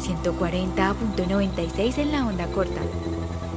140.96 0.00 1.98
en 1.98 2.12
la 2.12 2.26
onda 2.26 2.46
corta. 2.46 2.80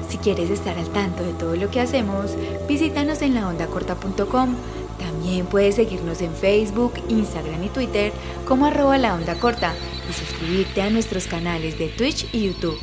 Si 0.09 0.17
quieres 0.17 0.49
estar 0.49 0.77
al 0.77 0.89
tanto 0.89 1.23
de 1.23 1.33
todo 1.33 1.55
lo 1.55 1.71
que 1.71 1.79
hacemos, 1.81 2.35
visítanos 2.67 3.21
en 3.21 3.33
laondacorta.com. 3.33 4.55
También 4.99 5.45
puedes 5.47 5.75
seguirnos 5.75 6.21
en 6.21 6.33
Facebook, 6.33 6.93
Instagram 7.09 7.63
y 7.63 7.69
Twitter 7.69 8.11
como 8.47 8.65
arroba 8.65 8.97
la 8.97 9.15
onda 9.15 9.39
corta 9.39 9.73
y 10.09 10.13
suscribirte 10.13 10.81
a 10.81 10.89
nuestros 10.89 11.27
canales 11.27 11.79
de 11.79 11.87
Twitch 11.87 12.27
y 12.33 12.47
YouTube. 12.47 12.77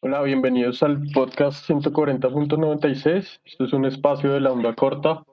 Hola, 0.00 0.20
bienvenidos 0.20 0.82
al 0.82 1.00
podcast 1.14 1.66
140.96. 1.70 3.40
Esto 3.44 3.64
es 3.64 3.72
un 3.72 3.86
espacio 3.86 4.34
de 4.34 4.40
la 4.40 4.52
onda 4.52 4.74
corta. 4.74 5.24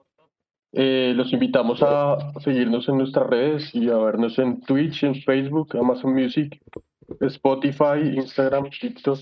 Eh, 0.74 1.12
los 1.14 1.30
invitamos 1.32 1.82
a 1.82 2.32
seguirnos 2.40 2.88
en 2.88 2.96
nuestras 2.96 3.26
redes 3.26 3.74
y 3.74 3.90
a 3.90 3.96
vernos 3.98 4.38
en 4.38 4.62
Twitch, 4.62 5.04
en 5.04 5.14
Facebook, 5.16 5.76
Amazon 5.76 6.14
Music, 6.14 6.58
Spotify, 7.20 8.00
Instagram, 8.14 8.70
TikTok. 8.70 9.18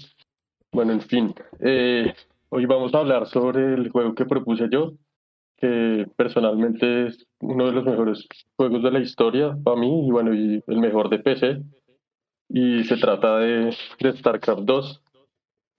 Bueno, 0.73 0.93
en 0.93 1.01
fin. 1.01 1.35
Eh, 1.59 2.15
hoy 2.51 2.67
vamos 2.67 2.95
a 2.95 2.99
hablar 2.99 3.27
sobre 3.27 3.75
el 3.75 3.91
juego 3.91 4.15
que 4.15 4.27
propuse 4.27 4.69
yo, 4.71 4.93
que 5.57 6.07
personalmente 6.17 7.09
es 7.09 7.27
uno 7.41 7.67
de 7.67 7.73
los 7.73 7.85
mejores 7.85 8.29
juegos 8.57 8.83
de 8.85 8.91
la 8.93 9.01
historia 9.01 9.57
para 9.65 9.77
mí 9.77 10.07
y 10.07 10.11
bueno, 10.13 10.33
y 10.33 10.63
el 10.65 10.79
mejor 10.79 11.09
de 11.09 11.19
PC. 11.19 11.63
Y 12.49 12.85
se 12.85 12.97
trata 12.97 13.39
de, 13.39 13.77
de 13.99 14.13
StarCraft 14.13 14.63
2. 14.63 15.03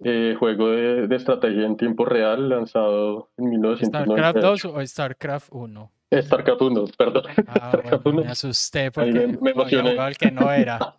Eh, 0.03 0.35
juego 0.39 0.69
de, 0.69 1.15
estrategia 1.15 1.63
en 1.63 1.77
tiempo 1.77 2.05
real 2.05 2.49
lanzado 2.49 3.29
en 3.37 3.51
1998. 3.51 4.39
¿StarCraft 4.39 4.63
2 4.63 4.65
o 4.65 4.87
StarCraft 4.87 5.49
1? 5.51 5.91
StarCraft 6.23 6.61
1, 6.61 6.85
perdón. 6.97 7.23
Ah, 7.47 7.79
me 8.05 8.25
asusté 8.25 8.91
porque 8.91 9.37
me, 9.39 9.51
emocioné. 9.51 9.91
El 9.91 10.17
que 10.17 10.31
no 10.31 10.51
era. 10.51 10.97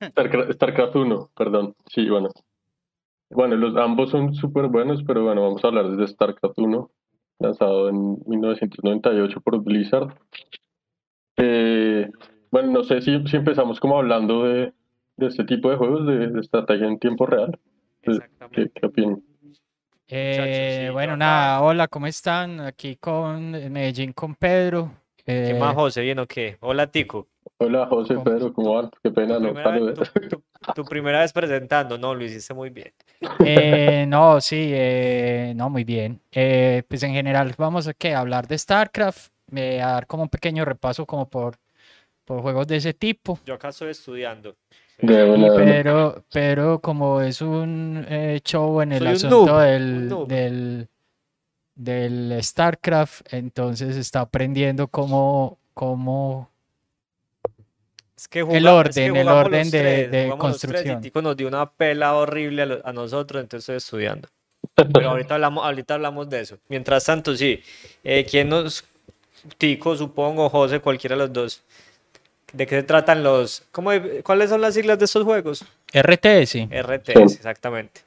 StarCraft, 0.52 0.96
1, 0.96 1.30
perdón. 1.36 1.76
Sí, 1.86 2.08
bueno. 2.08 2.30
Bueno, 3.30 3.54
los, 3.54 3.76
ambos 3.76 4.10
son 4.10 4.34
súper 4.34 4.66
buenos, 4.66 5.04
pero 5.04 5.22
bueno, 5.22 5.42
vamos 5.42 5.62
a 5.62 5.68
hablar 5.68 5.88
de 5.88 6.08
StarCraft 6.08 6.58
1, 6.58 6.90
lanzado 7.38 7.88
en 7.88 8.18
1998 8.26 9.40
por 9.42 9.62
Blizzard. 9.62 10.12
Eh, 11.36 12.10
bueno, 12.50 12.72
no 12.72 12.82
sé 12.82 13.00
si, 13.00 13.16
si 13.28 13.36
empezamos 13.36 13.78
como 13.78 13.96
hablando 13.96 14.42
de, 14.42 14.72
de 15.16 15.26
este 15.26 15.44
tipo 15.44 15.70
de 15.70 15.76
juegos 15.76 16.04
de 16.06 16.40
estrategia 16.40 16.88
en 16.88 16.98
tiempo 16.98 17.26
real. 17.26 17.56
¿Qué, 18.02 18.70
opinan? 18.82 19.22
Eh, 20.08 20.88
bueno, 20.92 21.16
nada, 21.16 21.60
hola, 21.60 21.86
¿cómo 21.86 22.06
están? 22.06 22.60
Aquí 22.60 22.96
con 22.96 23.50
Medellín, 23.50 24.12
con 24.12 24.34
Pedro. 24.34 24.92
¿Qué 25.24 25.54
más, 25.60 25.72
eh, 25.72 25.74
José? 25.74 26.00
¿Bien 26.00 26.18
o 26.18 26.26
qué? 26.26 26.56
Hola, 26.60 26.86
Tico. 26.90 27.28
Hola, 27.58 27.86
José, 27.86 28.16
Pedro, 28.24 28.52
¿cómo 28.52 28.74
van? 28.74 28.90
Qué 29.02 29.10
pena, 29.10 29.36
tu 29.36 29.42
no 29.42 29.52
primera, 29.52 29.94
tu, 30.74 30.84
primera 30.84 31.20
vez 31.20 31.32
presentando, 31.32 31.98
no, 31.98 32.14
lo 32.14 32.24
hiciste 32.24 32.54
muy 32.54 32.70
bien. 32.70 32.92
Eh, 33.44 34.06
no, 34.08 34.40
sí, 34.40 34.72
no, 35.54 35.68
muy 35.68 35.84
bien. 35.84 36.20
pues 36.30 37.02
en 37.02 37.12
general 37.12 37.54
vamos 37.58 37.86
a, 37.86 37.94
¿qué? 37.94 38.14
hablar 38.14 38.48
de 38.48 38.56
StarCraft, 38.56 39.30
a 39.54 39.58
dar 39.76 40.06
como 40.06 40.22
un 40.22 40.28
pequeño 40.30 40.64
repaso 40.64 41.04
como 41.04 41.28
por, 41.28 41.56
por 42.24 42.40
juegos 42.40 42.66
de 42.66 42.76
ese 42.76 42.94
tipo. 42.94 43.38
Yo 43.44 43.54
acá 43.54 43.68
estoy 43.68 43.90
estudiando 43.90 44.56
pero, 45.00 46.24
pero 46.32 46.80
como 46.80 47.20
es 47.20 47.40
un 47.40 48.04
eh, 48.08 48.40
show 48.44 48.80
en 48.80 48.92
el 48.92 49.06
asunto 49.06 49.58
del, 49.58 50.88
del, 51.74 52.38
StarCraft, 52.42 53.32
entonces 53.32 53.96
está 53.96 54.20
aprendiendo 54.20 54.88
cómo, 54.88 55.58
cómo 55.74 56.50
el 58.32 58.66
orden, 58.66 59.16
el 59.16 59.28
orden 59.28 59.70
de, 59.70 60.34
construcción. 60.38 61.02
Y 61.02 61.20
nos 61.20 61.36
dio 61.36 61.48
una 61.48 61.70
pela 61.70 62.14
horrible 62.14 62.80
a, 62.84 62.92
nosotros, 62.92 63.42
entonces 63.42 63.62
estoy 63.62 63.76
estudiando. 63.76 64.28
Pero 64.92 65.10
ahorita 65.10 65.34
hablamos, 65.34 65.64
ahorita 65.64 65.94
hablamos 65.94 66.28
de 66.28 66.40
eso. 66.40 66.58
Mientras 66.68 67.04
tanto, 67.04 67.34
sí. 67.34 67.62
Eh, 68.04 68.26
¿Quién 68.28 68.48
nos... 68.48 68.84
Tico, 69.56 69.96
supongo, 69.96 70.50
José, 70.50 70.80
cualquiera 70.80 71.16
de 71.16 71.22
los 71.22 71.32
dos. 71.32 71.62
¿De 72.52 72.66
qué 72.66 72.76
se 72.76 72.82
tratan 72.82 73.22
los... 73.22 73.64
¿cómo, 73.70 73.90
¿Cuáles 74.24 74.50
son 74.50 74.60
las 74.60 74.74
siglas 74.74 74.98
de 74.98 75.04
estos 75.04 75.24
juegos? 75.24 75.64
RTS. 75.92 76.68
RTS, 76.70 77.34
exactamente. 77.36 78.02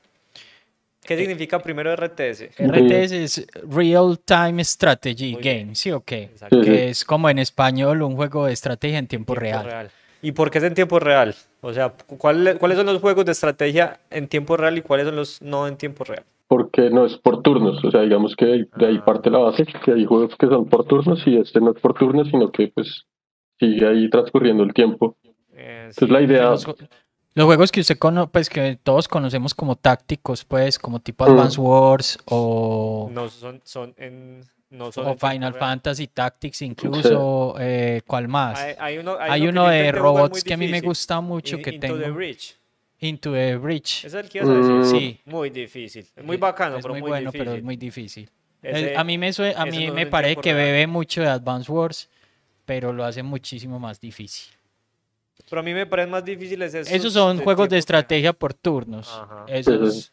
¿Qué 1.06 1.18
significa 1.18 1.60
primero 1.60 1.94
RTS? 1.96 2.50
RTS 2.58 3.12
es 3.12 3.48
Real 3.70 4.20
Time 4.20 4.64
Strategy 4.64 5.36
Game, 5.36 5.76
¿sí 5.76 5.92
o 5.92 6.02
qué? 6.02 6.30
Que 6.50 6.90
es 6.90 7.04
como 7.04 7.30
en 7.30 7.40
español 7.40 8.02
un 8.04 8.16
juego 8.16 8.46
de 8.46 8.54
estrategia 8.54 9.00
en 9.00 9.08
tiempo, 9.08 9.36
real. 9.36 9.92
¿Y 10.22 10.32
por 10.32 10.50
qué 10.50 10.60
es 10.60 10.64
en 10.64 10.74
tiempo 10.74 11.00
real? 11.00 11.36
O 11.60 11.74
sea, 11.74 11.94
¿cuáles 12.18 12.78
son 12.78 12.86
los 12.86 13.02
juegos 13.02 13.26
de 13.26 13.34
estrategia 13.34 14.00
en 14.10 14.28
tiempo 14.30 14.56
real 14.56 14.78
y 14.78 14.82
cuáles 14.82 15.06
son 15.06 15.18
los 15.18 15.42
no 15.42 15.68
en 15.68 15.76
tiempo 15.76 16.06
real? 16.06 16.24
Porque 16.48 16.90
no 16.90 17.06
es 17.06 17.18
por 17.18 17.42
turnos, 17.42 17.84
o 17.84 17.92
sea, 17.92 18.02
digamos 18.02 18.36
que 18.36 18.46
de 18.46 18.86
ahí 18.86 19.00
ah. 19.02 19.06
parte 19.06 19.30
la 19.30 19.40
base, 19.40 19.66
que 19.66 19.92
hay 19.92 20.06
juegos 20.06 20.36
que 20.38 20.48
son 20.48 20.66
por 20.66 20.86
turnos 20.86 21.22
y 21.26 21.38
este 21.38 21.60
no 21.60 21.72
es 21.72 21.82
por 21.82 21.94
turnos, 21.96 22.30
sino 22.30 22.52
que 22.52 22.70
pues 22.70 23.06
sigue 23.60 23.88
ahí 23.88 24.10
transcurriendo 24.10 24.64
el 24.64 24.74
tiempo. 24.74 25.16
Eh, 25.54 25.90
es 25.90 26.10
la 26.10 26.22
idea... 26.22 26.56
Los, 27.36 27.46
juegos 27.46 27.72
que 27.72 27.82
usted 27.82 27.98
conoce, 27.98 28.30
pues 28.32 28.50
que 28.50 28.78
todos 28.82 29.08
conocemos 29.08 29.56
como 29.56 29.76
tácticos, 29.76 30.46
pues, 30.46 30.78
como 30.78 31.00
tipo 31.00 31.26
Advance 31.26 31.60
mm. 31.60 31.64
Wars 31.64 32.20
o... 32.26 33.10
No, 33.12 33.30
son, 33.30 33.62
son 33.64 33.94
en... 33.98 34.42
No 34.70 34.92
son 34.92 35.06
o 35.08 35.16
Final 35.16 35.54
Fantasy 35.54 36.08
Tactics 36.08 36.64
incluso, 36.64 37.56
eh, 37.60 38.02
¿cuál 38.08 38.28
más? 38.28 38.60
Hay, 38.80 38.98
uno, 38.98 39.18
hay 39.20 39.48
uno, 39.48 39.68
de 39.68 39.92
robots 39.92 40.44
que 40.44 40.56
a 40.56 40.58
mí 40.58 40.68
me 40.68 40.82
gusta 40.82 41.22
mucho 41.22 41.60
que 41.60 41.76
Into 41.76 41.88
tengo. 41.88 42.00
the 42.00 42.10
Bridge. 42.10 42.56
Into 43.00 43.34
the 43.34 43.56
Bridge. 43.58 44.06
¿Es 44.06 44.16
el 44.16 44.28
que 44.28 44.40
ibas 44.40 44.50
a 44.50 44.54
decir? 44.54 44.74
Mm. 44.74 44.86
Sí. 44.86 45.20
Muy 45.26 45.52
difícil. 45.52 46.08
Es 46.16 46.24
muy 46.24 46.38
bacano, 46.38 46.78
es 46.78 46.82
pero 46.82 46.96
muy, 46.96 47.02
muy 47.02 47.10
bueno, 47.12 47.30
difícil. 47.30 47.46
pero 47.46 47.58
es 47.58 47.64
muy 47.64 47.78
difícil. 47.78 48.30
a 48.96 49.04
mí 49.04 49.18
me, 49.20 49.32
a 49.56 49.66
mí 49.66 49.92
me 49.92 50.08
parece 50.08 50.42
que 50.42 50.54
bebe 50.56 50.88
mucho 50.88 51.22
de 51.22 51.28
Advance 51.28 51.72
Wars 51.72 52.10
pero 52.66 52.94
lo 52.94 53.04
hace 53.04 53.24
muchísimo 53.24 53.80
más 53.80 54.00
difícil. 54.00 54.54
Pero 55.50 55.60
a 55.60 55.64
mí 55.64 55.74
me 55.74 55.86
parecen 55.86 56.12
más 56.12 56.24
difíciles 56.24 56.74
esos. 56.74 56.92
Esos 56.94 57.14
son 57.14 57.40
juegos 57.40 57.70
de 57.70 57.78
estrategia 57.78 58.34
por 58.34 58.54
turnos. 58.54 59.22
Esos. 59.48 60.12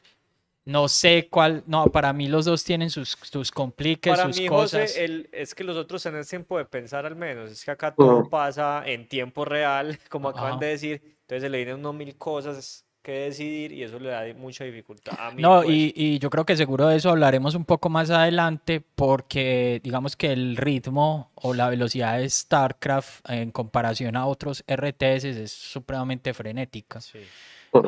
No 0.65 0.89
sé 0.89 1.29
cuál. 1.31 1.63
No, 1.67 1.87
para 1.87 2.13
mí 2.13 2.29
los 2.29 2.45
dos 2.45 2.63
tienen 2.63 2.91
sus, 2.91 3.17
sus 3.23 3.51
compliques, 3.51 4.15
para 4.15 4.29
mí, 4.29 4.47
José, 4.47 5.05
el, 5.05 5.29
es 5.33 5.55
que 5.55 5.65
los 5.65 5.77
otros 5.77 6.03
tienen 6.03 6.25
tiempo 6.25 6.59
de 6.59 6.65
pensar 6.65 7.07
al 7.07 7.17
menos. 7.17 7.51
Es 7.51 7.65
que 7.65 7.71
acá 7.71 7.95
todo 7.95 8.29
pasa 8.29 8.83
en 8.87 9.09
tiempo 9.09 9.45
real, 9.45 9.99
como 10.11 10.29
acaban 10.29 10.59
de 10.59 10.67
decir. 10.67 11.03
Entonces 11.23 11.43
se 11.43 11.49
le 11.49 11.59
vienen 11.59 11.77
unos 11.77 11.95
mil 11.95 12.17
cosas 12.17 12.85
que 13.03 13.13
decidir 13.13 13.73
y 13.73 13.83
eso 13.83 13.99
le 13.99 14.11
da 14.11 14.23
mucha 14.37 14.65
dificultad 14.65 15.15
a 15.19 15.31
mí. 15.31 15.43
No, 15.43 15.63
pues. 15.63 15.71
y, 15.71 15.93
y, 15.95 16.19
yo 16.19 16.31
creo 16.31 16.45
que 16.45 16.57
seguro 16.57 16.89
de 16.89 16.97
eso 16.97 17.11
hablaremos 17.11 17.55
un 17.55 17.65
poco 17.65 17.89
más 17.89 18.11
adelante 18.11 18.83
porque 18.95 19.81
digamos 19.83 20.17
que 20.17 20.33
el 20.33 20.57
ritmo 20.57 21.31
o 21.35 21.55
la 21.55 21.69
velocidad 21.69 22.19
de 22.19 22.29
StarCraft 22.29 23.29
en 23.31 23.51
comparación 23.51 24.17
a 24.17 24.27
otros 24.27 24.65
RTS 24.69 25.25
es 25.25 25.53
supremamente 25.53 26.35
frenética. 26.35 27.01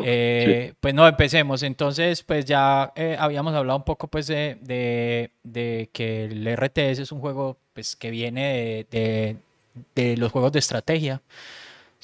Eh, 0.05 0.75
pues 0.81 0.95
no, 0.95 1.07
empecemos. 1.07 1.63
Entonces, 1.63 2.23
pues 2.23 2.45
ya 2.45 2.93
eh, 2.95 3.17
habíamos 3.19 3.55
hablado 3.55 3.79
un 3.79 3.85
poco 3.85 4.09
pues 4.09 4.27
de, 4.27 4.59
de, 4.61 5.33
de, 5.43 5.91
que 5.93 6.25
el 6.25 6.57
RTS 6.57 7.01
es 7.01 7.13
un 7.13 7.21
juego 7.21 7.59
pues 7.75 7.97
que 7.97 8.11
viene 8.11 8.87
de, 8.91 8.99
de, 8.99 9.37
de 9.95 10.17
los 10.17 10.31
juegos 10.31 10.53
de 10.53 10.61
estrategia. 10.61 11.21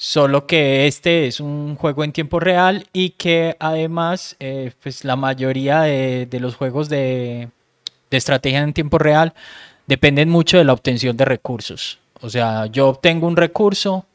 Solo 0.01 0.47
que 0.47 0.87
este 0.87 1.27
es 1.27 1.41
un 1.41 1.75
juego 1.75 2.05
en 2.05 2.13
tiempo 2.13 2.39
real 2.39 2.87
y 2.93 3.09
que 3.09 3.57
además, 3.59 4.37
eh, 4.39 4.71
pues 4.81 5.03
la 5.03 5.17
mayoría 5.17 5.81
de, 5.81 6.25
los 6.39 6.55
juegos 6.55 6.87
de, 6.87 7.49
estrategia 8.09 8.61
en 8.61 8.71
tiempo 8.71 8.97
real 8.97 9.33
dependen 9.87 10.29
mucho 10.29 10.57
de 10.57 10.63
la 10.63 10.71
obtención 10.71 11.17
de 11.17 11.25
recursos. 11.25 11.99
O 12.21 12.29
sea, 12.29 12.67
yo 12.67 12.87
obtengo 12.87 13.27
un 13.27 13.35
recurso 13.35 14.05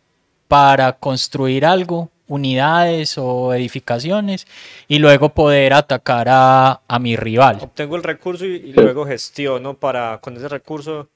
para 0.48 0.94
construir 0.94 1.66
algo, 1.66 2.08
unidades 2.28 3.18
o 3.18 3.52
edificaciones, 3.52 4.46
y 4.88 5.00
luego 5.00 5.34
poder 5.34 5.74
atacar 5.74 6.28
a, 6.30 6.80
mi 6.98 7.14
rival. 7.14 7.58
Obtengo 7.60 7.96
el 7.96 8.04
recurso 8.04 8.46
y, 8.46 8.54
y 8.54 8.72
luego 8.72 9.04
gestiono 9.04 9.74
para 9.74 10.16
con 10.22 10.34
ese 10.34 10.48
recurso 10.48 11.10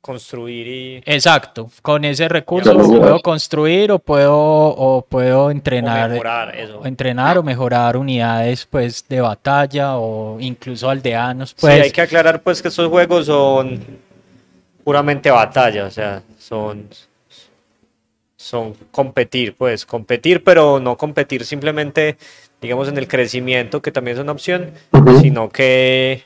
construir 0.00 0.66
y... 0.66 1.02
Exacto, 1.04 1.70
con 1.82 2.04
ese 2.04 2.28
recurso 2.28 2.74
puedo 2.74 3.20
construir 3.20 3.92
o 3.92 3.98
puedo, 3.98 4.34
o 4.34 5.04
puedo 5.06 5.50
entrenar, 5.50 6.10
o 6.10 6.12
mejorar, 6.12 6.56
eso. 6.56 6.84
entrenar 6.86 7.38
o 7.38 7.42
mejorar 7.42 7.96
unidades 7.96 8.66
pues 8.66 9.04
de 9.08 9.20
batalla 9.20 9.98
o 9.98 10.38
incluso 10.40 10.88
aldeanos. 10.88 11.54
Pues. 11.54 11.74
Sí, 11.74 11.80
hay 11.80 11.90
que 11.90 12.00
aclarar 12.00 12.40
pues 12.42 12.62
que 12.62 12.68
estos 12.68 12.88
juegos 12.88 13.26
son 13.26 13.80
puramente 14.84 15.30
batalla, 15.30 15.84
o 15.84 15.90
sea, 15.90 16.22
son, 16.38 16.88
son 18.36 18.74
competir, 18.90 19.54
pues 19.54 19.84
competir, 19.84 20.42
pero 20.42 20.80
no 20.80 20.96
competir 20.96 21.44
simplemente, 21.44 22.16
digamos, 22.60 22.88
en 22.88 22.96
el 22.96 23.06
crecimiento, 23.06 23.82
que 23.82 23.92
también 23.92 24.16
es 24.16 24.22
una 24.22 24.32
opción, 24.32 24.72
sino 25.20 25.50
que 25.50 26.24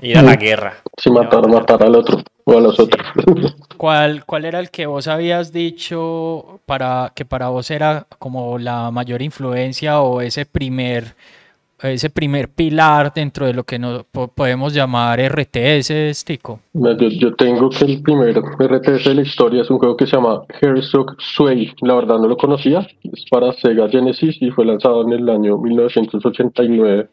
ir 0.00 0.18
a 0.18 0.22
la 0.22 0.36
guerra. 0.36 0.82
Sí, 1.00 1.10
matar, 1.10 1.48
matar 1.48 1.82
al 1.84 1.94
otro. 1.94 2.22
O 2.44 2.58
a. 2.58 2.88
¿Cuál, 3.76 4.24
¿Cuál 4.24 4.44
era 4.44 4.60
el 4.60 4.70
que 4.70 4.86
vos 4.86 5.08
habías 5.08 5.52
dicho 5.52 6.60
para 6.66 7.12
que 7.14 7.24
para 7.24 7.48
vos 7.48 7.70
era 7.70 8.06
como 8.18 8.58
la 8.58 8.90
mayor 8.90 9.22
influencia 9.22 10.00
o 10.00 10.20
ese 10.20 10.46
primer 10.46 11.14
ese 11.82 12.10
primer 12.10 12.48
pilar 12.48 13.12
dentro 13.12 13.44
de 13.44 13.54
lo 13.54 13.64
que 13.64 13.76
nos 13.76 14.04
po- 14.04 14.28
podemos 14.28 14.72
llamar 14.72 15.18
RTS, 15.18 16.24
Tico? 16.24 16.60
Yo, 16.74 16.92
yo 16.96 17.34
tengo 17.34 17.70
que 17.70 17.84
el 17.86 18.02
primer 18.02 18.36
RTS 18.38 19.04
de 19.08 19.14
la 19.16 19.22
historia 19.22 19.62
es 19.62 19.70
un 19.70 19.78
juego 19.78 19.96
que 19.96 20.06
se 20.06 20.14
llama 20.14 20.42
Herzog 20.60 21.16
Sway. 21.20 21.72
La 21.80 21.94
verdad 21.94 22.18
no 22.20 22.28
lo 22.28 22.36
conocía. 22.36 22.86
Es 23.02 23.24
para 23.28 23.52
Sega 23.54 23.88
Genesis 23.88 24.36
y 24.40 24.52
fue 24.52 24.64
lanzado 24.64 25.02
en 25.02 25.12
el 25.12 25.28
año 25.28 25.58
1989. 25.58 27.08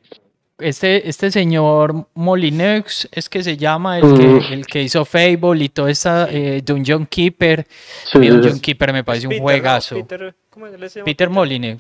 Este, 0.60 1.08
este 1.10 1.32
señor 1.32 2.08
Molineux 2.16 3.08
es 3.12 3.30
que 3.30 3.44
se 3.44 3.58
llama 3.58 4.00
el 4.00 4.06
Mm. 4.06 4.18
que, 4.18 4.54
el 4.54 4.66
que 4.68 4.84
hizo 4.84 5.06
Fable 5.06 5.64
y 5.64 5.70
toda 5.70 5.90
esta 5.92 6.28
eh, 6.30 6.62
Dungeon 6.66 7.06
Keeper. 7.06 7.66
Sí, 8.12 8.20
Dungeon. 8.28 8.60
Keeper 8.60 8.94
me 8.94 9.04
parece 9.04 9.28
un 9.28 9.30
Peter, 9.32 9.42
¿no? 9.42 9.44
juegazo. 9.46 9.96
Peter, 9.96 10.36
¿cómo 10.50 10.68
se 10.68 10.78
le 10.78 10.88
llama? 10.90 11.06
Peter. 11.06 11.30
Sí, 11.30 11.72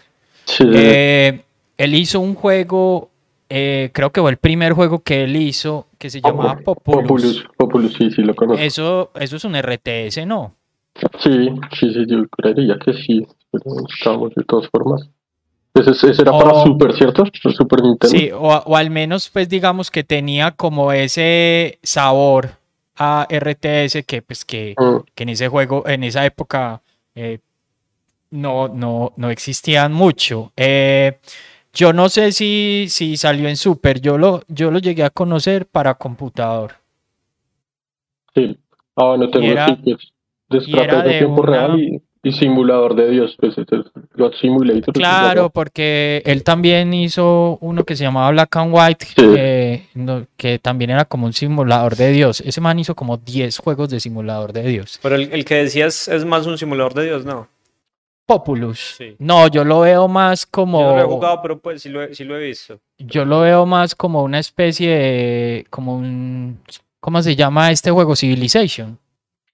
sí, 0.46 0.64
sí. 0.64 0.70
Eh, 0.74 1.42
él 1.78 1.96
hizo 1.96 2.20
un 2.20 2.36
juego, 2.36 3.10
eh, 3.50 3.90
creo 3.94 4.12
que 4.12 4.22
fue 4.22 4.32
el 4.32 4.38
primer 4.38 4.74
juego 4.74 5.00
que 5.00 5.24
él 5.24 5.36
hizo, 5.36 5.88
que 5.98 6.10
se 6.10 6.22
llamaba 6.22 6.58
Populus. 6.58 7.02
Populus, 7.04 7.46
Populus, 7.58 7.94
sí, 7.98 8.12
sí 8.12 8.22
lo 8.22 8.34
conozco. 8.36 8.62
Eso, 8.62 9.12
eso 9.20 9.36
es 9.38 9.44
un 9.44 9.56
RTS, 9.56 10.26
¿no? 10.26 10.56
Sí, 11.24 11.50
sí, 11.80 11.94
sí, 11.94 12.06
yo 12.08 12.28
creería 12.30 12.78
que 12.84 12.94
sí, 12.94 13.26
pero 13.52 13.64
estamos 13.90 14.34
de 14.36 14.44
todas 14.44 14.70
formas. 14.70 15.10
Ese, 15.80 16.12
ese 16.12 16.22
era 16.22 16.32
para. 16.32 16.64
Super, 16.64 16.94
¿cierto? 16.94 17.24
Super 17.56 17.82
Nintendo. 17.84 18.18
Sí, 18.18 18.30
o, 18.34 18.76
al 18.76 18.90
menos 18.90 19.30
pues 19.30 19.48
digamos 19.50 19.90
que 19.92 20.04
tenía 20.04 20.52
como 20.52 20.92
ese 20.92 21.80
sabor 21.84 22.52
a 22.98 23.26
RTS 23.30 24.04
que 24.06 24.22
pues 24.22 24.44
que, 24.46 24.76
Mm, 24.78 24.98
que 25.16 25.24
en 25.24 25.30
ese 25.30 25.48
juego, 25.48 25.88
en 25.88 26.04
esa 26.04 26.26
época 26.26 26.82
eh, 27.16 27.40
no, 28.32 28.68
no, 28.68 29.14
no 29.16 29.30
existían 29.30 29.94
mucho. 29.94 30.52
Eh, 30.58 31.18
yo 31.74 31.94
no 31.94 32.10
sé 32.10 32.32
si, 32.32 32.88
si 32.90 33.16
salió 33.18 33.48
en 33.48 33.56
Super, 33.58 34.02
yo 34.02 34.18
lo, 34.18 34.42
yo 34.48 34.72
lo 34.72 34.80
llegué 34.80 35.04
a 35.04 35.10
conocer 35.12 35.66
para 35.68 35.94
computador. 35.96 36.74
sí. 38.36 38.58
Ah, 38.96 39.06
bueno, 39.10 39.30
tengo 39.30 39.46
era- 39.48 39.78
pues, 39.84 40.12
de 40.50 40.58
y 40.72 40.78
era 40.80 41.02
de 41.04 41.20
tiempo 41.20 41.42
una- 41.42 41.52
real 41.52 41.80
y, 41.80 42.02
y 42.22 42.32
simulador 42.34 42.96
de 42.96 43.10
Dios, 43.12 43.36
pues 43.40 43.58
este 43.58 43.78
es 43.78 43.82
God 44.16 44.34
Simulator. 44.42 44.94
Claro, 44.94 45.50
porque 45.50 46.22
él 46.26 46.44
también 46.44 46.94
hizo 46.94 47.58
uno 47.62 47.84
que 47.86 47.96
se 47.96 48.04
llamaba 48.04 48.32
Black 48.32 48.56
and 48.58 48.74
White, 48.76 49.06
Sí. 49.16 49.88
no- 49.94 50.26
que 50.36 50.60
también 50.60 50.90
era 50.92 51.06
como 51.06 51.26
un 51.28 51.34
simulador 51.34 51.96
de 51.96 52.12
Dios. 52.12 52.42
Ese 52.42 52.60
man 52.60 52.78
hizo 52.78 52.94
como 52.96 53.18
10 53.18 53.58
juegos 53.60 53.90
de 53.90 54.00
simulador 54.02 54.52
de 54.52 54.64
Dios. 54.64 55.00
Pero 55.02 55.16
el, 55.16 55.32
el 55.32 55.46
que 55.46 55.56
decías 55.56 56.08
es 56.10 56.26
más 56.26 56.46
un 56.46 56.58
simulador 56.58 56.94
de 56.94 57.06
Dios, 57.06 57.24
¿no? 57.26 57.48
Populus. 58.26 58.96
Sí. 58.98 59.16
No, 59.18 59.48
yo 59.48 59.64
lo 59.64 59.80
veo 59.80 60.08
más 60.08 60.46
como. 60.46 60.80
Yo 60.82 60.90
no 60.92 60.96
lo 60.98 61.02
he 61.02 61.06
jugado, 61.06 61.42
pero 61.42 61.58
pues 61.60 61.82
sí 61.82 61.90
lo 61.90 62.04
he, 62.04 62.14
sí 62.14 62.24
lo 62.26 62.38
he 62.38 62.44
visto. 62.48 62.80
Yo 63.00 63.26
lo 63.26 63.40
veo 63.40 63.66
más 63.66 63.96
como 63.96 64.22
una 64.22 64.38
especie 64.38 64.90
de. 64.92 65.68
como 65.72 65.96
un. 65.96 66.60
¿Cómo 67.00 67.24
se 67.24 67.36
llama 67.36 67.72
este 67.72 67.90
juego? 67.90 68.16
Civilization. 68.16 69.00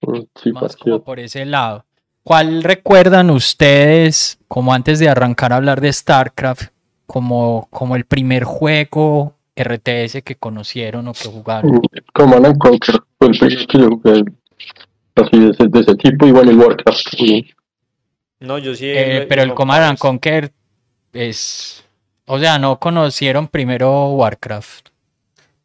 Mm, 0.02 0.18
Sí, 0.42 0.52
Más 0.52 0.76
como 0.76 1.02
por 1.02 1.18
ese 1.18 1.46
lado. 1.46 1.85
¿Cuál 2.26 2.64
recuerdan 2.64 3.30
ustedes, 3.30 4.40
como 4.48 4.74
antes 4.74 4.98
de 4.98 5.08
arrancar 5.08 5.52
a 5.52 5.56
hablar 5.58 5.80
de 5.80 5.92
StarCraft, 5.92 6.72
como, 7.06 7.68
como 7.70 7.94
el 7.94 8.04
primer 8.04 8.42
juego 8.42 9.36
RTS 9.54 10.24
que 10.24 10.34
conocieron 10.34 11.06
o 11.06 11.12
que 11.12 11.28
jugaron? 11.28 11.76
Mm, 11.76 11.80
Command 12.12 12.46
and 12.46 12.58
Conquer 12.58 12.96
fue 13.16 13.28
el 13.28 13.38
primero 13.38 13.66
que 13.68 13.78
yo 13.78 13.88
jugué 13.90 14.24
así 15.14 15.38
de 15.38 15.50
ese, 15.50 15.68
de 15.68 15.80
ese 15.80 15.94
tipo, 15.94 16.26
igual 16.26 16.48
el 16.48 16.58
Warcraft. 16.58 17.14
No, 18.40 18.58
yo 18.58 18.74
sí. 18.74 18.86
Eh, 18.88 19.26
pero 19.28 19.42
el 19.42 19.54
Command 19.54 19.84
and 19.84 19.98
Conquer 19.98 20.52
es. 21.12 21.84
O 22.24 22.40
sea, 22.40 22.58
no 22.58 22.80
conocieron 22.80 23.46
primero 23.46 24.08
Warcraft. 24.14 24.88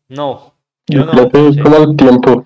No, 0.09 0.53
Yo 0.85 0.99
yo 0.99 1.05
no. 1.05 1.11
creo 1.11 1.29
que 1.31 1.53
sí. 1.53 1.59
como 1.59 1.77
el 1.77 1.95
tiempo. 1.95 2.45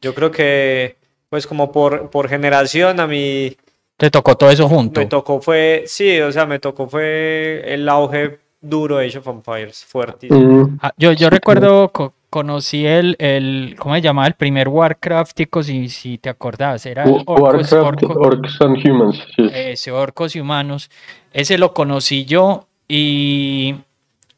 Yo 0.00 0.14
creo 0.14 0.30
que, 0.30 0.96
pues 1.28 1.46
como 1.46 1.70
por, 1.72 2.10
por 2.10 2.28
generación 2.28 3.00
a 3.00 3.06
mí 3.06 3.56
Te 3.96 4.10
tocó 4.10 4.36
todo 4.36 4.50
eso 4.50 4.68
junto. 4.68 5.00
me 5.00 5.06
tocó 5.06 5.40
fue, 5.40 5.84
sí, 5.86 6.20
o 6.20 6.32
sea, 6.32 6.46
me 6.46 6.58
tocó 6.58 6.88
fue 6.88 7.62
el 7.66 7.88
auge 7.88 8.38
duro 8.60 8.96
de 8.98 9.06
Age 9.06 9.18
of 9.18 9.28
Empires, 9.28 9.84
fuertísimo. 9.84 10.40
Mm, 10.66 10.78
Ah, 10.82 10.92
yo, 10.96 11.12
yo 11.12 11.30
recuerdo, 11.30 11.90
co- 11.90 12.12
conocí 12.30 12.84
el, 12.86 13.14
el, 13.18 13.76
¿cómo 13.78 13.94
se 13.94 14.00
llamaba? 14.00 14.26
El 14.26 14.34
primer 14.34 14.68
Warcraft, 14.68 15.34
tico, 15.36 15.62
si, 15.62 15.88
si 15.88 16.18
te 16.18 16.28
acordás, 16.28 16.84
era 16.86 17.04
el 17.04 17.22
Orcos, 17.26 17.40
Warcraft, 17.72 17.72
Orco- 18.02 18.16
Orcs 18.18 18.60
and 18.60 18.84
Humans. 18.84 19.22
Sí. 19.36 19.48
ese 19.54 19.92
Orcos 19.92 20.34
y 20.34 20.40
Humanos. 20.40 20.90
Ese 21.32 21.56
lo 21.58 21.72
conocí 21.72 22.24
yo 22.24 22.66
y, 22.88 23.76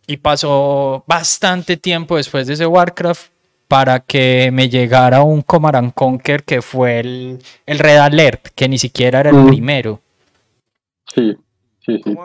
y 0.06 0.16
pasó 0.19 1.02
bastante 1.06 1.76
tiempo 1.78 2.16
después 2.19 2.46
de 2.46 2.54
ese 2.54 2.66
Warcraft 2.66 3.31
para 3.70 4.00
que 4.00 4.50
me 4.52 4.69
llegara 4.69 5.22
un 5.22 5.43
Command 5.43 5.76
and 5.76 5.94
Conquer 5.94 6.43
que 6.43 6.61
fue 6.61 6.99
el, 6.99 7.38
el 7.67 7.78
Red 7.78 7.99
Alert, 7.99 8.49
que 8.56 8.69
ni 8.69 8.78
siquiera 8.78 9.20
era 9.20 9.31
el 9.31 9.37
Mm. 9.37 9.46
primero. 9.46 10.00
Sí, 11.14 11.37
sí, 11.87 12.00
sí. 12.05 12.17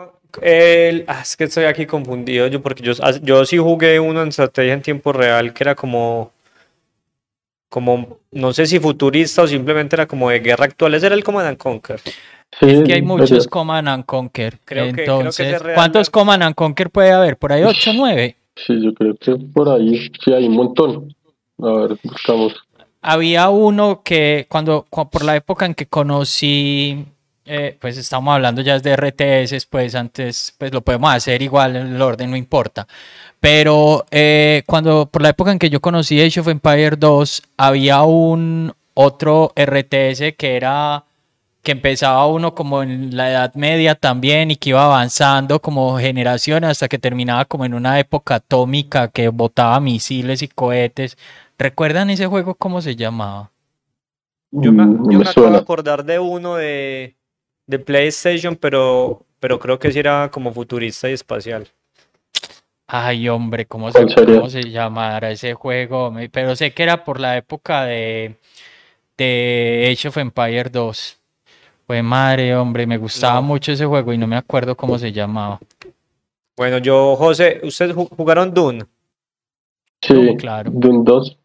El- 0.42 1.04
ah, 1.06 1.20
es 1.22 1.36
que 1.36 1.44
estoy 1.44 1.66
aquí 1.66 1.86
confundido 1.86 2.48
yo 2.48 2.60
porque 2.60 2.82
yo, 2.82 2.92
ah, 3.00 3.12
yo 3.22 3.44
sí 3.44 3.58
jugué 3.58 4.00
uno 4.00 4.22
en 4.22 4.28
estrategia 4.30 4.72
en 4.74 4.82
tiempo 4.82 5.12
real 5.12 5.54
que 5.54 5.62
era 5.62 5.76
como 5.76 6.32
como 7.68 8.18
no 8.32 8.52
sé 8.52 8.66
si 8.66 8.80
futurista 8.80 9.42
o 9.42 9.46
simplemente 9.46 9.94
era 9.94 10.06
como 10.06 10.28
de 10.30 10.40
guerra 10.40 10.64
actual. 10.64 10.94
Ese 10.94 11.06
era 11.06 11.14
el 11.14 11.22
Command 11.24 11.46
and 11.48 11.58
Conquer. 11.58 12.00
Sí, 12.00 12.70
Es 12.70 12.82
que 12.84 12.94
hay 12.94 13.02
muchos 13.02 13.30
ese- 13.30 13.48
Command 13.48 13.86
and 13.88 14.04
Conquer. 14.04 14.58
Creo 14.64 14.86
que- 14.86 14.92
creo 14.92 15.04
que 15.04 15.12
Entonces, 15.12 15.62
Red 15.62 15.74
¿cuántos 15.74 16.10
Command 16.10 16.42
and 16.42 16.54
Conquer 16.56 16.90
puede 16.90 17.12
haber? 17.12 17.36
¿Por 17.36 17.52
ahí 17.52 17.62
8 17.62 17.90
o 17.90 17.94
9? 17.94 18.34
Sí, 18.56 18.80
yo 18.82 18.94
creo 18.94 19.14
que 19.16 19.36
por 19.52 19.68
ahí 19.68 20.10
sí 20.24 20.32
hay 20.32 20.46
un 20.46 20.54
montón. 20.54 21.14
A 21.58 21.70
ver, 21.72 21.98
buscamos. 22.02 22.54
Había 23.02 23.48
uno 23.50 24.02
que 24.02 24.46
cuando, 24.48 24.86
cu- 24.90 25.08
por 25.10 25.24
la 25.24 25.36
época 25.36 25.64
en 25.66 25.74
que 25.74 25.86
conocí, 25.86 27.06
eh, 27.44 27.76
pues 27.80 27.96
estamos 27.98 28.34
hablando 28.34 28.62
ya 28.62 28.78
de 28.80 28.90
RTS, 28.92 29.66
pues 29.70 29.94
antes 29.94 30.54
pues 30.58 30.72
lo 30.72 30.80
podemos 30.82 31.12
hacer 31.14 31.40
igual, 31.42 31.76
el 31.76 32.02
orden 32.02 32.30
no 32.30 32.36
importa. 32.36 32.86
Pero 33.40 34.06
eh, 34.10 34.62
cuando, 34.66 35.06
por 35.06 35.22
la 35.22 35.30
época 35.30 35.52
en 35.52 35.58
que 35.58 35.70
yo 35.70 35.80
conocí 35.80 36.20
Age 36.20 36.40
of 36.40 36.48
Empire 36.48 36.96
2, 36.96 37.42
había 37.56 38.02
un 38.02 38.72
otro 38.94 39.52
RTS 39.56 40.34
que 40.36 40.56
era 40.56 41.04
que 41.62 41.72
empezaba 41.72 42.26
uno 42.28 42.54
como 42.54 42.82
en 42.82 43.16
la 43.16 43.30
Edad 43.30 43.54
Media 43.54 43.96
también 43.96 44.50
y 44.52 44.56
que 44.56 44.70
iba 44.70 44.84
avanzando 44.84 45.60
como 45.60 45.98
generaciones 45.98 46.70
hasta 46.70 46.88
que 46.88 46.98
terminaba 46.98 47.44
como 47.44 47.64
en 47.64 47.74
una 47.74 47.98
época 47.98 48.36
atómica 48.36 49.08
que 49.08 49.28
botaba 49.28 49.80
misiles 49.80 50.42
y 50.42 50.48
cohetes. 50.48 51.18
¿Recuerdan 51.58 52.10
ese 52.10 52.26
juego 52.26 52.54
cómo 52.54 52.80
se 52.82 52.96
llamaba? 52.96 53.50
Yo 54.50 54.72
me, 54.72 54.84
Mm, 54.84 54.96
no 54.96 55.10
yo 55.12 55.18
me 55.18 55.24
me 55.24 55.30
acabo 55.30 55.50
de 55.50 55.56
acordar 55.58 56.04
de 56.04 56.18
uno 56.18 56.54
de, 56.56 57.16
de 57.66 57.78
PlayStation, 57.78 58.56
pero, 58.56 59.24
pero 59.40 59.58
creo 59.58 59.78
que 59.78 59.90
sí 59.90 59.98
era 59.98 60.30
como 60.30 60.52
futurista 60.52 61.08
y 61.08 61.12
espacial. 61.14 61.66
Ay, 62.86 63.28
hombre, 63.28 63.66
¿cómo 63.66 63.90
se, 63.90 64.06
cómo 64.24 64.48
se 64.48 64.70
llamará 64.70 65.30
ese 65.32 65.54
juego? 65.54 66.12
Pero 66.30 66.54
sé 66.54 66.72
que 66.72 66.84
era 66.84 67.04
por 67.04 67.18
la 67.18 67.36
época 67.36 67.84
de, 67.84 68.36
de 69.18 69.90
Age 69.92 70.08
of 70.08 70.16
Empire 70.18 70.70
2. 70.70 71.18
Pues 71.86 72.02
madre, 72.04 72.54
hombre, 72.54 72.86
me 72.86 72.96
gustaba 72.98 73.40
No. 73.40 73.42
mucho 73.42 73.72
ese 73.72 73.86
juego 73.86 74.12
y 74.12 74.18
no 74.18 74.26
me 74.26 74.36
acuerdo 74.36 74.76
cómo 74.76 74.98
se 74.98 75.10
llamaba. 75.12 75.58
Bueno, 76.56 76.78
yo, 76.78 77.16
José, 77.16 77.60
¿ustedes 77.64 77.94
ju- 77.94 78.08
jugaron 78.16 78.52
Dune? 78.54 78.84
Sí, 80.00 80.36
claro. 80.38 80.70
Doom 80.72 81.04
2. 81.04 81.36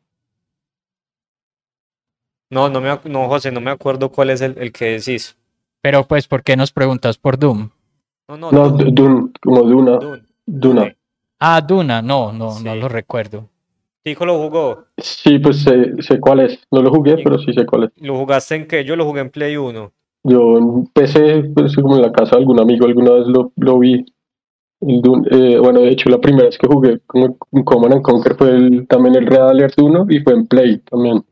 No, 2.52 2.70
no, 2.70 2.82
me, 2.82 2.90
ac- 2.92 3.06
no, 3.06 3.28
José, 3.28 3.52
no 3.52 3.62
me 3.62 3.72
acuerdo 3.72 4.12
cuál 4.12 4.30
es 4.30 4.42
el, 4.42 4.58
el 4.58 4.72
que 4.72 4.86
decís. 5.00 5.38
Pero 5.82 6.04
pues, 6.06 6.28
¿por 6.28 6.44
qué 6.44 6.56
nos 6.56 6.72
preguntas 6.72 7.18
por 7.18 7.40
Doom? 7.40 7.70
No, 8.28 8.38
no, 8.38 8.52
No, 8.52 8.70
Dune, 8.70 8.92
Doom, 8.92 9.32
como 9.42 9.64
Duna. 9.64 9.98
Dune. 9.98 10.22
Duna. 10.46 10.96
Ah, 11.40 11.62
Duna, 11.62 12.02
no, 12.02 12.32
no, 12.32 12.60
no 12.60 12.76
lo 12.76 12.88
recuerdo. 12.88 13.48
Tico 14.04 14.26
lo 14.26 14.38
jugó. 14.38 14.86
Sí, 14.98 15.40
pues 15.40 15.64
sé, 15.64 15.94
sé 16.02 16.20
cuál 16.20 16.42
es. 16.42 16.60
No 16.72 16.82
lo 16.82 16.92
jugué, 16.92 17.18
pero 17.24 17.40
sí 17.40 17.54
sé 17.54 17.66
cuál 17.66 17.86
es. 17.86 17.92
¿Lo 17.98 18.18
jugaste 18.18 18.56
en 18.56 18.68
qué? 18.68 18.84
Yo 18.84 18.96
lo 18.96 19.06
jugué 19.06 19.22
en 19.22 19.30
Play 19.30 19.58
1. 19.58 19.92
Yo 20.24 20.58
empecé, 20.58 21.44
pues, 21.56 21.76
como 21.76 21.96
en 21.96 22.02
la 22.04 22.12
casa 22.12 22.32
de 22.32 22.42
algún 22.42 22.60
amigo, 22.60 22.86
alguna 22.86 23.12
vez 23.12 23.28
lo, 23.28 23.52
lo 23.56 23.80
vi. 23.80 24.06
El 24.82 25.02
Dune, 25.02 25.28
eh, 25.32 25.60
bueno, 25.60 25.82
de 25.82 25.90
hecho, 25.90 26.10
la 26.10 26.20
primera 26.20 26.46
vez 26.46 26.58
que 26.58 26.68
jugué 26.68 27.00
como 27.06 27.38
un 27.52 27.64
Command 27.64 27.94
and 27.94 28.02
Conquer 28.02 28.36
fue 28.36 28.50
el, 28.50 28.88
también 28.88 29.16
el 29.16 29.28
Red 29.28 29.42
Alert 29.42 29.80
1 29.80 30.08
y 30.10 30.20
fue 30.20 30.34
en 30.34 30.48
Play 30.48 30.80
también. 30.80 31.24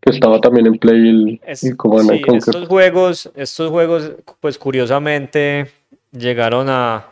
Que 0.00 0.10
estaba 0.10 0.40
también 0.40 0.66
en 0.66 0.78
Play 0.78 1.08
el, 1.08 1.40
Es- 1.44 1.62
el 1.64 1.76
Command 1.76 2.08
sí, 2.08 2.12
and 2.16 2.20
Conquer. 2.26 2.38
estos 2.54 2.68
juegos, 2.68 3.30
estos 3.34 3.70
juegos, 3.70 4.12
pues 4.40 4.56
curiosamente 4.58 5.70
llegaron 6.12 6.68
a, 6.70 7.06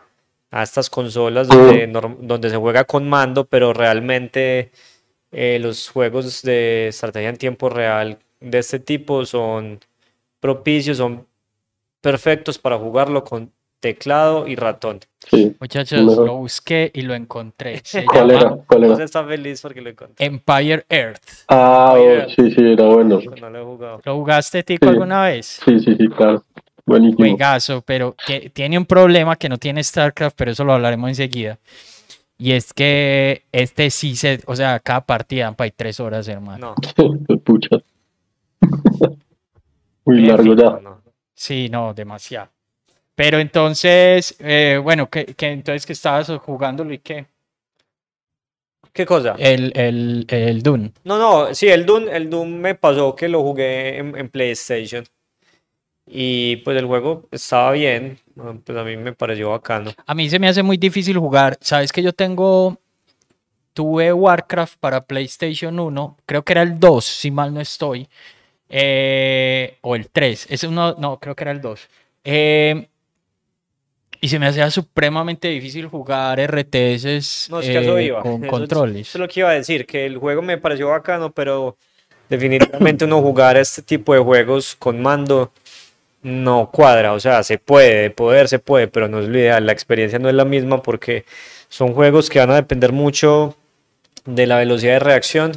a 0.51 0.63
estas 0.63 0.89
consolas 0.89 1.49
donde, 1.49 1.87
norm- 1.89 2.17
donde 2.21 2.49
se 2.51 2.57
juega 2.57 2.85
con 2.85 3.09
mando, 3.09 3.45
pero 3.45 3.73
realmente 3.75 4.71
eh, 5.33 5.59
los 5.61 5.89
juegos 5.91 6.43
de 6.43 6.89
estrategia 6.89 7.29
en 7.29 7.37
tiempo 7.37 7.69
real 7.69 8.19
de 8.41 8.59
este 8.59 8.79
tipo 8.81 9.27
son 9.27 9.79
propicios, 10.41 10.97
son 10.97 11.27
perfectos 12.01 12.59
para 12.59 12.79
jugarlo 12.79 13.23
con 13.25 13.53
teclado 13.81 14.47
y 14.47 14.57
ratón. 14.57 15.01
Sí. 15.31 15.55
Muchachos, 15.61 16.03
Mejor. 16.03 16.27
lo 16.27 16.37
busqué 16.37 16.91
y 16.95 17.03
lo 17.03 17.15
encontré. 17.15 17.81
Se 17.85 18.05
¿Cuál 18.05 18.29
llama 18.29 18.41
era? 18.41 18.57
¿Cuál 18.67 18.85
era? 18.85 19.05
Está 19.05 19.25
feliz 19.25 19.61
porque 19.61 19.81
lo 19.81 19.91
encontré. 19.91 20.25
Empire 20.27 20.85
Earth. 20.89 21.23
Ah, 21.49 21.93
Oye. 21.95 22.25
oh, 22.25 22.29
sí, 22.31 22.51
sí, 22.53 22.61
era 22.73 22.85
bueno. 22.85 23.21
No 23.41 23.51
lo 23.51 23.61
he 23.61 23.65
jugado. 23.65 24.01
¿Lo 24.05 24.15
jugaste, 24.17 24.63
Tico, 24.63 24.87
Sí. 24.87 24.91
alguna 24.91 25.23
vez? 25.25 25.61
Sí, 25.65 25.81
sí, 25.81 25.95
sí, 25.97 26.09
claro. 26.09 26.45
Buenísimo. 26.87 27.19
Juegazo, 27.19 27.83
pero 27.83 28.15
que 28.27 28.49
tiene 28.51 28.79
un 28.79 28.87
problema 28.87 29.37
que 29.37 29.49
no 29.51 29.59
tiene 29.59 29.85
StarCraft, 29.85 30.35
pero 30.37 30.53
eso 30.53 30.65
lo 30.65 30.73
hablaremos 30.73 31.09
enseguida. 31.11 31.59
Y 32.39 32.53
es 32.53 32.73
que 32.73 33.43
este 33.53 33.91
sí 33.91 34.17
se, 34.17 34.41
o 34.47 34.55
sea, 34.57 34.79
cada 34.81 35.03
partida 35.03 35.53
para 35.53 35.71
tres 35.71 36.01
horas, 36.01 36.27
hermano. 36.29 36.75
No. 36.97 37.37
Pucha. 37.45 37.77
Muy 40.05 40.23
largo 40.23 40.55
ya. 40.55 40.81
no. 40.83 41.03
Sí, 41.35 41.69
no, 41.71 41.93
demasiado. 41.93 42.49
Pero 43.19 43.41
entonces, 43.41 44.37
eh, 44.39 44.79
bueno, 44.81 45.11
que, 45.11 45.27
que 45.35 45.49
entonces 45.49 45.85
que 45.85 45.93
estabas 45.93 46.31
jugándolo 46.41 46.95
y 46.95 47.01
qué? 47.01 47.27
¿Qué 48.93 49.05
cosa? 49.05 49.35
El, 49.37 49.73
el, 49.75 50.25
el 50.29 50.63
Dune. 50.63 50.93
No, 51.03 51.19
no, 51.19 51.53
sí, 51.53 51.67
el 51.67 51.85
Doom, 51.85 52.09
el 52.09 52.31
Doom 52.31 52.49
me 52.49 52.77
pasó 52.77 53.17
que 53.17 53.29
lo 53.29 53.43
jugué 53.43 53.99
en, 53.99 54.17
en 54.17 54.29
PlayStation. 54.29 55.05
Y 56.07 56.59
pues 56.59 56.79
el 56.79 56.87
juego 56.87 57.27
estaba 57.33 57.73
bien, 57.73 58.21
¿no? 58.37 58.61
pues 58.61 58.79
a 58.79 58.85
mí 58.85 58.97
me 58.97 59.13
pareció 59.13 59.51
bacano. 59.51 59.91
A 60.07 60.15
mí 60.15 60.31
se 60.31 60.39
me 60.39 60.47
hace 60.47 60.63
muy 60.63 60.77
difícil 60.77 61.19
jugar. 61.19 61.59
Sabes 61.61 61.91
que 61.91 62.05
yo 62.05 62.13
tengo, 62.13 62.79
tuve 63.73 64.13
Warcraft 64.13 64.79
para 64.79 65.01
PlayStation 65.01 65.81
1, 65.81 66.17
creo 66.25 66.45
que 66.45 66.53
era 66.53 66.63
el 66.63 66.79
2, 66.79 67.05
si 67.05 67.33
mal 67.33 67.53
no 67.53 67.61
estoy, 67.61 68.09
eh, 68.69 69.77
o 69.81 69.97
el 69.97 70.09
3, 70.09 70.47
es 70.51 70.63
uno, 70.63 70.95
no, 71.01 71.19
creo 71.19 71.35
que 71.35 71.43
era 71.43 71.51
el 71.51 71.61
2. 71.61 71.89
Eh, 72.23 72.87
y 74.21 74.29
se 74.29 74.39
me 74.39 74.47
hacía 74.47 74.71
supremamente 74.71 75.49
difícil 75.49 75.87
jugar 75.87 76.39
RTS 76.41 77.49
No, 77.51 77.61
es 77.61 77.67
que 77.67 77.79
eh, 77.79 78.05
iba. 78.05 78.23
con 78.23 78.43
Eso- 78.45 78.51
controles. 78.51 79.09
Eso 79.09 79.19
es 79.19 79.21
lo 79.21 79.29
que 79.29 79.41
iba 79.41 79.51
a 79.51 79.55
decir, 79.55 79.87
que 79.87 80.07
el 80.07 80.19
juego 80.19 80.43
me 80.43 80.59
pareció 80.59 80.89
bacano, 80.89 81.31
pero 81.33 81.77
definitivamente 82.29 83.05
uno 83.05 83.21
jugar 83.23 83.57
este 83.57 83.83
tipo 83.83 84.13
de 84.15 84.21
juegos 84.21 84.77
con 84.77 85.01
mando 85.01 85.53
no 86.23 86.71
cuadra. 86.71 87.13
O 87.13 87.21
sea, 87.21 87.43
se 87.43 87.59
puede, 87.59 88.03
de 88.03 88.11
poder 88.11 88.49
se 88.49 88.59
puede, 88.59 88.89
pero 88.89 89.09
no 89.09 89.21
es 89.21 89.29
lo 89.29 89.39
ideal. 89.39 89.65
La 89.67 89.73
experiencia 89.73 90.19
no 90.19 90.29
es 90.29 90.35
la 90.35 90.45
misma 90.45 90.83
porque 90.83 91.25
son 91.69 91.95
juegos 91.95 92.29
que 92.29 92.39
van 92.41 92.51
a 92.51 92.57
depender 92.57 92.93
mucho 92.93 93.57
de 94.25 94.47
la 94.47 94.59
velocidad 94.59 94.95
de 94.95 94.99
reacción 94.99 95.53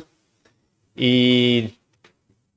y, 0.96 1.74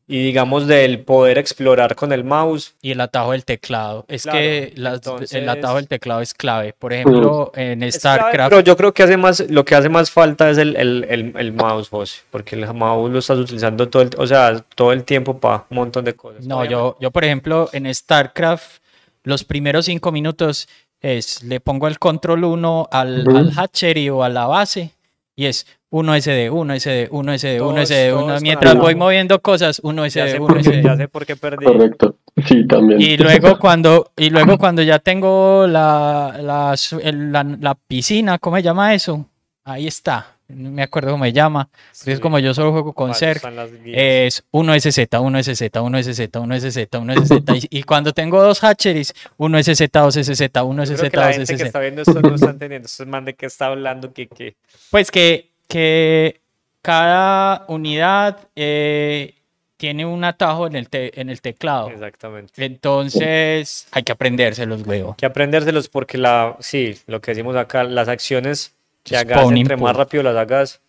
y 0.06 0.22
digamos 0.22 0.66
del 0.66 1.00
poder 1.00 1.38
explorar 1.38 1.94
con 1.94 2.12
el 2.12 2.24
mouse. 2.24 2.74
Y 2.82 2.90
el 2.90 3.00
atajo 3.00 3.32
del 3.32 3.44
teclado. 3.44 4.04
Es 4.08 4.24
Claro, 4.24 4.38
que 4.38 4.72
las- 4.76 5.00
el 5.32 5.48
atajo 5.48 5.76
del 5.76 5.88
teclado 5.88 6.20
es 6.20 6.34
clave. 6.34 6.74
Por 6.78 6.92
ejemplo, 6.92 7.50
en 7.54 7.78
clave, 7.78 7.92
StarCraft. 7.92 8.50
pero 8.50 8.60
yo 8.60 8.76
creo 8.76 8.92
que 8.92 9.02
hace 9.02 9.16
más, 9.16 9.40
lo 9.48 9.64
que 9.64 9.74
hace 9.74 9.88
más 9.88 10.10
falta 10.10 10.50
es 10.50 10.58
el, 10.58 10.76
el, 10.76 11.06
el, 11.08 11.32
el 11.38 11.52
mouse, 11.54 11.88
José, 11.88 12.20
porque 12.30 12.54
el 12.56 12.72
mouse 12.74 13.10
lo 13.10 13.18
estás 13.18 13.38
utilizando 13.38 13.88
todo 13.88 14.02
el, 14.02 14.10
o 14.18 14.26
sea, 14.26 14.62
todo 14.74 14.92
el 14.92 15.04
tiempo 15.04 15.38
para 15.38 15.64
un 15.70 15.76
montón 15.76 16.04
de 16.04 16.12
cosas. 16.14 16.44
No, 16.44 16.56
Obviamente, 16.58 16.72
yo, 16.72 16.96
yo 17.00 17.10
por 17.10 17.24
ejemplo 17.24 17.70
en 17.72 17.92
StarCraft 17.94 18.82
los 19.22 19.42
primeros 19.44 19.86
cinco 19.86 20.12
minutos 20.12 20.68
es 21.00 21.42
le 21.42 21.60
pongo 21.60 21.88
el 21.88 21.98
control 21.98 22.44
1 22.44 22.88
al, 22.90 23.26
Ujú. 23.26 23.36
al 23.38 23.52
hatchery 23.58 24.10
o 24.10 24.22
a 24.22 24.28
la 24.28 24.46
base 24.46 24.90
y 25.34 25.46
es 25.46 25.66
1 25.94 26.14
SD, 26.16 26.50
1 26.50 26.74
SD, 26.74 27.08
1 27.12 27.32
SD, 27.38 27.60
1 27.60 27.74
Todos- 27.74 27.80
SD, 27.88 28.08
todos 28.10 28.22
1 28.24 28.34
con 28.34 28.42
mientras 28.42 28.74
voy 28.76 28.94
moviendo 28.96 29.40
cosas, 29.40 29.80
1 29.84 30.06
ya 30.06 30.08
SD, 30.26 30.30
sé 30.32 30.38
1 30.40 30.46
por 30.46 30.56
qué, 30.56 30.62
SD. 30.70 30.82
ya 30.82 30.96
sé 30.96 31.08
por 31.08 31.24
qué 31.26 31.36
perdí. 31.36 31.64
Correcto. 31.64 32.16
Sí, 32.46 32.66
también. 32.66 33.00
Y 33.00 33.16
luego 33.16 33.58
cuando 33.60 34.10
y 34.16 34.30
luego 34.30 34.58
cuando 34.58 34.82
ya 34.82 34.98
tengo 34.98 35.66
la, 35.68 36.36
la, 36.42 36.74
la, 37.12 37.44
la 37.60 37.74
piscina, 37.76 38.38
¿cómo 38.38 38.56
se 38.56 38.62
llama 38.62 38.92
eso? 38.92 39.26
Ahí 39.64 39.86
está. 39.86 40.30
No 40.48 40.70
me 40.70 40.82
acuerdo 40.82 41.12
cómo 41.12 41.24
se 41.24 41.32
llama. 41.32 41.68
porque 41.96 42.10
es 42.12 42.16
Sí, 42.18 42.20
como 42.22 42.38
yo 42.38 42.52
solo 42.52 42.72
juego 42.72 42.92
con 42.92 43.06
para 43.12 43.16
eso 43.16 43.20
Cerc. 43.26 43.36
están 43.36 43.56
las 43.56 43.72
guías. 43.82 43.96
Es 43.96 44.44
1SZ, 44.52 45.08
1SZ, 45.20 45.70
1SZ, 45.80 46.30
1SZ, 46.30 46.88
1SZ. 46.90 47.68
Y, 47.70 47.78
y 47.78 47.82
cuando 47.84 48.12
tengo 48.12 48.42
dos 48.42 48.60
hatcheries, 48.60 49.14
1SZ, 49.38 49.88
2SZ, 49.90 50.50
Yo 50.52 50.68
1SZ, 50.68 50.96
creo 50.98 51.10
que 51.10 51.16
la 51.16 51.32
gente 51.32 51.46
que 51.56 51.62
2SZ. 51.62 51.66
está 51.66 51.78
viendo 51.80 52.02
esto 52.02 52.20
no 52.20 52.34
está 52.34 52.50
entendiendo, 52.50 52.86
esto 52.86 53.04
es 53.04 53.08
man 53.08 53.24
de 53.24 53.34
qué 53.34 53.46
está 53.46 53.66
hablando, 53.66 54.12
que, 54.12 54.26
que 54.26 54.56
Pues 54.90 55.10
que, 55.10 55.53
que 55.68 56.40
cada 56.82 57.64
unidad 57.68 58.48
eh, 58.56 59.34
tiene 59.76 60.06
un 60.06 60.24
atajo 60.24 60.66
en 60.66 60.76
el, 60.76 60.88
te- 60.88 61.18
en 61.20 61.30
el 61.30 61.40
teclado. 61.40 61.88
exactamente. 61.90 62.64
Entonces 62.64 63.88
hay 63.92 64.02
que 64.02 64.12
aprendérselos, 64.12 64.82
huevo. 64.86 65.14
que 65.16 65.26
aprendérselos 65.26 65.88
porque 65.88 66.18
la, 66.18 66.56
sí, 66.60 66.98
lo 67.06 67.20
que 67.20 67.32
decimos 67.32 67.56
acá, 67.56 67.84
las 67.84 68.08
acciones 68.08 68.74
que 69.02 69.16
hagas, 69.16 69.50
entre 69.50 69.76
más 69.76 69.96
rápido 69.96 70.22
las 70.22 70.36
hagas, 70.36 70.80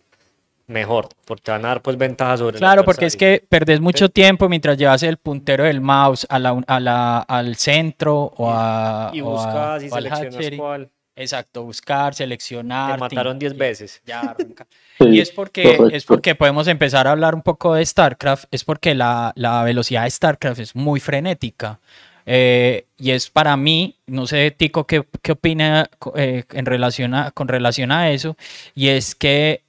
mejor, 0.66 1.08
porque 1.24 1.42
te 1.44 1.50
van 1.52 1.64
a 1.64 1.68
dar 1.68 1.82
pues 1.82 1.96
ventajas 1.96 2.40
sobre 2.40 2.56
el 2.56 2.58
Claro, 2.60 2.84
porque 2.84 3.06
es 3.06 3.16
que 3.16 3.44
perdés 3.48 3.80
mucho 3.80 4.08
tiempo 4.08 4.48
mientras 4.48 4.76
llevas 4.76 5.02
el 5.02 5.16
puntero 5.16 5.64
del 5.64 5.80
mouse 5.80 6.26
a 6.28 6.38
la, 6.38 6.62
a 6.66 6.80
la, 6.80 7.18
al 7.18 7.56
centro 7.56 8.32
o, 8.36 8.50
a, 8.50 9.10
y 9.12 9.20
o 9.20 9.28
a- 9.28 9.30
buscas 9.46 9.82
y 9.84 9.90
seleccionas 9.90 10.50
cuál. 10.56 10.90
Exacto, 11.16 11.64
buscar, 11.64 12.14
seleccionar. 12.14 12.94
Te 12.94 13.00
mataron 13.00 13.38
10 13.38 13.54
tin- 13.54 13.58
veces. 13.58 14.02
Ya 14.06 14.20
arranca. 14.20 14.66
Sí, 14.98 15.08
Y 15.08 15.20
es 15.20 15.30
porque, 15.30 15.62
es 15.72 15.76
correcto. 15.78 16.04
porque 16.06 16.34
podemos 16.34 16.68
empezar 16.68 17.06
a 17.08 17.12
hablar 17.12 17.34
un 17.34 17.42
poco 17.42 17.74
de 17.74 17.84
StarCraft, 17.84 18.44
es 18.50 18.64
porque 18.64 18.94
la, 18.94 19.32
la 19.34 19.62
velocidad 19.64 20.04
de 20.04 20.10
StarCraft 20.10 20.60
es 20.60 20.76
muy 20.76 21.00
frenética. 21.00 21.80
Eh, 22.26 22.86
y 22.98 23.12
es 23.12 23.30
para 23.30 23.56
mí, 23.56 23.96
no 24.06 24.26
sé, 24.26 24.50
Tico, 24.50 24.86
qué, 24.86 25.04
qué 25.22 25.32
opina 25.32 25.88
eh, 26.16 26.44
en 26.52 26.66
relación 26.66 27.14
a, 27.14 27.30
con 27.30 27.48
relación 27.48 27.92
a 27.92 28.10
eso, 28.10 28.36
y 28.74 28.88
es 28.88 29.14
que 29.14 29.62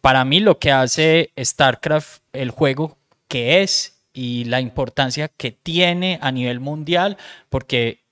para 0.00 0.24
mí 0.24 0.38
lo 0.40 0.58
que 0.58 0.70
hace 0.70 1.32
StarCraft, 1.38 2.22
el 2.32 2.50
juego 2.50 2.96
que 3.28 3.62
es 3.62 4.00
y 4.12 4.44
la 4.44 4.60
importancia 4.60 5.28
que 5.28 5.50
tiene 5.50 6.18
a 6.22 6.30
nivel 6.30 6.60
mundial, 6.60 7.16
porque 7.48 8.03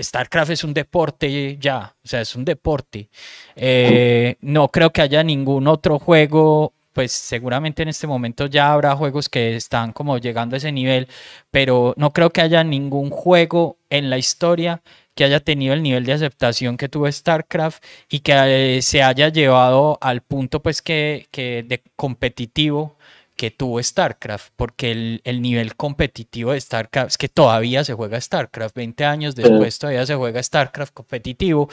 StarCraft 0.00 0.50
es 0.52 0.64
un 0.64 0.74
deporte 0.74 1.56
ya, 1.58 1.94
o 2.04 2.08
sea, 2.08 2.20
es 2.20 2.34
un 2.34 2.44
deporte. 2.44 3.08
Eh, 3.56 4.36
no 4.40 4.68
creo 4.68 4.90
que 4.90 5.02
haya 5.02 5.22
ningún 5.22 5.66
otro 5.66 5.98
juego, 5.98 6.72
pues 6.92 7.12
seguramente 7.12 7.82
en 7.82 7.88
este 7.88 8.06
momento 8.06 8.46
ya 8.46 8.72
habrá 8.72 8.96
juegos 8.96 9.28
que 9.28 9.56
están 9.56 9.92
como 9.92 10.18
llegando 10.18 10.56
a 10.56 10.58
ese 10.58 10.72
nivel, 10.72 11.08
pero 11.50 11.94
no 11.96 12.12
creo 12.12 12.30
que 12.30 12.40
haya 12.40 12.64
ningún 12.64 13.10
juego 13.10 13.76
en 13.90 14.10
la 14.10 14.18
historia 14.18 14.82
que 15.14 15.24
haya 15.24 15.40
tenido 15.40 15.74
el 15.74 15.82
nivel 15.82 16.04
de 16.04 16.14
aceptación 16.14 16.76
que 16.76 16.88
tuvo 16.88 17.10
StarCraft 17.10 17.82
y 18.08 18.20
que 18.20 18.76
eh, 18.78 18.82
se 18.82 19.02
haya 19.02 19.28
llevado 19.28 19.98
al 20.00 20.22
punto 20.22 20.62
pues 20.62 20.82
que, 20.82 21.26
que 21.30 21.62
de 21.62 21.82
competitivo 21.96 22.96
que 23.40 23.50
tuvo 23.50 23.82
StarCraft, 23.82 24.52
porque 24.54 24.90
el, 24.92 25.20
el 25.24 25.40
nivel 25.40 25.74
competitivo 25.74 26.52
de 26.52 26.60
StarCraft 26.60 27.08
es 27.12 27.16
que 27.16 27.30
todavía 27.30 27.84
se 27.84 27.94
juega 27.94 28.20
StarCraft, 28.20 28.76
20 28.76 29.02
años 29.06 29.34
después 29.34 29.78
todavía 29.78 30.04
se 30.04 30.14
juega 30.14 30.42
StarCraft 30.42 30.92
competitivo 30.92 31.70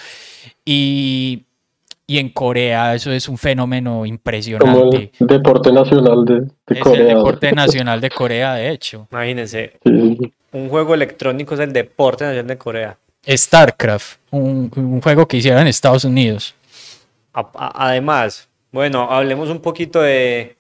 y, 0.64 1.44
y 2.08 2.20
en 2.20 2.30
Corea 2.30 2.96
eso 2.96 3.12
es 3.12 3.28
un 3.28 3.38
fenómeno 3.38 3.92
Como 3.92 4.06
impresionante. 4.06 5.12
el 5.20 5.28
deporte 5.28 5.74
nacional 5.74 6.24
de, 6.24 6.40
de 6.42 6.80
Es 6.80 6.88
el 6.88 7.06
deporte 7.08 7.52
nacional 7.64 8.00
de 8.00 8.10
Corea, 8.12 8.54
de 8.54 8.70
hecho. 8.72 9.08
Imagínense, 9.12 9.74
Sí, 9.84 10.34
un 10.54 10.70
juego 10.70 10.94
electrónico 10.94 11.56
es 11.56 11.60
el 11.60 11.74
deporte 11.74 12.24
nacional 12.24 12.48
de 12.48 12.58
Corea. 12.58 12.98
StarCraft, 13.30 14.20
un, 14.32 14.72
un 14.74 15.02
juego 15.02 15.28
que 15.28 15.36
hicieron 15.36 15.60
en 15.62 15.68
Estados 15.68 16.06
Unidos. 16.06 16.56
A- 17.34 17.42
a- 17.54 17.88
además, 17.90 18.48
bueno, 18.72 19.12
hablemos 19.12 19.50
un 19.50 19.60
poquito 19.60 20.02
de, 20.02 20.56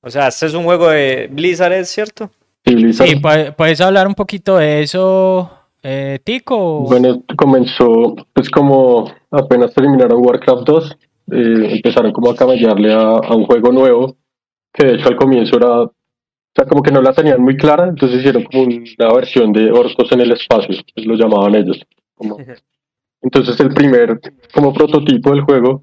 o 0.00 0.10
sea, 0.10 0.28
este 0.28 0.46
es 0.46 0.54
un 0.54 0.64
juego 0.64 0.88
de 0.88 1.28
Blizzard, 1.30 1.72
¿es 1.72 1.88
cierto? 1.90 2.30
Sí, 2.64 2.74
Blizzard. 2.74 3.08
Sí, 3.08 3.16
¿puede- 3.16 3.52
¿puedes 3.52 3.80
hablar 3.80 4.06
un 4.06 4.14
poquito 4.14 4.56
de 4.56 4.82
eso, 4.82 5.50
eh, 5.82 6.18
Tico? 6.24 6.80
Bueno, 6.80 7.22
comenzó, 7.36 8.14
pues 8.32 8.50
como 8.50 9.10
apenas 9.30 9.72
terminaron 9.74 10.24
Warcraft 10.24 10.62
2, 10.66 10.98
eh, 11.32 11.72
empezaron 11.76 12.12
como 12.12 12.30
a 12.30 12.36
camellarle 12.36 12.92
a, 12.92 13.00
a 13.18 13.34
un 13.34 13.44
juego 13.46 13.72
nuevo, 13.72 14.16
que 14.72 14.86
de 14.86 14.94
hecho 14.94 15.08
al 15.08 15.16
comienzo 15.16 15.56
era, 15.56 15.80
o 15.82 15.92
sea, 16.54 16.64
como 16.66 16.82
que 16.82 16.90
no 16.92 17.00
la 17.02 17.12
tenían 17.12 17.40
muy 17.42 17.56
clara, 17.56 17.84
entonces 17.86 18.18
hicieron 18.18 18.44
como 18.44 18.62
una 18.64 19.12
versión 19.14 19.52
de 19.52 19.70
Orcos 19.70 20.10
en 20.12 20.20
el 20.20 20.32
espacio, 20.32 20.74
pues 20.94 21.06
lo 21.06 21.14
llamaban 21.14 21.54
ellos. 21.54 21.78
como- 22.14 22.36
Entonces 23.22 23.58
el 23.60 23.70
primer 23.74 24.20
como 24.54 24.72
prototipo 24.72 25.30
del 25.30 25.42
juego 25.42 25.82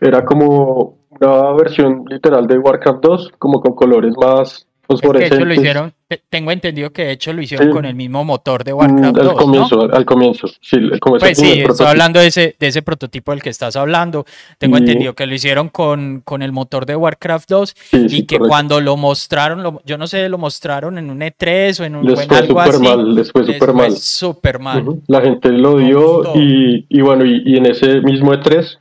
era 0.00 0.24
como 0.24 0.95
una 1.20 1.52
versión 1.52 2.04
literal 2.08 2.46
de 2.46 2.58
Warcraft 2.58 3.02
2, 3.02 3.32
como 3.38 3.60
con 3.60 3.74
colores 3.74 4.14
más 4.20 4.66
Es 4.88 5.00
que 5.00 5.08
de 5.08 5.26
hecho 5.26 5.34
lo 5.34 5.40
fosforescentes. 5.40 5.58
hicieron, 5.58 5.92
te- 6.06 6.22
tengo 6.30 6.52
entendido 6.52 6.92
que 6.92 7.06
de 7.06 7.10
hecho 7.10 7.32
lo 7.32 7.42
hicieron 7.42 7.66
Sí. 7.66 7.72
con 7.72 7.84
el 7.86 7.96
mismo 7.96 8.22
motor 8.24 8.62
de 8.62 8.72
Mm, 8.72 8.76
Warcraft 8.76 9.16
2, 9.16 9.18
al 9.18 9.26
¿no? 9.26 9.34
comienzo, 9.34 9.80
al 9.92 10.04
comienzo. 10.04 10.46
Sí, 10.60 10.76
como 11.00 11.16
ese 11.16 11.26
Pues 11.26 11.38
sí, 11.38 11.60
estoy 11.60 11.86
hablando 11.88 12.20
de 12.20 12.28
ese, 12.28 12.54
de 12.60 12.66
ese 12.68 12.82
prototipo 12.82 13.32
del 13.32 13.42
que 13.42 13.50
estás 13.50 13.74
hablando. 13.74 14.24
Tengo 14.58 14.76
Y- 14.76 14.80
entendido 14.82 15.14
que 15.14 15.26
lo 15.26 15.34
hicieron 15.34 15.70
con, 15.70 16.20
con 16.24 16.40
el 16.42 16.52
motor 16.52 16.86
de 16.86 16.94
Warcraft 16.94 17.48
2 17.50 17.74
Sí, 17.90 18.06
y 18.10 18.26
que 18.26 18.36
correcto. 18.36 18.48
cuando 18.48 18.80
lo 18.80 18.96
mostraron, 18.96 19.64
lo- 19.64 19.82
yo 19.84 19.98
no 19.98 20.06
sé, 20.06 20.28
lo 20.28 20.38
mostraron 20.38 20.98
en 20.98 21.10
un 21.10 21.20
E3 21.20 21.80
o 21.80 21.84
en, 21.84 21.96
un, 21.96 22.06
o 22.06 22.10
Les 22.10 22.20
en 22.20 22.28
fue 22.28 22.38
algo 22.38 22.48
súper 22.60 22.74
así. 22.76 22.82
mal, 22.84 23.14
les 23.16 23.32
fue 23.32 23.44
súper 23.44 23.72
mal. 23.74 23.92
súper 23.96 24.58
mal. 24.60 24.82
Ujú. 24.82 25.02
La 25.08 25.20
gente 25.20 25.48
lo 25.50 25.72
No 25.72 25.78
dio 25.78 26.22
y, 26.36 26.86
y 26.88 27.00
bueno, 27.00 27.24
y, 27.24 27.42
y 27.44 27.56
en 27.56 27.66
ese 27.66 28.00
mismo 28.02 28.32
E3 28.32 28.78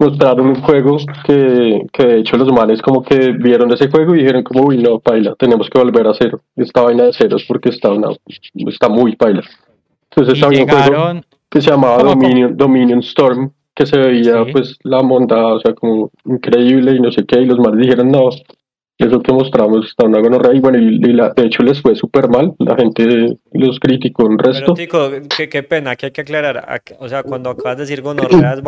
mostraron 0.00 0.46
un 0.48 0.62
juego 0.62 0.96
que, 1.24 1.86
que 1.92 2.06
de 2.06 2.18
hecho 2.20 2.36
los 2.38 2.50
manes 2.52 2.80
como 2.80 3.02
que 3.02 3.32
vieron 3.32 3.70
ese 3.72 3.88
juego 3.90 4.14
y 4.14 4.20
dijeron 4.20 4.42
como, 4.42 4.64
uy, 4.64 4.78
no, 4.78 4.98
paila, 4.98 5.34
tenemos 5.38 5.68
que 5.68 5.78
volver 5.78 6.06
a 6.06 6.14
cero. 6.14 6.40
Esta 6.56 6.82
vaina 6.82 7.04
de 7.04 7.12
ceros 7.12 7.44
porque 7.46 7.68
está, 7.68 7.92
una, 7.92 8.08
está 8.54 8.88
muy 8.88 9.14
paila. 9.14 9.42
Entonces 10.10 10.42
había 10.42 10.62
un 10.62 10.68
juego 10.68 10.84
llegaron, 10.84 11.24
que 11.48 11.60
se 11.60 11.70
llamaba. 11.70 12.02
Dominion, 12.02 12.56
Dominion 12.56 13.00
Storm, 13.00 13.52
que 13.74 13.86
se 13.86 13.98
veía 13.98 14.44
Sí. 14.44 14.52
pues 14.52 14.78
la 14.82 15.02
monda, 15.02 15.54
o 15.54 15.60
sea, 15.60 15.74
como 15.74 16.10
increíble 16.24 16.96
y 16.96 17.00
no 17.00 17.12
sé 17.12 17.24
qué, 17.26 17.40
y 17.40 17.46
los 17.46 17.58
manes 17.58 17.80
dijeron, 17.80 18.10
no, 18.10 18.30
eso 19.04 19.20
que 19.20 19.32
mostramos 19.32 19.86
está 19.86 20.06
una 20.06 20.20
gonorrea, 20.20 20.54
y 20.54 20.60
bueno, 20.60 20.78
y, 20.78 20.96
y 20.96 21.12
la, 21.12 21.30
de 21.30 21.46
hecho 21.46 21.62
les 21.62 21.80
fue 21.80 21.94
súper 21.94 22.28
mal, 22.28 22.52
la 22.58 22.76
gente 22.76 23.38
los 23.52 23.78
criticó 23.80 24.24
un 24.26 24.36
Pero, 24.36 24.52
resto. 24.52 24.74
Tico, 24.74 25.10
qué, 25.36 25.48
qué 25.48 25.62
pena, 25.62 25.96
que 25.96 26.06
hay 26.06 26.12
que 26.12 26.20
aclarar. 26.20 26.66
ac- 26.68 26.96
O 26.98 27.08
sea, 27.08 27.22
cuando 27.22 27.50
acabas 27.50 27.76
de 27.78 27.82
decir 27.84 28.02
gonorrea 28.02 28.54
es, 28.54 28.62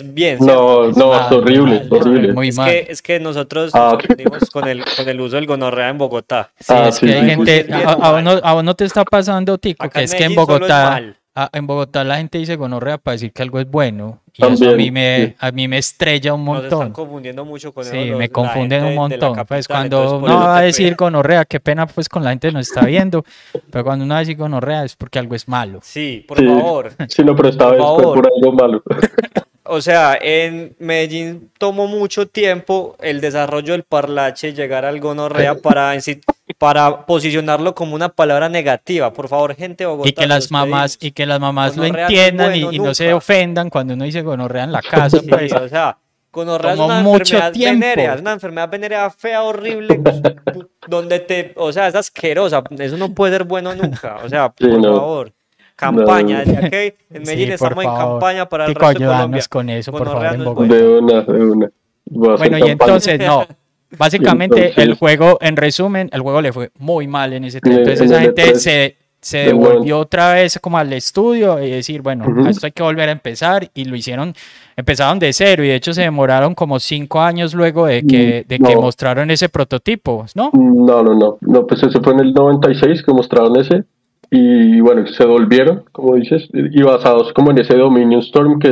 es 0.00 0.14
bien, 0.14 0.38
¿cierto? 0.38 0.90
No, 0.96 1.12
no, 1.12 1.20
es 1.20 1.32
horrible, 1.32 1.70
mal, 1.76 1.86
es 1.86 2.06
horrible. 2.06 2.32
Muy 2.32 2.48
Es 2.48 2.58
que, 2.58 2.86
es 2.88 3.02
que 3.02 3.20
nosotros 3.20 3.70
Ah, 3.74 3.90
nos 3.92 4.02
confundimos 4.02 4.50
con 4.50 4.66
el, 4.68 4.84
con 4.96 5.08
el 5.08 5.20
uso 5.20 5.36
del 5.36 5.46
gonorrea 5.46 5.88
en 5.88 5.98
Bogotá. 5.98 6.50
Sí, 6.58 6.74
Ah, 6.76 6.88
es 6.88 6.96
sí, 6.96 7.06
que 7.06 7.12
hay 7.12 7.20
sí, 7.22 7.26
gente, 7.30 7.66
a, 7.72 7.92
a 7.92 8.12
vos 8.12 8.22
no, 8.22 8.30
a 8.42 8.52
vos 8.54 8.64
no 8.64 8.74
te 8.74 8.84
está 8.84 9.04
pasando, 9.04 9.58
Tico, 9.58 9.84
Acá 9.86 10.00
que 10.00 10.04
es 10.04 10.10
que 10.14 10.24
en 10.24 10.30
Medellín 10.30 10.46
solo 10.46 10.54
es 10.54 10.60
Bogotá, 10.72 10.90
mal. 10.90 11.16
A- 11.44 11.50
en 11.52 11.66
Bogotá 11.66 12.04
la 12.04 12.16
gente 12.16 12.38
dice 12.38 12.56
gonorrea 12.56 12.98
para 12.98 13.12
decir 13.12 13.32
que 13.32 13.42
algo 13.42 13.58
es 13.60 13.70
bueno. 13.70 14.20
Y 14.34 14.42
eso 14.44 14.46
a 14.46 14.56
También, 14.56 14.76
mí 14.76 14.90
me, 14.92 15.26
sí. 15.26 15.34
a 15.38 15.50
mí 15.50 15.68
me 15.68 15.78
estrella 15.78 16.32
un 16.34 16.44
Nos 16.44 16.62
están 16.64 16.78
montón. 16.78 16.92
confundiendo 16.92 17.44
mucho 17.44 17.72
con 17.74 17.84
Sí, 17.84 18.06
los- 18.06 18.18
me 18.18 18.28
confunden 18.28 18.84
un 18.84 18.94
montón. 18.94 19.34
Pues 19.46 19.66
capital, 19.66 19.66
cuando 19.68 19.96
entonces 20.02 20.20
por 20.20 20.30
uno 20.30 20.38
va 20.46 20.58
a 20.58 20.62
decir 20.62 20.94
gonorrea, 20.94 21.44
qué 21.44 21.58
pena 21.60 21.86
pues 21.86 22.08
con 22.08 22.22
la 22.22 22.30
gente 22.30 22.48
que 22.48 22.54
nos 22.54 22.68
está 22.68 22.84
viendo, 22.86 23.24
pero 23.70 23.84
cuando 23.84 24.04
uno 24.04 24.14
va 24.14 24.18
a 24.18 24.20
decir 24.20 24.36
gonorrea 24.36 24.84
es 24.84 24.94
porque 24.96 25.18
algo 25.18 25.34
es 25.34 25.48
malo. 25.48 25.80
Sí, 25.82 26.24
por 26.28 26.38
Sí. 26.38 26.46
favor. 26.46 26.92
Sí, 27.08 27.24
no, 27.24 27.34
pero 27.34 27.48
esta 27.48 27.64
Por 27.64 27.72
vez 27.74 27.80
fue 27.84 27.86
favor. 28.02 28.14
por 28.22 28.32
algo 28.32 28.52
malo. 28.52 28.82
O 29.68 29.80
sea, 29.80 30.18
en 30.20 30.74
Medellín 30.78 31.50
tomó 31.58 31.86
mucho 31.86 32.26
tiempo 32.26 32.96
el 33.00 33.20
desarrollo 33.20 33.72
del 33.72 33.84
parlache 33.84 34.52
llegar 34.54 34.84
al 34.84 34.98
gonorrea 35.00 35.56
para, 35.56 35.94
en 35.94 36.02
sí- 36.02 36.20
para 36.58 37.04
posicionarlo 37.06 37.74
como 37.74 37.94
una 37.94 38.08
palabra 38.08 38.48
negativa. 38.48 39.12
Por 39.12 39.28
favor, 39.28 39.54
gente 39.54 39.84
Bogotá. 39.86 40.08
Y 40.08 40.12
que 40.12 40.26
las 40.26 40.50
mamás, 40.50 40.96
pedimos. 40.96 41.04
y 41.08 41.12
que 41.12 41.26
las 41.26 41.40
mamás 41.40 41.76
lo 41.76 41.82
Gonorrea 41.82 42.06
entiendan 42.06 42.56
y, 42.56 42.62
bueno 42.64 42.72
y 42.76 42.78
no 42.80 42.94
se 42.94 43.12
ofendan 43.12 43.70
cuando 43.70 43.94
uno 43.94 44.04
dice 44.04 44.22
gonorrea 44.22 44.64
en 44.64 44.72
la 44.72 44.82
casa, 44.82 45.20
Sí, 45.20 45.26
pues. 45.28 45.52
o 45.52 45.68
sea, 45.68 45.98
gonorrea 46.32 46.72
es 46.74 46.78
una 46.78 47.00
mucho 47.00 47.18
enfermedad 47.36 47.52
tiempo. 47.52 47.80
venérea, 47.80 48.14
es 48.14 48.20
una 48.20 48.32
enfermedad 48.32 48.68
venérea 48.70 49.10
fea, 49.10 49.42
horrible, 49.42 50.00
donde 50.88 51.20
te, 51.20 51.52
o 51.56 51.72
sea, 51.72 51.88
es 51.88 51.94
asquerosa, 51.94 52.62
eso 52.78 52.96
no 52.96 53.12
puede 53.14 53.32
ser 53.34 53.44
bueno 53.44 53.74
nunca, 53.74 54.16
o 54.24 54.28
sea, 54.28 54.52
Sí, 54.58 54.66
por 54.66 54.80
no. 54.80 54.96
favor, 54.96 55.32
campaña, 55.78 56.44
No. 56.44 56.52
desde 56.52 56.66
aquí 56.66 56.96
en 57.10 57.22
Medellín 57.24 57.46
Sí, 57.46 57.52
estamos 57.52 57.84
en 57.84 57.90
favor. 57.90 58.12
campaña 58.20 58.48
para 58.48 58.64
el 58.66 58.74
Tico, 58.74 58.80
resto 58.86 58.98
de 59.00 59.06
Colombia. 59.06 59.42
con 59.48 59.70
eso, 59.70 59.92
por 59.92 60.04
favor, 60.06 60.26
en 60.26 60.44
Bogotá. 60.44 60.74
De 60.74 60.98
una, 60.98 61.20
de 61.22 61.44
una. 61.44 61.70
Bueno, 62.10 62.34
y 62.46 62.50
campaña. 62.50 62.72
entonces, 62.72 63.18
no. 63.20 63.46
Básicamente, 63.98 64.58
entonces- 64.68 64.84
el 64.84 64.94
juego, 64.94 65.38
en 65.40 65.56
resumen, 65.56 66.10
el 66.12 66.20
juego 66.20 66.42
le 66.42 66.52
fue 66.52 66.70
muy 66.78 67.06
mal 67.08 67.32
en 67.32 67.44
ese 67.44 67.58
En 67.58 67.62
tren. 67.62 67.72
el- 67.74 67.80
Entonces, 67.80 68.00
en 68.02 68.12
esa 68.12 68.20
gente 68.20 68.52
E3 68.52 68.54
se, 68.58 68.96
se 69.20 69.38
devolvió 69.38 69.98
otra 69.98 70.34
vez 70.34 70.58
como 70.60 70.76
al 70.78 70.92
estudio 70.92 71.62
y 71.62 71.70
decir, 71.70 72.02
bueno, 72.02 72.24
a 72.46 72.50
esto 72.50 72.66
hay 72.66 72.72
que 72.72 72.82
volver 72.82 73.08
a 73.08 73.12
empezar. 73.12 73.70
Y 73.74 73.86
lo 73.86 73.96
hicieron, 73.96 74.34
empezaron 74.76 75.18
de 75.18 75.32
cero. 75.32 75.64
Y 75.64 75.68
de 75.68 75.74
hecho, 75.76 75.94
se 75.94 76.02
demoraron 76.02 76.54
como 76.54 76.78
cinco 76.78 77.20
años 77.20 77.54
luego 77.54 77.86
de 77.86 78.02
que, 78.06 78.44
de 78.46 78.58
que 78.58 78.76
mostraron 78.76 79.30
ese 79.30 79.48
prototipo, 79.48 80.26
¿no? 80.34 80.50
No, 80.52 81.02
no, 81.02 81.14
no. 81.14 81.38
No, 81.40 81.66
pues 81.66 81.82
eso 81.82 82.00
fue 82.02 82.12
en 82.12 82.20
el 82.20 82.32
96 82.34 83.02
que 83.02 83.12
mostraron 83.12 83.56
ese. 83.58 83.84
Y 84.30 84.80
bueno, 84.80 85.06
se 85.06 85.24
volvieron, 85.24 85.84
como 85.92 86.16
dices, 86.16 86.48
y 86.52 86.82
basados 86.82 87.32
como 87.32 87.50
en 87.50 87.58
ese 87.58 87.76
Dominion 87.76 88.20
Storm 88.20 88.58
que 88.58 88.70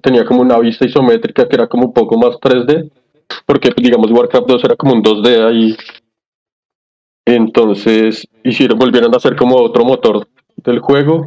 tenía 0.00 0.24
como 0.24 0.40
una 0.40 0.58
vista 0.58 0.86
isométrica 0.86 1.48
que 1.48 1.56
era 1.56 1.66
como 1.66 1.86
un 1.86 1.92
poco 1.92 2.16
más 2.16 2.36
3D, 2.36 2.90
porque 3.44 3.70
digamos 3.76 4.10
Warcraft 4.10 4.46
2 4.46 4.64
era 4.64 4.76
como 4.76 4.94
un 4.94 5.02
2D 5.02 5.46
ahí. 5.46 5.76
Entonces 7.26 8.28
hicieron, 8.44 8.78
volvieron 8.78 9.12
a 9.14 9.16
hacer 9.16 9.34
como 9.34 9.56
otro 9.56 9.84
motor 9.84 10.28
del 10.56 10.78
juego 10.78 11.26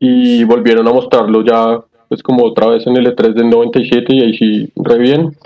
y 0.00 0.42
volvieron 0.44 0.88
a 0.88 0.92
mostrarlo 0.92 1.44
ya 1.44 1.84
pues 2.08 2.22
como 2.22 2.44
otra 2.44 2.68
vez 2.68 2.86
en 2.86 2.96
el 2.96 3.06
E3 3.06 3.34
del 3.34 3.50
97 3.50 4.14
y 4.14 4.20
ahí 4.22 4.36
sí 4.36 4.72
re 4.76 4.98
bien. 4.98 5.36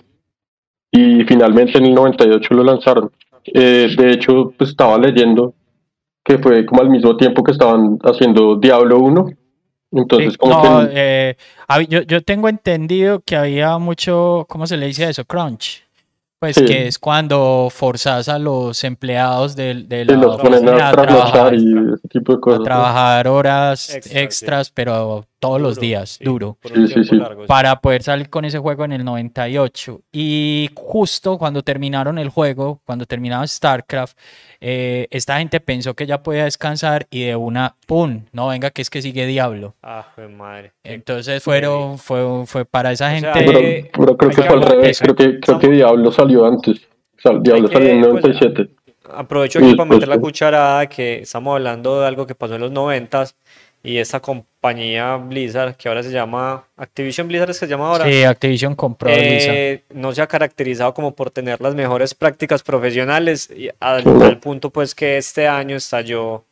Y 0.90 1.24
finalmente 1.24 1.78
en 1.78 1.86
el 1.86 1.94
98 1.94 2.54
lo 2.54 2.64
lanzaron. 2.64 3.10
Eh, 3.44 3.88
de 3.96 4.10
hecho, 4.10 4.52
pues 4.56 4.70
estaba 4.70 4.98
leyendo 4.98 5.54
que 6.24 6.38
fue 6.38 6.64
como 6.66 6.82
al 6.82 6.90
mismo 6.90 7.16
tiempo 7.16 7.42
que 7.42 7.52
estaban 7.52 7.98
haciendo 8.02 8.56
Diablo 8.56 8.98
1. 8.98 9.26
Entonces, 9.92 10.32
Sí, 10.32 10.38
como 10.38 10.52
no, 10.62 10.88
que 10.88 10.92
eh, 10.94 11.36
yo, 11.88 12.02
yo 12.02 12.22
tengo 12.22 12.48
entendido 12.48 13.20
que 13.24 13.36
había 13.36 13.78
mucho, 13.78 14.44
¿cómo 14.48 14.66
se 14.66 14.76
le 14.76 14.86
dice 14.86 15.06
a 15.06 15.10
eso? 15.10 15.24
Crunch. 15.24 15.84
Pues 16.40 16.54
Sí. 16.54 16.64
que 16.66 16.86
es 16.86 16.98
cuando 17.00 17.68
forzas 17.70 18.28
a 18.28 18.38
los 18.38 18.84
empleados 18.84 19.56
del 19.56 19.88
de 19.88 20.04
se 20.04 20.12
la 20.12 20.18
los 20.18 20.36
ponen 20.36 20.68
oficina 20.68 20.88
a 20.88 20.92
trabajar, 20.92 21.54
y 21.54 21.74
ese 21.94 22.08
tipo 22.08 22.32
de 22.32 22.38
a 22.38 22.40
cosas. 22.40 22.58
¿no? 22.60 22.64
trabajar 22.64 23.26
horas 23.28 23.94
Extras, 23.94 24.04
sí. 24.12 24.18
extras, 24.18 24.70
pero 24.70 25.24
todos 25.38 25.60
los 25.60 25.78
días, 25.78 26.10
sí, 26.18 26.24
duro, 26.24 26.56
por 26.60 26.72
un 26.72 26.88
Sí, 26.88 27.04
sí, 27.04 27.16
largo, 27.16 27.46
para 27.46 27.80
poder 27.80 28.02
salir 28.02 28.28
con 28.28 28.44
ese 28.44 28.58
juego 28.58 28.84
en 28.84 28.92
el 28.92 29.04
98. 29.04 30.00
Y 30.12 30.70
justo 30.74 31.38
cuando 31.38 31.62
terminaron 31.62 32.18
el 32.18 32.28
juego, 32.28 32.80
cuando 32.84 33.06
terminaron 33.06 33.46
StarCraft, 33.46 34.16
eh, 34.60 35.06
esta 35.10 35.38
gente 35.38 35.60
pensó 35.60 35.94
que 35.94 36.06
ya 36.06 36.22
podía 36.22 36.44
descansar 36.44 37.06
y 37.10 37.24
de 37.24 37.36
una, 37.36 37.76
¡pum! 37.86 38.24
No, 38.32 38.48
venga, 38.48 38.70
que 38.70 38.82
es 38.82 38.90
que 38.90 39.00
sigue 39.02 39.26
Diablo. 39.26 39.74
Ah, 39.82 40.06
madre. 40.36 40.72
Entonces 40.82 41.42
fueron, 41.42 41.98
fue, 41.98 42.44
fue 42.46 42.64
para 42.64 42.92
esa 42.92 43.06
O 43.14 43.18
sea, 43.18 43.32
gente. 43.34 43.52
Pero, 43.52 43.88
pero 43.92 44.16
creo 44.16 44.30
que 44.30 44.42
fue 44.42 44.56
al 44.56 44.62
revés. 44.62 45.00
Creo 45.00 45.14
que, 45.14 45.24
creo 45.24 45.40
que 45.40 45.66
Estamos- 45.66 45.70
Diablo 45.70 46.12
salió 46.12 46.46
antes. 46.46 46.78
O 47.16 47.20
sea, 47.20 47.32
Diablo 47.40 47.68
que, 47.68 47.74
salió 47.74 47.90
en 47.90 48.00
pues, 48.00 48.24
97. 48.24 48.70
Aprovecho 49.10 49.60
Y 49.60 49.64
aquí 49.68 49.74
para 49.74 49.88
meter 49.88 50.06
la 50.08 50.16
después, 50.16 50.32
cucharada 50.32 50.86
que 50.86 51.20
estamos 51.20 51.54
hablando 51.54 52.00
de 52.00 52.06
algo 52.06 52.26
que 52.26 52.34
pasó 52.34 52.56
en 52.56 52.60
los 52.60 52.70
noventas 52.70 53.36
y 53.82 53.98
esta 53.98 54.20
compañía 54.20 55.16
Blizzard, 55.16 55.76
que 55.76 55.88
ahora 55.88 56.02
se 56.02 56.10
llama 56.10 56.64
Activision 56.76 57.28
Blizzard, 57.28 57.50
es 57.50 57.60
que 57.60 57.66
se 57.66 57.70
llama 57.70 57.88
ahora, 57.88 58.04
Sí, 58.06 58.24
Activision 58.24 58.74
compró 58.74 59.08
a 59.10 59.14
Blizzard. 59.14 59.54
eh, 59.54 59.84
no 59.94 60.12
se 60.12 60.20
ha 60.22 60.26
caracterizado 60.26 60.92
como 60.94 61.14
por 61.14 61.30
tener 61.30 61.60
las 61.60 61.74
mejores 61.74 62.14
prácticas 62.14 62.62
profesionales 62.62 63.48
y 63.54 63.68
al, 63.80 64.02
al 64.22 64.38
punto 64.38 64.70
pues 64.70 64.94
que 64.94 65.16
este 65.16 65.46
año 65.46 65.76
estalló, 65.76 66.44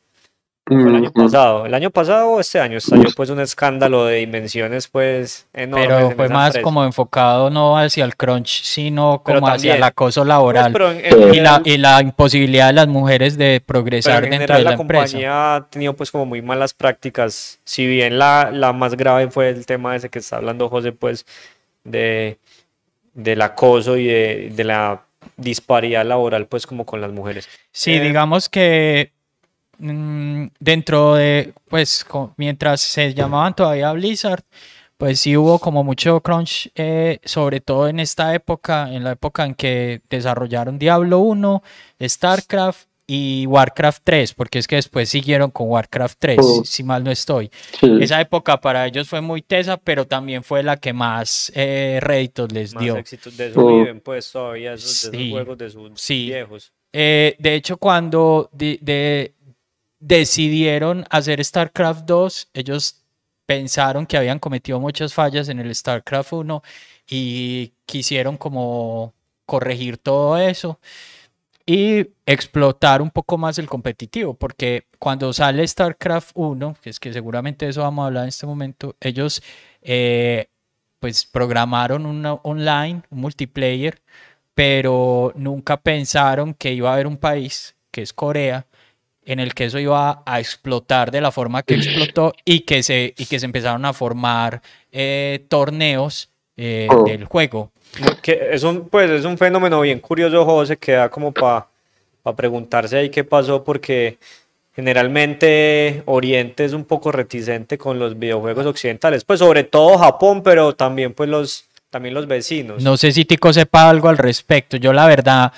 fue 0.66 0.76
el 0.82 0.96
año 0.96 1.10
Mm, 1.14 1.20
mm. 1.20 1.24
pasado, 1.24 1.66
el 1.66 1.74
año 1.74 1.90
pasado 1.90 2.28
o 2.30 2.40
este 2.40 2.58
año 2.60 2.78
estalló 2.78 3.08
Uf. 3.08 3.14
pues 3.14 3.30
un 3.30 3.38
escándalo 3.38 4.04
de 4.06 4.16
dimensiones 4.16 4.88
pues 4.88 5.46
enormes 5.54 5.86
Pero 5.86 6.10
en 6.10 6.16
fue 6.16 6.28
más 6.28 6.46
empresa. 6.48 6.62
como 6.64 6.84
enfocado 6.84 7.50
no 7.50 7.78
hacia 7.78 8.04
el 8.04 8.16
crunch, 8.16 8.62
sino 8.64 9.22
como 9.22 9.46
hacia 9.46 9.76
el 9.76 9.82
acoso 9.84 10.22
Pues, 10.22 10.28
laboral 10.28 10.72
pero 10.72 10.90
en- 10.90 11.04
en 11.04 11.12
Sí. 11.32 11.36
y, 11.38 11.40
la, 11.40 11.62
y 11.64 11.76
la 11.78 12.00
imposibilidad 12.02 12.66
de 12.66 12.72
las 12.72 12.88
mujeres 12.88 13.38
de 13.38 13.60
Pero 13.60 13.66
progresar 13.66 14.24
en 14.24 14.30
dentro 14.30 14.56
general 14.56 14.58
de 14.58 14.64
la, 14.64 14.70
la 14.70 14.76
empresa. 14.82 15.02
compañía 15.04 15.54
ha 15.54 15.66
tenido 15.68 15.92
pues 15.94 16.10
como 16.10 16.26
muy 16.26 16.42
malas 16.42 16.74
prácticas, 16.74 17.60
si 17.64 17.86
bien 17.86 18.18
la, 18.18 18.50
la 18.52 18.72
más 18.72 18.96
grave 18.96 19.30
fue 19.30 19.50
el 19.50 19.66
tema 19.66 19.94
ese 19.94 20.08
que 20.08 20.18
está 20.18 20.36
hablando 20.36 20.68
José 20.68 20.90
pues 20.92 21.24
de 21.84 22.38
del 23.14 23.40
acoso 23.40 23.96
y 23.96 24.06
de, 24.06 24.52
de 24.54 24.64
la 24.64 25.02
disparidad 25.36 26.04
laboral 26.04 26.46
pues 26.46 26.66
como 26.66 26.84
con 26.84 27.00
las 27.00 27.12
mujeres. 27.12 27.48
Sí, 27.72 27.94
Eh, 27.94 28.00
digamos 28.00 28.48
que 28.48 29.12
mm, 29.78 30.46
dentro 30.58 31.14
de, 31.14 31.52
pues, 31.68 32.04
mientras 32.36 32.80
se 32.80 33.14
llamaban 33.14 33.54
todavía 33.54 33.92
Blizzard, 33.92 34.42
pues 34.96 35.20
sí 35.20 35.36
hubo 35.36 35.58
como 35.58 35.84
mucho 35.84 36.20
crunch, 36.22 36.70
eh, 36.74 37.18
sobre 37.24 37.60
todo 37.60 37.86
en 37.88 38.00
esta 38.00 38.34
época, 38.34 38.90
en 38.92 39.04
la 39.04 39.12
época 39.12 39.44
en 39.44 39.54
que 39.54 40.00
desarrollaron 40.08 40.78
Diablo 40.78 41.18
1, 41.18 41.62
StarCraft 42.10 42.88
y 43.08 43.46
Warcraft 43.46 44.02
3, 44.02 44.34
porque 44.34 44.58
es 44.58 44.66
que 44.66 44.76
después 44.76 45.08
siguieron 45.08 45.50
con 45.52 45.68
Warcraft 45.68 46.16
3, 46.18 46.38
Oh. 46.42 46.62
si 46.64 46.82
mal 46.82 47.04
no 47.04 47.10
estoy. 47.12 47.50
Sí. 47.78 47.98
Esa 48.00 48.20
época 48.20 48.60
para 48.60 48.84
ellos 48.86 49.08
fue 49.08 49.20
muy 49.20 49.42
tesa, 49.42 49.76
pero 49.76 50.06
también 50.06 50.42
fue 50.42 50.62
la 50.64 50.76
que 50.78 50.92
más 50.92 51.52
eh, 51.54 51.98
réditos 52.00 52.50
les 52.50 52.74
Más 52.74 52.82
dio. 52.82 52.96
éxitos 52.96 53.36
de 53.36 53.48
eso 53.50 53.60
Oh. 53.60 53.78
viven 53.78 54.00
pues 54.00 54.32
todavía 54.32 54.72
esos, 54.72 54.88
de 54.88 55.08
esos 55.08 55.20
Sí, 55.20 55.30
juegos 55.30 55.58
de 55.58 55.70
sus 55.70 55.90
sí. 56.00 56.24
viejos. 56.26 56.72
Eh, 56.92 57.36
de 57.38 57.54
hecho, 57.54 57.76
cuando 57.76 58.48
de- 58.52 58.78
de- 58.80 59.34
decidieron 60.00 61.04
hacer 61.10 61.44
StarCraft 61.44 62.04
2, 62.06 62.50
ellos 62.54 63.02
pensaron 63.46 64.06
que 64.06 64.16
habían 64.16 64.38
cometido 64.38 64.80
muchas 64.80 65.14
fallas 65.14 65.48
en 65.48 65.60
el 65.60 65.74
StarCraft 65.74 66.32
1 66.32 66.62
y 67.08 67.72
quisieron 67.86 68.36
como 68.36 69.14
corregir 69.46 69.98
todo 69.98 70.36
eso. 70.38 70.78
y 71.66 72.08
explotar 72.26 73.02
un 73.02 73.10
poco 73.10 73.38
más 73.38 73.58
el 73.58 73.66
competitivo, 73.68 74.34
porque 74.34 74.86
cuando 74.98 75.32
sale 75.32 75.66
StarCraft 75.66 76.30
1, 76.34 76.76
que 76.80 76.90
es 76.90 77.00
que 77.00 77.12
seguramente 77.12 77.68
eso 77.68 77.82
vamos 77.82 78.04
a 78.04 78.06
hablar 78.06 78.22
en 78.24 78.28
este 78.28 78.46
momento, 78.46 78.94
ellos 79.00 79.42
eh, 79.82 80.48
pues 81.00 81.26
programaron 81.26 82.06
un 82.06 82.24
online, 82.44 83.02
un 83.10 83.20
multiplayer, 83.20 84.00
pero 84.54 85.32
nunca 85.36 85.76
pensaron 85.76 86.54
que 86.54 86.72
iba 86.72 86.90
a 86.90 86.94
haber 86.94 87.06
un 87.06 87.16
país, 87.16 87.74
que 87.90 88.02
es 88.02 88.12
Corea, 88.12 88.66
en 89.26 89.40
el 89.40 89.52
que 89.52 89.66
eso 89.66 89.78
iba 89.78 90.22
a 90.24 90.40
explotar 90.40 91.10
de 91.10 91.20
la 91.20 91.30
forma 91.30 91.62
que 91.62 91.74
explotó 91.74 92.32
y 92.44 92.60
que 92.60 92.82
se, 92.82 93.12
y 93.18 93.26
que 93.26 93.38
se 93.38 93.44
empezaron 93.44 93.84
a 93.84 93.92
formar 93.92 94.62
eh, 94.90 95.44
torneos 95.48 96.30
eh, 96.56 96.88
Oh. 96.90 97.04
del 97.04 97.24
juego. 97.26 97.70
Que 98.22 98.48
es 98.52 98.62
un, 98.62 98.88
pues 98.88 99.10
es 99.10 99.24
un 99.26 99.36
fenómeno 99.36 99.80
bien 99.82 100.00
curioso, 100.00 100.44
José, 100.44 100.76
que 100.78 100.92
da 100.92 101.08
como 101.10 101.32
para 101.32 101.66
preguntarse 102.36 102.96
ahí 102.98 103.10
qué 103.10 103.24
pasó, 103.24 103.62
porque 103.62 104.18
generalmente 104.74 106.02
Oriente 106.06 106.64
es 106.64 106.72
un 106.72 106.84
poco 106.84 107.12
reticente 107.12 107.78
con 107.78 107.98
los 107.98 108.18
videojuegos 108.18 108.66
occidentales, 108.66 109.24
pues 109.24 109.38
sobre 109.40 109.64
todo 109.64 109.98
Japón, 109.98 110.42
pero 110.42 110.74
también 110.74 111.12
pues 111.14 111.28
los, 111.28 111.64
también 111.90 112.14
los 112.14 112.26
vecinos. 112.26 112.82
No 112.82 112.96
sé 112.96 113.12
si 113.12 113.24
Tico 113.24 113.52
sepa 113.52 113.88
algo 113.88 114.08
al 114.08 114.18
respecto. 114.18 114.76
Yo 114.76 114.92
la 114.92 115.06
verdad, 115.06 115.52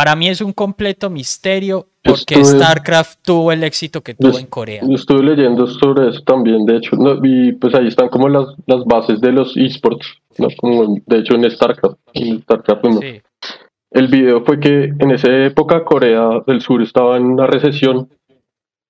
para 0.00 0.16
mí 0.16 0.28
es 0.28 0.40
un 0.40 0.54
completo 0.54 1.10
misterio 1.10 1.86
porque 2.02 2.36
Estuve- 2.36 2.58
StarCraft 2.58 3.18
tuvo 3.22 3.52
el 3.52 3.62
éxito 3.64 4.00
que 4.00 4.14
tuvo 4.14 4.38
en 4.38 4.46
Corea. 4.46 4.82
Estuve 4.88 5.22
leyendo 5.22 5.66
sobre 5.66 6.08
eso 6.08 6.22
también, 6.22 6.64
de 6.64 6.76
hecho, 6.78 6.96
¿no? 6.96 7.18
y 7.22 7.52
pues 7.52 7.74
ahí 7.74 7.88
están 7.88 8.08
como 8.08 8.26
las, 8.30 8.46
las 8.66 8.82
bases 8.86 9.20
de 9.20 9.30
los 9.32 9.54
esports, 9.58 10.06
¿no? 10.38 10.48
Como 10.56 10.84
en- 10.84 11.02
de 11.06 11.18
hecho 11.18 11.34
en 11.34 11.50
StarCraft, 11.50 11.98
en 12.14 12.40
StarCraft 12.40 12.82
1. 12.86 13.00
Sí. 13.02 13.20
El 13.90 14.08
video 14.08 14.42
fue 14.42 14.58
que 14.58 14.84
en 14.98 15.10
esa 15.10 15.28
época 15.44 15.84
Corea 15.84 16.30
del 16.46 16.62
Sur 16.62 16.80
estaba 16.80 17.18
en 17.18 17.24
una 17.24 17.46
recesión, 17.46 18.08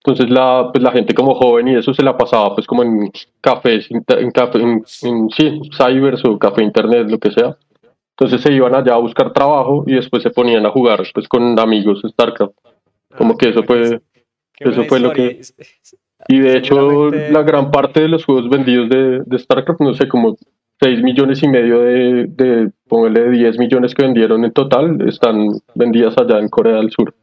entonces 0.04 0.30
la, 0.30 0.70
pues 0.72 0.84
la 0.84 0.92
gente 0.92 1.12
como 1.12 1.34
joven 1.34 1.66
y 1.66 1.74
eso 1.74 1.92
se 1.92 2.04
la 2.04 2.16
pasaba 2.16 2.54
pues 2.54 2.68
como 2.68 2.84
en 2.84 3.10
cafés, 3.40 3.90
inter- 3.90 4.20
en, 4.20 4.30
café, 4.30 4.58
en, 4.60 4.84
en- 5.02 5.28
sí, 5.30 5.60
cybers 5.76 6.24
o 6.24 6.38
café 6.38 6.62
internet, 6.62 7.10
lo 7.10 7.18
que 7.18 7.32
sea. 7.32 7.56
Entonces 8.20 8.42
se 8.42 8.52
iban 8.52 8.74
allá 8.74 8.92
a 8.92 8.98
buscar 8.98 9.32
trabajo 9.32 9.82
y 9.86 9.94
después 9.94 10.22
se 10.22 10.28
ponían 10.28 10.66
a 10.66 10.70
jugar 10.70 11.00
pues 11.14 11.26
con 11.26 11.58
amigos 11.58 12.02
StarCraft. 12.06 12.52
Como 13.16 13.32
Ah, 13.32 13.36
que 13.38 13.48
eso 13.48 13.62
fue, 13.62 14.02
eso 14.58 14.84
fue 14.84 15.00
lo 15.00 15.10
que- 15.12 15.40
y 16.28 16.38
de 16.38 16.58
hecho, 16.58 16.74
Seguramente- 16.74 17.32
la 17.32 17.42
gran 17.42 17.70
parte 17.70 18.00
de 18.02 18.08
los 18.08 18.26
juegos 18.26 18.50
vendidos 18.50 18.90
de, 18.90 19.20
de 19.24 19.38
StarCraft, 19.38 19.80
no 19.80 19.94
sé, 19.94 20.06
como 20.06 20.36
6 20.78 21.02
millones 21.02 21.42
y 21.42 21.48
medio 21.48 21.80
de, 21.80 22.26
de, 22.28 22.70
póngale 22.88 23.30
10 23.30 23.58
millones 23.58 23.94
que 23.94 24.02
vendieron 24.02 24.44
en 24.44 24.52
total, 24.52 24.98
están 25.08 25.48
vendidas 25.74 26.14
allá 26.18 26.38
en 26.40 26.48
Corea 26.50 26.74
del 26.76 26.90
Sur. 26.90 27.14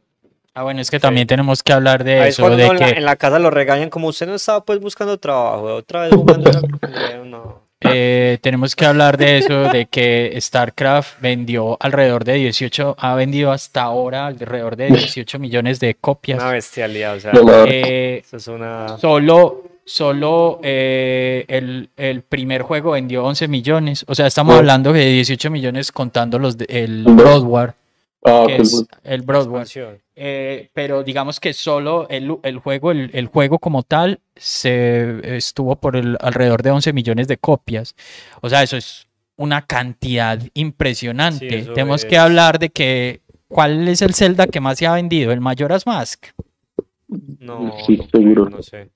Ah, 0.52 0.64
bueno, 0.64 0.80
es 0.80 0.90
que 0.90 0.98
también 0.98 1.28
tenemos 1.28 1.62
que 1.62 1.72
hablar 1.72 2.02
de 2.02 2.18
Ahí 2.18 2.30
eso, 2.30 2.50
de 2.50 2.66
en, 2.66 2.76
la, 2.76 2.86
que 2.92 2.98
en 2.98 3.04
la 3.04 3.14
casa 3.14 3.38
lo 3.38 3.50
regañan 3.52 3.88
como 3.88 4.08
usted 4.08 4.26
no 4.26 4.34
estaba 4.34 4.64
pues 4.64 4.80
buscando 4.80 5.16
trabajo, 5.16 5.62
otra 5.76 6.02
vez 6.02 6.12
jugando. 6.12 6.50
no. 7.24 7.67
Eh, 7.80 8.38
tenemos 8.42 8.74
que 8.74 8.86
hablar 8.86 9.16
de 9.16 9.38
eso, 9.38 9.64
de 9.70 9.86
que 9.86 10.36
StarCraft 10.40 11.20
vendió 11.20 11.76
alrededor 11.80 12.24
de 12.24 12.34
18, 12.34 12.96
ha 12.98 13.14
vendido 13.14 13.52
hasta 13.52 13.82
ahora 13.82 14.26
alrededor 14.26 14.76
de 14.76 14.88
18 14.88 15.38
millones 15.38 15.78
de 15.80 15.94
copias. 15.94 16.40
Una 16.40 16.52
bestialidad, 16.52 17.16
o 17.16 17.20
sea. 17.20 17.32
Eh, 17.68 18.22
eso 18.24 18.36
es 18.36 18.48
una... 18.48 18.98
Solo, 18.98 19.62
solo 19.84 20.60
eh, 20.62 21.44
el, 21.48 21.88
el 21.96 22.22
primer 22.22 22.62
juego 22.62 22.92
vendió 22.92 23.24
11 23.24 23.48
millones. 23.48 24.04
O 24.08 24.14
sea, 24.14 24.26
estamos 24.26 24.54
Oh. 24.54 24.58
hablando 24.58 24.92
de 24.92 25.04
18 25.06 25.50
millones 25.50 25.92
contando 25.92 26.38
los 26.38 26.58
de- 26.58 26.66
el 26.68 27.04
No. 27.04 27.14
Broad 27.14 27.42
War, 27.42 27.74
Ah, 28.24 28.44
que 28.48 28.56
pues, 28.56 28.72
es 28.72 28.84
el 29.04 29.22
Broad 29.22 29.46
War. 29.46 29.62
expansión. 29.62 29.98
Eh, 30.20 30.70
pero 30.74 31.04
digamos 31.04 31.38
que 31.38 31.52
solo 31.52 32.08
el, 32.08 32.36
el 32.42 32.58
juego, 32.58 32.90
el, 32.90 33.10
el 33.12 33.26
juego 33.28 33.60
como 33.60 33.84
tal, 33.84 34.20
se 34.34 35.36
estuvo 35.36 35.76
por 35.76 35.94
el, 35.94 36.16
alrededor 36.20 36.62
de 36.62 36.72
11 36.72 36.92
millones 36.92 37.28
de 37.28 37.36
copias. 37.36 37.94
O 38.40 38.48
sea, 38.48 38.62
eso 38.64 38.76
es 38.76 39.06
una 39.36 39.62
cantidad 39.62 40.40
impresionante. 40.54 41.62
Sí, 41.62 41.68
Tenemos 41.68 42.04
que 42.04 42.18
hablar 42.18 42.58
de 42.58 42.70
que 42.70 43.20
cuál 43.46 43.86
es 43.86 44.02
el 44.02 44.14
Zelda 44.14 44.48
que 44.48 44.60
más 44.60 44.78
se 44.78 44.86
ha 44.86 44.94
vendido, 44.94 45.30
el 45.30 45.40
Majora's 45.40 45.86
Mask. 45.86 46.26
No, 47.38 47.72
Sí, 47.86 47.96
no 47.96 48.06
seguro. 48.10 48.50
no 48.50 48.62
sé. 48.62 48.90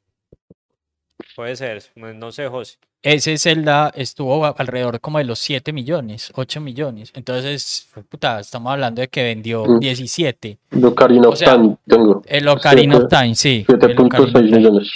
Puede 1.34 1.56
ser, 1.56 1.82
no 1.96 2.30
sé, 2.32 2.48
José. 2.48 2.76
Ese 3.02 3.36
Zelda 3.36 3.90
estuvo 3.96 4.44
alrededor 4.46 5.00
como 5.00 5.18
de 5.18 5.24
los 5.24 5.38
7 5.40 5.72
millones, 5.72 6.30
8 6.36 6.60
millones. 6.60 7.10
Entonces, 7.14 7.88
puta, 8.08 8.38
estamos 8.38 8.72
hablando 8.72 9.00
de 9.00 9.08
que 9.08 9.24
vendió 9.24 9.64
Mm. 9.64 9.80
17. 9.80 10.58
el 10.70 10.84
Ocarina 10.84 11.28
o 11.28 11.32
of 11.32 11.38
sea, 11.38 11.54
Time 11.54 11.76
tengo. 11.86 12.22
El 12.26 12.46
Ocarina 12.48 12.96
of 12.96 13.02
Siete- 13.08 13.16
Time, 13.16 13.34
sí. 13.34 13.64
el 13.68 13.74
Ocarina 13.74 13.96
7.6 13.96 14.24
of 14.24 14.32
Time. 14.32 14.56
millones. 14.58 14.88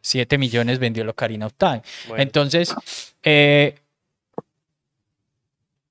7 0.00 0.38
millones 0.38 0.78
vendió 0.80 1.02
el 1.04 1.08
Ocarina 1.10 1.46
of 1.46 1.52
Time. 1.56 1.82
Bueno, 2.08 2.22
Entonces, 2.22 2.74
eh, 3.22 3.76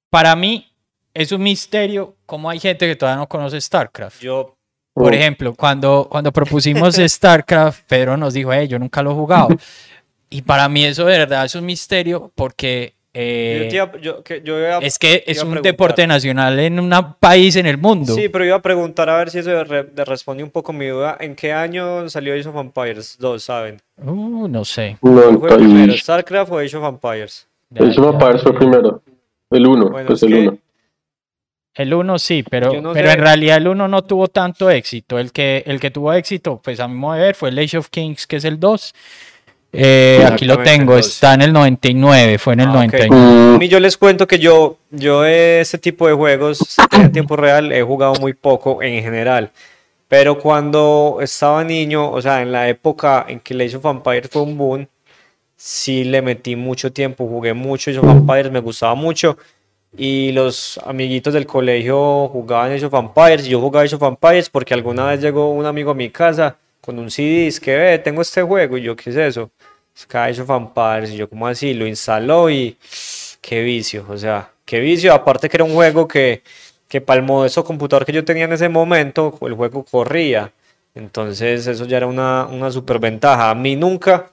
para 0.10 0.36
mí 0.36 0.68
es 1.14 1.32
un 1.32 1.42
misterio 1.44 2.16
cómo 2.26 2.50
hay 2.50 2.60
gente 2.60 2.86
que 2.88 2.96
todavía 2.96 3.18
no 3.20 3.28
conoce 3.30 3.60
StarCraft. 3.62 4.22
yo, 4.22 4.58
Por 4.94 5.14
Oh, 5.14 5.16
ejemplo, 5.16 5.54
cuando, 5.54 6.08
cuando 6.10 6.32
propusimos 6.32 6.96
StarCraft, 7.08 7.84
Pedro 7.88 8.18
nos 8.18 8.34
dijo, 8.34 8.52
hey, 8.52 8.68
yo 8.68 8.78
nunca 8.80 9.02
lo 9.02 9.12
he 9.12 9.16
jugado. 9.16 9.48
Y 10.34 10.44
para 10.44 10.70
mí 10.70 10.86
eso 10.86 11.04
de 11.06 11.18
verdad 11.18 11.44
es 11.44 11.56
un 11.56 11.66
misterio 11.66 12.32
porque 12.36 12.94
eh, 13.14 13.68
yo 13.70 13.76
iba- 13.84 13.98
yo- 14.00 14.24
que- 14.24 14.42
yo 14.42 14.58
iba- 14.58 14.78
es 14.78 14.98
que 14.98 15.26
es 15.28 15.44
un 15.44 15.62
deporte 15.62 16.08
nacional 16.08 16.58
en 16.58 16.80
un 16.80 16.94
país 17.20 17.58
en 17.58 17.66
el 17.66 17.78
mundo. 17.78 18.16
Sí, 18.16 18.30
pero 18.30 18.46
iba 18.46 18.56
a 18.56 18.62
preguntar 18.62 19.10
a 19.10 19.18
ver 19.18 19.30
si 19.30 19.40
eso 19.40 19.62
re- 19.66 19.84
de- 19.84 20.06
responde 20.06 20.42
un 20.42 20.50
poco 20.50 20.72
mi 20.72 20.88
duda. 20.88 21.18
¿En 21.20 21.36
qué 21.36 21.52
año 21.52 22.08
salió 22.10 22.34
Age 22.34 22.48
of 22.48 22.56
Empires 22.56 23.18
2, 23.20 23.44
saben? 23.44 23.82
Uh, 24.02 24.48
no 24.48 24.64
sé. 24.64 24.96
¿Cuál 25.02 25.38
fue 25.38 25.50
primero, 25.58 25.70
90 25.88 25.94
y... 25.96 25.98
StarCraft 25.98 26.52
o 26.54 26.58
Age 26.60 26.78
of 26.78 26.86
Empires? 26.86 27.46
Age 27.76 28.00
of 28.00 28.14
Empires 28.14 28.42
fue 28.42 28.54
primero. 28.56 29.02
El 29.50 29.68
1, 29.68 29.90
Bueno, 29.90 30.08
pues 30.08 30.24
es 30.24 30.30
el 30.30 30.34
que- 30.34 30.48
1. 30.48 30.58
El 31.74 31.94
1 31.94 32.20
sí, 32.20 32.44
pero, 32.50 32.74
no 32.82 32.94
pero 32.94 33.08
sé. 33.08 33.14
en 33.14 33.20
realidad 33.22 33.58
el 33.58 33.68
1 33.70 33.88
no 33.88 34.02
tuvo 34.04 34.28
tanto 34.28 34.70
éxito. 34.70 35.18
El 35.20 35.32
que, 35.32 35.64
el 35.66 35.80
que 35.80 35.90
tuvo 35.92 36.12
éxito, 36.14 36.60
pues 36.64 36.80
a 36.80 36.88
mi 36.88 36.96
modo 36.96 37.14
de 37.16 37.22
ver, 37.22 37.36
fue 37.36 37.50
el 37.50 37.60
Age 37.60 37.78
of 37.78 37.88
Kings, 37.90 38.28
que 38.28 38.36
es 38.38 38.46
el 38.46 38.60
2. 38.60 38.94
Eh, 39.74 40.28
aquí 40.30 40.44
lo 40.44 40.62
tengo, 40.62 40.96
2. 40.98 41.08
está 41.08 41.34
en 41.34 41.44
el 41.44 41.54
99, 41.54 42.38
fue 42.40 42.54
en 42.56 42.60
el 42.60 42.68
Ah, 42.68 42.72
ok. 42.72 42.76
99. 42.78 43.56
A 43.56 43.58
mí 43.58 43.68
yo 43.70 43.80
les 43.80 43.96
cuento 43.96 44.28
que 44.28 44.38
yo, 44.38 44.78
yo 44.90 45.24
ese 45.24 45.78
tipo 45.78 46.08
de 46.08 46.14
juegos 46.14 46.76
en 46.92 47.12
tiempo 47.14 47.38
real 47.38 47.72
he 47.72 47.82
jugado 47.82 48.16
muy 48.16 48.34
poco 48.34 48.84
en 48.84 49.02
general. 49.02 49.52
Pero 50.10 50.38
cuando 50.40 51.20
estaba 51.22 51.64
niño, 51.64 52.12
o 52.12 52.22
sea, 52.22 52.42
en 52.42 52.52
la 52.52 52.68
época 52.68 53.26
en 53.30 53.40
que 53.40 53.54
Age 53.54 53.78
of 53.78 53.86
Empires 53.86 54.30
fue 54.30 54.42
un 54.42 54.58
boom, 54.58 54.88
sí 55.56 56.04
le 56.04 56.22
metí 56.22 56.58
mucho 56.58 56.92
tiempo, 56.92 57.26
jugué 57.28 57.54
mucho 57.54 57.92
Age 57.92 58.00
of 58.00 58.10
Empires, 58.10 58.52
me 58.52 58.60
gustaba 58.60 58.94
mucho. 58.94 59.38
Y 59.98 60.32
los 60.32 60.80
amiguitos 60.86 61.34
del 61.34 61.46
colegio 61.46 62.30
jugaban 62.30 62.72
Age 62.72 62.86
of 62.86 62.94
Empires 62.94 63.46
y 63.46 63.50
yo 63.50 63.60
jugaba 63.60 63.84
Age 63.84 63.96
of 63.96 64.04
Empires 64.04 64.50
porque 64.50 64.74
alguna 64.74 65.08
vez 65.08 65.22
llegó 65.22 65.52
un 65.52 65.66
amigo 65.66 65.92
a 65.92 65.96
mi 65.96 66.10
casa 66.10 66.58
con 66.80 66.98
un 66.98 67.12
CD, 67.12 67.48
es 67.48 67.60
que 67.60 67.76
ve, 67.76 68.00
tengo 68.00 68.22
este 68.22 68.42
juego 68.42 68.78
y 68.78 68.84
yo, 68.84 68.96
¿qué 68.96 69.10
es 69.12 69.16
eso? 69.16 69.52
Es 69.96 70.06
que 70.06 70.18
Age 70.18 70.42
of 70.42 70.50
Empires 70.50 71.12
y 71.12 71.18
yo, 71.18 71.30
como 71.30 71.48
así? 71.48 71.74
Lo 71.74 71.86
instaló 71.86 72.50
y 72.50 72.78
qué 73.42 73.62
vicio, 73.62 74.06
o 74.10 74.18
sea, 74.18 74.52
qué 74.66 74.80
vicio. 74.80 75.14
Aparte 75.14 75.50
que 75.50 75.58
era 75.58 75.64
un 75.66 75.74
juego 75.74 76.08
que, 76.08 76.42
que 76.88 77.02
para 77.02 77.20
el 77.20 77.26
modesto 77.26 77.64
computador 77.64 78.06
que 78.06 78.14
yo 78.14 78.26
tenía 78.26 78.46
en 78.46 78.54
ese 78.54 78.70
momento, 78.70 79.38
el 79.42 79.54
juego 79.54 79.84
corría. 79.84 80.54
Entonces 80.96 81.68
eso 81.68 81.86
ya 81.86 81.98
era 81.98 82.08
una, 82.08 82.46
una 82.46 82.72
super 82.72 83.00
ventaja. 83.00 83.50
A 83.50 83.56
mí 83.56 83.76
nunca, 83.76 84.32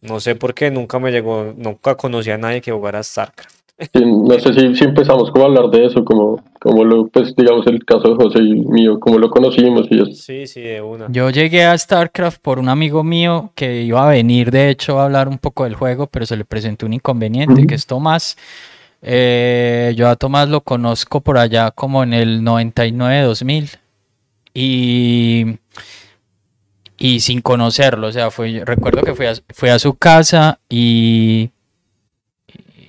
no 0.00 0.20
sé 0.20 0.34
por 0.34 0.54
qué, 0.54 0.70
nunca 0.70 0.98
me 0.98 1.10
llegó, 1.12 1.54
nunca 1.56 1.96
conocí 1.96 2.30
a 2.30 2.38
nadie 2.38 2.60
que 2.60 2.72
jugara 2.72 3.02
StarCraft. 3.02 3.57
Sí, 3.80 4.04
no 4.04 4.36
sé 4.40 4.52
si, 4.54 4.74
si 4.74 4.84
empezamos 4.84 5.30
como 5.30 5.44
a 5.44 5.46
hablar 5.46 5.70
de 5.70 5.86
eso, 5.86 6.04
como, 6.04 6.42
como 6.58 6.84
lo, 6.84 7.06
pues 7.06 7.36
digamos 7.36 7.64
el 7.68 7.84
caso 7.84 8.08
de 8.08 8.14
José 8.16 8.40
y 8.40 8.54
mío, 8.54 8.98
como 8.98 9.18
lo 9.18 9.30
conocimos 9.30 9.86
y 9.88 10.02
eso. 10.02 10.12
Sí, 10.12 10.48
sí, 10.48 10.62
de 10.62 10.82
una. 10.82 11.06
Yo 11.10 11.30
llegué 11.30 11.64
a 11.64 11.78
StarCraft 11.78 12.40
por 12.42 12.58
un 12.58 12.68
amigo 12.68 13.04
mío 13.04 13.52
que 13.54 13.82
iba 13.82 14.04
a 14.04 14.10
venir, 14.10 14.50
de 14.50 14.70
hecho, 14.70 14.98
a 14.98 15.04
hablar 15.04 15.28
un 15.28 15.38
poco 15.38 15.62
del 15.62 15.76
juego, 15.76 16.08
pero 16.08 16.26
se 16.26 16.36
le 16.36 16.44
presentó 16.44 16.86
un 16.86 16.94
inconveniente, 16.94 17.68
que 17.68 17.76
es 17.76 17.86
Tomás. 17.86 18.36
Eh, 19.00 19.94
yo 19.96 20.08
a 20.08 20.16
Tomás 20.16 20.48
lo 20.48 20.62
conozco 20.62 21.20
por 21.20 21.38
allá 21.38 21.70
como 21.70 22.02
en 22.02 22.14
el 22.14 22.42
99-2000 22.42 23.78
y, 24.54 25.58
y 26.96 27.20
sin 27.20 27.42
conocerlo, 27.42 28.08
o 28.08 28.12
sea, 28.12 28.32
fue, 28.32 28.60
recuerdo 28.64 29.02
que 29.02 29.14
fui 29.14 29.26
a, 29.26 29.34
fui 29.54 29.68
a 29.68 29.78
su 29.78 29.94
casa 29.94 30.58
y, 30.68 31.50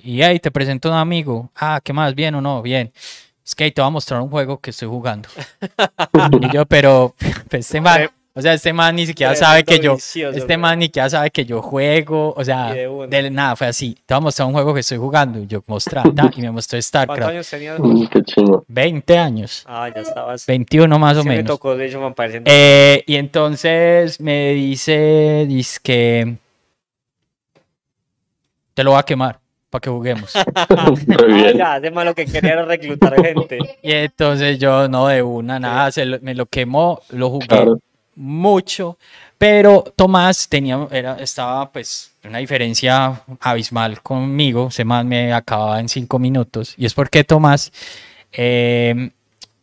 y 0.04 0.22
ahí 0.22 0.38
te 0.40 0.50
presento 0.50 0.88
a 0.88 0.92
un 0.92 0.98
amigo. 0.98 1.50
Ah, 1.56 1.80
¿qué 1.82 1.92
más? 1.92 2.14
¿Bien 2.14 2.34
o 2.34 2.40
no? 2.40 2.62
Bien. 2.62 2.92
Es 3.44 3.54
que 3.54 3.64
ahí 3.64 3.72
te 3.72 3.80
voy 3.80 3.88
a 3.88 3.90
mostrar 3.90 4.20
un 4.20 4.28
juego 4.30 4.58
que 4.60 4.70
estoy 4.70 4.88
jugando. 4.88 5.28
Y 6.40 6.52
yo, 6.54 6.66
pero, 6.66 7.14
pues, 7.48 7.66
este 7.66 7.80
man, 7.80 8.08
o 8.32 8.40
sea, 8.40 8.54
este 8.54 8.72
man 8.72 8.94
ni 8.94 9.06
siquiera 9.06 9.34
sabe 9.34 9.64
que 9.64 9.80
yo, 9.80 9.94
este 9.96 10.56
man 10.56 10.78
ni 10.78 10.84
siquiera 10.84 11.10
sabe 11.10 11.30
que 11.32 11.44
yo 11.44 11.60
juego, 11.60 12.32
o 12.36 12.44
sea, 12.44 12.72
de 12.72 13.30
nada, 13.30 13.56
fue 13.56 13.66
así. 13.66 13.98
Te 14.06 14.14
voy 14.14 14.18
a 14.18 14.20
mostrar 14.20 14.46
un 14.46 14.54
juego 14.54 14.72
que 14.72 14.80
estoy 14.80 14.98
jugando, 14.98 15.40
y 15.40 15.48
yo 15.48 15.64
mostré, 15.66 16.00
y 16.36 16.40
me 16.42 16.50
mostró 16.52 16.76
¿Cuántos 16.76 16.86
StarCraft. 16.86 17.22
años 17.30 17.50
tenías? 17.50 17.80
Mm, 17.80 18.06
qué 18.06 18.22
chingo. 18.22 18.64
20 18.68 19.18
años, 19.18 19.64
Ah, 19.66 19.88
ya 19.92 20.00
estabas. 20.02 20.46
21 20.46 20.96
más 21.00 21.16
o 21.16 21.22
Sí 21.22 21.28
me 21.28 21.36
menos. 21.38 21.48
tocó, 21.50 21.74
de 21.76 21.86
hecho, 21.86 22.00
me 22.00 22.12
parece. 22.12 22.42
Eh, 22.44 23.02
y 23.04 23.16
entonces 23.16 24.20
me 24.20 24.50
dice, 24.52 25.44
dice 25.48 25.80
que 25.82 26.36
te 28.74 28.84
lo 28.84 28.92
voy 28.92 29.00
a 29.00 29.02
quemar 29.02 29.39
para 29.70 29.80
que 29.80 29.90
juguemos. 29.90 30.34
Re 30.34 30.44
Ah, 30.76 30.90
bien. 31.26 31.56
ya, 31.56 31.72
además 31.74 32.04
lo 32.04 32.14
que 32.14 32.26
quería 32.26 32.52
era 32.52 32.64
reclutar 32.64 33.14
gente. 33.24 33.58
Y 33.82 33.92
entonces 33.92 34.58
yo 34.58 34.88
no 34.88 35.06
de 35.06 35.22
una, 35.22 35.58
nada, 35.58 35.90
se 35.92 36.04
lo- 36.04 36.18
me 36.20 36.34
lo 36.34 36.46
quemó, 36.46 37.00
lo 37.10 37.30
jugué 37.30 37.46
Claro. 37.46 37.78
mucho, 38.16 38.98
pero 39.38 39.84
Tomás 39.96 40.48
tenía, 40.48 40.86
era, 40.90 41.16
estaba 41.18 41.70
pues 41.72 42.12
una 42.24 42.38
diferencia 42.38 43.22
abismal 43.40 44.02
conmigo, 44.02 44.70
se 44.70 44.84
más 44.84 45.04
me 45.06 45.32
acababa 45.32 45.80
en 45.80 45.88
cinco 45.88 46.18
minutos, 46.18 46.74
y 46.76 46.84
es 46.84 46.92
porque 46.92 47.24
Tomás 47.24 47.72
eh, 48.32 49.10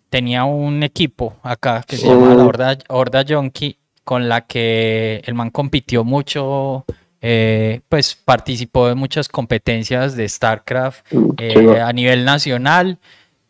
tenía 0.09 0.45
un 0.45 0.81
equipo 0.83 1.35
acá 1.43 1.83
que 1.85 1.97
se 1.97 2.07
llama 2.07 2.33
la. 2.35 2.45
Horda, 2.45 2.77
Horda 2.87 3.21
Yonki, 3.21 3.77
con 4.03 4.27
la 4.29 4.41
que 4.47 5.21
el 5.25 5.33
man 5.35 5.49
compitió 5.51 6.03
mucho, 6.03 6.85
eh, 7.21 7.82
pues 7.89 8.15
participó 8.15 8.89
en 8.89 8.97
muchas 8.97 9.27
competencias 9.27 10.15
de 10.15 10.30
StarCraft 10.30 11.06
Mm, 11.12 11.30
eh, 11.38 11.82
a 11.82 11.91
nivel 11.93 12.25
nacional 12.25 12.99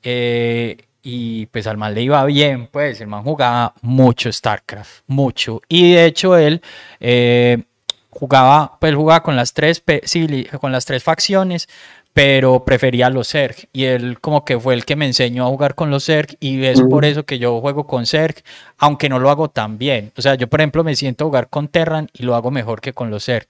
eh, 0.03 0.77
y 1.03 1.45
pues 1.47 1.67
al 1.67 1.77
man 1.77 1.93
le 1.93 2.01
iba 2.01 2.23
bien, 2.25 2.67
pues 2.67 3.01
el 3.01 3.08
man 3.08 3.23
jugaba 3.23 3.73
mucho 3.82 4.32
StarCraft, 4.32 5.01
mucho. 5.08 5.62
Y 5.67 5.93
de 5.93 6.06
hecho 6.06 6.38
él 6.38 6.62
jugaba, 8.10 8.77
pues 8.80 8.95
jugaba 8.95 9.23
con 9.23 9.36
las 9.36 9.53
tres, 9.53 9.84
con 10.60 10.71
las 10.71 10.86
tres 10.86 11.03
facciones, 11.03 11.69
pero 12.17 12.65
prefería 12.65 13.12
los 13.12 13.30
Zerg. 13.30 13.69
Y 13.71 13.84
él 13.84 14.19
como 14.19 14.43
que 14.43 14.60
fue 14.60 14.73
el 14.73 14.86
que 14.86 14.95
me 14.95 15.06
enseñó 15.06 15.45
a 15.45 15.49
jugar 15.49 15.75
con 15.75 15.91
los 15.91 16.08
Zerg 16.08 16.36
y 16.39 16.65
es 16.65 16.82
por 16.82 17.06
eso 17.06 17.27
que 17.27 17.38
yo 17.38 17.62
juego 17.62 17.86
con 17.86 18.08
Zerg, 18.08 18.38
aunque 18.80 19.08
no 19.08 19.19
lo 19.19 19.30
hago 19.30 19.51
tan 19.51 19.77
bien. 19.77 20.12
O 20.17 20.23
sea, 20.23 20.34
yo 20.34 20.47
por 20.47 20.60
ejemplo 20.60 20.84
me 20.84 20.95
siento 20.95 21.25
a 21.25 21.27
jugar 21.27 21.47
con 21.47 21.67
Terran 21.67 22.10
y 22.13 22.23
lo 22.23 22.34
hago 22.34 22.49
mejor 22.49 22.82
que 22.82 22.91
con 22.91 23.12
los 23.12 23.25
Zerg. 23.25 23.47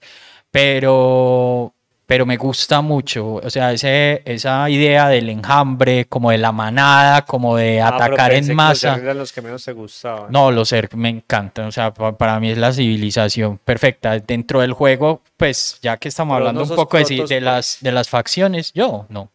Pero, 0.50 1.76
pero 2.08 2.24
me 2.24 2.38
gusta 2.38 2.80
mucho, 2.80 3.34
o 3.34 3.50
sea, 3.50 3.70
ese, 3.70 4.22
esa 4.24 4.70
idea 4.70 5.08
del 5.08 5.28
enjambre, 5.28 6.06
como 6.06 6.30
de 6.30 6.38
la 6.38 6.52
manada, 6.52 7.26
como 7.26 7.54
de 7.58 7.82
Ah, 7.82 7.88
atacar 7.88 8.32
en 8.32 8.44
que 8.44 8.48
los 8.48 8.56
masa. 8.56 8.96
Eran 8.96 9.18
los 9.18 9.30
que 9.30 9.42
menos 9.42 9.62
te 9.62 9.72
gustaban. 9.72 10.32
No, 10.32 10.50
los 10.50 10.70
Zerg 10.70 10.96
me 10.96 11.10
encantan, 11.10 11.66
o 11.66 11.70
sea, 11.72 11.92
pa- 11.92 12.16
para 12.16 12.40
mí 12.40 12.50
es 12.50 12.56
la 12.56 12.72
civilización 12.72 13.58
perfecta. 13.58 14.18
Dentro 14.20 14.62
del 14.62 14.72
juego, 14.72 15.20
pues 15.36 15.78
ya 15.82 15.98
que 15.98 16.08
estamos 16.08 16.32
Pero 16.38 16.48
hablando 16.48 16.64
no 16.64 16.70
un 16.70 16.76
poco 16.76 16.96
de, 16.96 17.04
protos, 17.04 17.28
de 17.28 17.34
pues. 17.36 17.42
las, 17.42 17.76
de 17.82 17.92
las 17.92 18.08
facciones, 18.08 18.72
yo 18.72 19.04
no, 19.10 19.30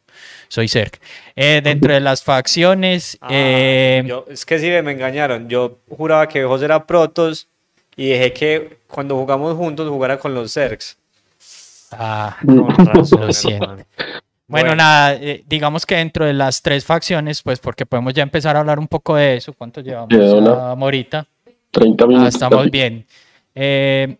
soy 0.48 0.68
Zerg. 0.68 0.94
Eh, 1.36 1.62
dentro 1.64 1.94
de 1.94 2.00
las 2.00 2.24
facciones, 2.24 3.20
Ah, 3.22 3.28
eh, 3.32 4.04
yo- 4.08 4.26
es 4.28 4.48
que 4.48 4.58
sí 4.58 4.66
me 4.82 4.94
engañaron. 4.94 5.48
Yo 5.48 5.78
juraba 5.96 6.28
que 6.28 6.44
José 6.44 6.66
era 6.66 6.88
Protos 6.88 7.48
y 7.96 8.10
dejé 8.10 8.34
que 8.34 8.78
cuando 8.88 9.16
jugamos 9.16 9.56
juntos 9.56 9.88
jugara 9.90 10.18
con 10.18 10.34
los 10.34 10.52
Zergs. 10.56 10.98
ah, 12.00 12.38
Con 12.46 12.68
razón, 12.86 13.22
Lo 13.28 13.34
siento. 13.34 13.64
hermano. 13.66 13.86
Bueno, 14.48 14.76
nada, 14.76 15.16
eh, 15.16 15.44
digamos 15.48 15.86
que 15.86 15.96
dentro 15.96 16.26
de 16.26 16.34
las 16.34 16.62
tres 16.62 16.86
facciones, 16.86 17.42
pues 17.42 17.60
porque 17.60 17.86
podemos 17.86 18.14
ya 18.14 18.24
empezar 18.24 18.56
a 18.56 18.60
hablar 18.60 18.78
un 18.78 18.88
poco 18.88 19.16
de 19.16 19.38
eso. 19.38 19.54
¿Cuánto 19.54 19.82
llevamos 19.82 20.14
a 20.60 20.76
Morita? 20.76 21.26
30 21.72 22.04
Ah, 22.04 22.08
minutos. 22.08 22.34
estamos 22.36 22.58
casi. 22.60 22.70
bien. 22.70 23.06
Eh, 23.56 24.16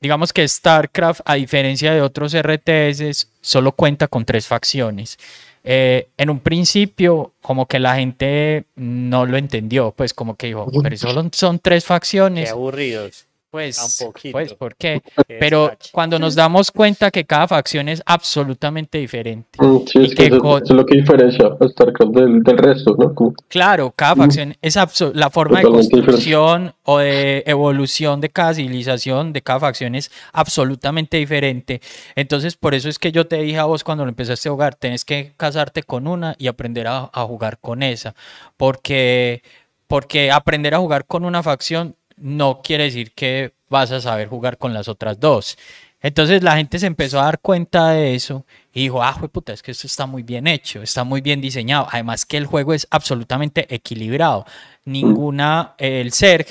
digamos 0.00 0.32
que 0.32 0.46
StarCraft, 0.46 1.20
a 1.24 1.34
diferencia 1.34 1.92
de 1.92 2.00
otros 2.00 2.34
RTS, 2.34 3.28
solo 3.40 3.72
cuenta 3.72 4.06
con 4.08 4.24
tres 4.24 4.46
facciones. 4.46 5.18
Eh, 5.64 6.08
en 6.18 6.30
un 6.30 6.40
principio, 6.40 7.32
como 7.42 7.66
que 7.66 7.78
la 7.78 7.96
gente 7.96 8.64
no 8.76 9.26
lo 9.26 9.36
entendió, 9.36 9.92
pues 9.92 10.14
como 10.14 10.36
que 10.36 10.46
dijo, 10.48 10.70
pero 10.82 10.96
solo 10.96 11.28
son 11.32 11.58
tres 11.58 11.84
Qué 11.84 11.88
facciones. 11.88 12.50
aburridos. 12.50 13.26
Pues, 13.54 14.04
pues, 14.32 14.52
¿por 14.54 14.74
qué? 14.74 15.00
Pero 15.38 15.70
cuando 15.92 16.18
nos 16.18 16.34
damos 16.34 16.72
cuenta 16.72 17.12
que 17.12 17.24
cada 17.24 17.46
facción 17.46 17.88
es 17.88 18.02
absolutamente 18.04 18.98
diferente. 18.98 19.62
Mm, 19.62 19.86
Sí, 19.86 19.98
y 20.00 20.04
es 20.06 20.10
que 20.16 20.28
que 20.28 20.36
eso, 20.36 20.58
es 20.58 20.70
lo 20.70 20.84
que 20.84 20.96
diferencia 20.96 21.46
a 21.60 21.68
StarCraft 21.68 22.12
del, 22.14 22.42
del 22.42 22.58
resto, 22.58 22.96
¿no? 22.98 23.14
Como- 23.14 23.32
Claro, 23.46 23.92
cada 23.94 24.16
facción 24.16 24.56
es 24.60 24.76
abso- 24.76 25.12
la 25.14 25.30
forma 25.30 25.60
de 25.60 25.66
diferente. 25.66 25.88
construcción 25.94 26.74
o 26.82 26.98
de 26.98 27.44
evolución 27.46 28.20
de 28.20 28.30
cada 28.30 28.54
civilización, 28.54 29.32
de 29.32 29.42
cada 29.42 29.60
facción 29.60 29.94
es 29.94 30.10
absolutamente 30.32 31.18
diferente. 31.18 31.80
Entonces, 32.16 32.56
por 32.56 32.74
eso 32.74 32.88
es 32.88 32.98
que 32.98 33.12
yo 33.12 33.28
te 33.28 33.36
dije 33.36 33.58
a 33.58 33.66
vos 33.66 33.84
cuando 33.84 34.04
lo 34.04 34.08
empezaste 34.08 34.48
a 34.48 34.52
jugar, 34.52 34.74
tenés 34.74 35.04
que 35.04 35.32
casarte 35.36 35.84
con 35.84 36.08
una 36.08 36.34
y 36.38 36.48
aprender 36.48 36.88
a, 36.88 37.08
a 37.12 37.22
jugar 37.22 37.58
con 37.60 37.84
esa. 37.84 38.16
Porque, 38.56 39.42
porque 39.86 40.32
aprender 40.32 40.74
a 40.74 40.78
jugar 40.78 41.04
con 41.06 41.24
una 41.24 41.44
facción 41.44 41.94
no 42.16 42.60
quiere 42.62 42.84
decir 42.84 43.12
que 43.12 43.54
vas 43.68 43.90
a 43.90 44.00
saber 44.00 44.28
jugar 44.28 44.58
con 44.58 44.72
las 44.72 44.88
otras 44.88 45.18
dos. 45.18 45.56
Entonces 46.00 46.42
la 46.42 46.56
gente 46.56 46.78
se 46.78 46.86
empezó 46.86 47.18
a 47.18 47.24
dar 47.24 47.40
cuenta 47.40 47.90
de 47.90 48.14
eso 48.14 48.44
y 48.74 48.82
dijo, 48.82 49.02
ah, 49.02 49.18
puta, 49.32 49.54
es 49.54 49.62
que 49.62 49.70
esto 49.70 49.86
está 49.86 50.04
muy 50.04 50.22
bien 50.22 50.46
hecho, 50.46 50.82
está 50.82 51.02
muy 51.02 51.22
bien 51.22 51.40
diseñado. 51.40 51.88
Además 51.90 52.26
que 52.26 52.36
el 52.36 52.44
juego 52.44 52.74
es 52.74 52.86
absolutamente 52.90 53.74
equilibrado. 53.74 54.44
Ninguna, 54.84 55.74
el 55.78 56.12
Zerg 56.12 56.46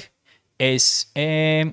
es 0.58 1.12
eh, 1.14 1.72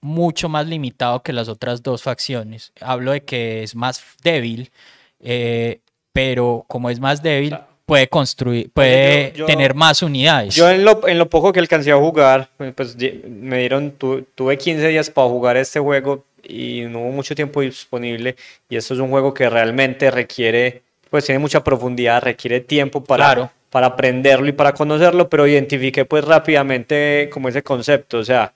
mucho 0.00 0.48
más 0.48 0.66
limitado 0.68 1.22
que 1.24 1.32
las 1.32 1.48
otras 1.48 1.82
dos 1.82 2.02
facciones. 2.02 2.72
Hablo 2.80 3.10
de 3.10 3.24
que 3.24 3.64
es 3.64 3.74
más 3.74 4.02
débil, 4.22 4.70
eh, 5.18 5.80
pero 6.12 6.64
como 6.68 6.90
es 6.90 7.00
más 7.00 7.22
débil, 7.22 7.58
puede 7.86 8.08
construir, 8.08 8.68
puede 8.74 9.30
yo- 9.32 9.38
yo- 9.38 9.46
tener 9.46 9.74
más 9.74 10.02
unidades. 10.02 10.54
Yo 10.56 10.68
en 10.68 10.84
lo, 10.84 11.06
en 11.06 11.18
lo 11.18 11.30
poco 11.30 11.52
que 11.52 11.60
alcancé 11.60 11.92
a 11.92 11.96
jugar, 11.96 12.48
pues, 12.74 12.96
me 13.28 13.58
dieron, 13.60 13.92
tu- 13.92 14.22
tuve 14.34 14.58
15 14.58 14.88
días 14.88 15.08
para 15.08 15.28
jugar 15.28 15.56
este 15.56 15.78
juego 15.78 16.24
y 16.42 16.82
no 16.82 17.00
hubo 17.00 17.12
mucho 17.12 17.34
tiempo 17.34 17.60
disponible 17.60 18.34
y 18.68 18.76
esto 18.76 18.94
es 18.94 19.00
un 19.00 19.08
juego 19.10 19.32
que 19.32 19.48
realmente 19.48 20.10
requiere, 20.10 20.82
pues 21.10 21.24
tiene 21.24 21.38
mucha 21.38 21.62
profundidad, 21.62 22.22
requiere 22.22 22.60
tiempo 22.60 23.02
para, 23.04 23.24
Claro. 23.24 23.50
para 23.70 23.86
aprenderlo 23.86 24.48
y 24.48 24.52
para 24.52 24.72
conocerlo, 24.74 25.28
pero 25.28 25.46
identifiqué 25.46 26.04
pues 26.04 26.24
rápidamente 26.24 27.28
como 27.32 27.48
ese 27.48 27.62
concepto, 27.62 28.18
o 28.18 28.24
sea, 28.24 28.52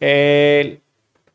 eh, 0.00 0.78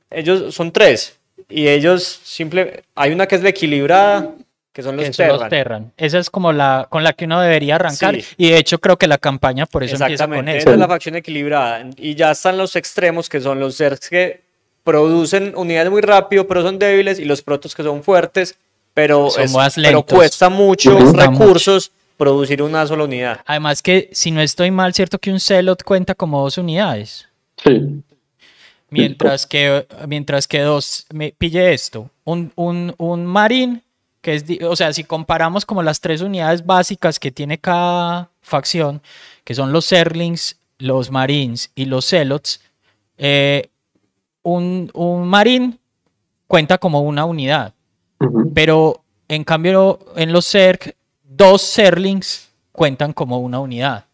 ellos 0.09 0.53
son 0.53 0.71
tres 0.71 1.17
y 1.49 1.67
ellos 1.67 2.03
simple, 2.23 2.83
hay 2.95 3.11
una 3.11 3.27
que 3.27 3.35
es 3.35 3.43
la 3.43 3.49
equilibrada, 3.49 4.31
que 4.75 4.83
son 4.83 4.97
los 4.97 5.05
que 5.05 5.13
son 5.13 5.27
los 5.29 5.37
Terran. 5.37 5.49
Terran. 5.49 5.91
Esa 5.95 6.19
es 6.19 6.29
como 6.29 6.51
la 6.51 6.87
con 6.89 7.05
la 7.05 7.13
que 7.13 7.23
uno 7.23 7.39
debería 7.39 7.75
arrancar. 7.75 8.15
Sí. 8.15 8.25
Y 8.35 8.49
de 8.49 8.57
hecho 8.57 8.79
creo 8.79 8.97
que 8.97 9.07
la 9.07 9.17
campaña 9.17 9.65
por 9.65 9.85
eso 9.85 9.95
empieza 9.95 10.27
con 10.27 10.49
eso. 10.49 10.57
esa 10.57 10.71
es 10.73 10.77
la 10.77 10.87
facción 10.89 11.15
equilibrada. 11.15 11.85
Y 11.95 12.15
ya 12.15 12.31
están 12.31 12.57
los 12.57 12.75
extremos, 12.75 13.29
que 13.29 13.39
son 13.39 13.61
los 13.61 13.77
Zergs 13.77 14.09
que 14.09 14.41
producen 14.83 15.53
unidades 15.55 15.89
muy 15.89 16.01
rápido, 16.01 16.45
pero 16.45 16.61
son 16.61 16.77
débiles, 16.77 17.19
y 17.19 17.25
los 17.25 17.41
Protos 17.41 17.73
que 17.73 17.83
son 17.83 18.03
fuertes, 18.03 18.57
pero, 18.93 19.29
Son 19.29 19.43
es- 19.43 19.53
más 19.53 19.75
pero 19.75 20.03
cuesta 20.03 20.49
mucho 20.49 20.97
Cuesta 20.97 21.27
recursos 21.27 21.91
producir 22.17 22.61
una 22.61 22.85
sola 22.85 23.05
unidad. 23.05 23.39
Además 23.45 23.81
que 23.81 24.09
si 24.11 24.31
no 24.31 24.41
estoy 24.41 24.71
mal, 24.71 24.93
cierto 24.93 25.19
que 25.19 25.31
un 25.31 25.39
Celot 25.39 25.83
cuenta 25.83 26.15
como 26.15 26.41
dos 26.43 26.57
unidades. 26.57 27.27
Sí, 27.63 28.03
Mientras 28.89 29.45
que, 29.47 29.85
mientras 30.07 30.47
que 30.47 30.59
dos, 30.59 31.05
me 31.11 31.33
pille 31.37 31.73
esto, 31.73 32.09
un, 32.23 32.51
un, 32.55 32.93
un 32.97 33.25
marín, 33.25 33.81
que 34.25 34.33
es, 34.33 34.43
o 34.63 34.75
sea, 34.75 34.91
si 34.91 35.03
comparamos 35.03 35.67
como 35.67 35.83
las 35.83 36.01
tres 36.01 36.21
unidades 36.21 36.65
básicas 36.65 37.19
que 37.19 37.29
tiene 37.29 37.59
cada 37.59 38.31
facción, 38.41 39.03
que 39.43 39.53
son 39.53 39.71
los 39.71 39.87
Zerlings, 39.87 40.57
los 40.79 41.11
Marines 41.11 41.69
y 41.75 41.85
los 41.85 42.07
Celots, 42.07 42.59
eh, 43.19 43.69
un, 44.41 44.89
un 44.95 45.27
marín 45.27 45.79
cuenta 46.47 46.79
como 46.79 47.01
una 47.01 47.23
unidad. 47.25 47.75
Pero 48.55 49.03
en 49.27 49.43
cambio, 49.43 49.99
en 50.15 50.33
los 50.33 50.49
Zerg, 50.49 50.95
dos 51.23 51.61
Zerlings 51.61 52.49
cuentan 52.71 53.13
como 53.13 53.37
una 53.37 53.59
unidad. 53.59 54.05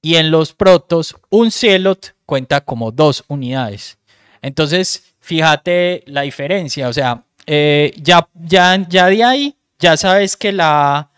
Y 0.00 0.14
en 0.14 0.30
los 0.30 0.52
Protos, 0.52 1.16
un 1.28 1.50
Celot 1.50 2.14
cuenta 2.24 2.60
como 2.60 2.92
dos 2.92 3.24
unidades. 3.26 3.98
Entonces, 4.42 5.12
fíjate 5.18 6.04
la 6.06 6.20
diferencia. 6.20 6.88
O 6.88 6.92
sea, 6.92 7.24
eh, 7.52 7.92
ya, 7.96 8.28
ya, 8.34 8.86
ya 8.88 9.06
de 9.06 9.24
ahí, 9.24 9.56
ya 9.80 9.96
sabes 9.96 10.36
que, 10.36 10.52
la, 10.52 11.10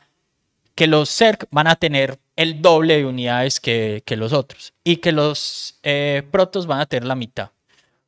que 0.75 0.87
los 0.87 1.14
Zerg 1.14 1.47
van 1.51 1.66
a 1.66 1.77
tener 1.77 2.18
el 2.37 2.62
doble 2.62 2.97
de 2.97 3.05
unidades 3.05 3.61
que, 3.61 4.03
que 4.07 4.16
los 4.16 4.33
otros. 4.33 4.73
Y 4.83 4.97
que 4.97 5.12
los 5.12 5.79
eh, 5.83 6.23
Protos 6.31 6.66
van 6.66 6.81
a 6.81 6.87
tener 6.87 7.05
la 7.05 7.16
mitad. 7.16 7.51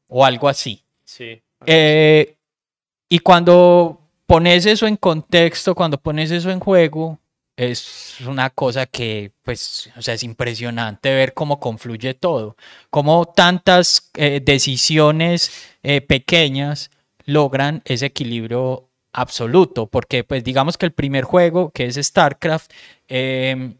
O 0.09 0.25
algo 0.25 0.49
así. 0.49 0.83
Sí. 1.05 1.43
Eh, 1.67 2.35
y 3.11 3.19
cuando 3.19 4.01
pones 4.25 4.65
eso 4.65 4.87
en 4.87 4.97
contexto, 4.97 5.75
cuando 5.75 5.99
pones 5.99 6.31
eso 6.31 6.51
en 6.51 6.61
juego, 6.61 7.19
es 7.57 8.17
una 8.27 8.49
cosa 8.49 8.87
que, 8.87 9.33
pues, 9.43 9.91
o 9.99 10.03
sea, 10.03 10.15
es 10.15 10.23
impresionante 10.23 11.15
ver 11.15 11.35
cómo 11.35 11.61
confluye 11.61 12.15
todo, 12.15 12.57
cómo 12.89 13.27
tantas 13.27 14.11
eh, 14.15 14.41
decisiones 14.43 15.53
eh, 15.83 16.01
pequeñas 16.01 16.91
logran 17.25 17.83
ese 17.85 18.07
equilibrio 18.07 18.89
absoluto, 19.13 19.87
porque 19.87 20.25
pues 20.25 20.45
digamos 20.45 20.77
que 20.77 20.87
el 20.87 20.93
primer 20.93 21.25
juego, 21.25 21.71
que 21.71 21.87
es 21.87 21.97
StarCraft, 21.97 22.71
em, 23.09 23.75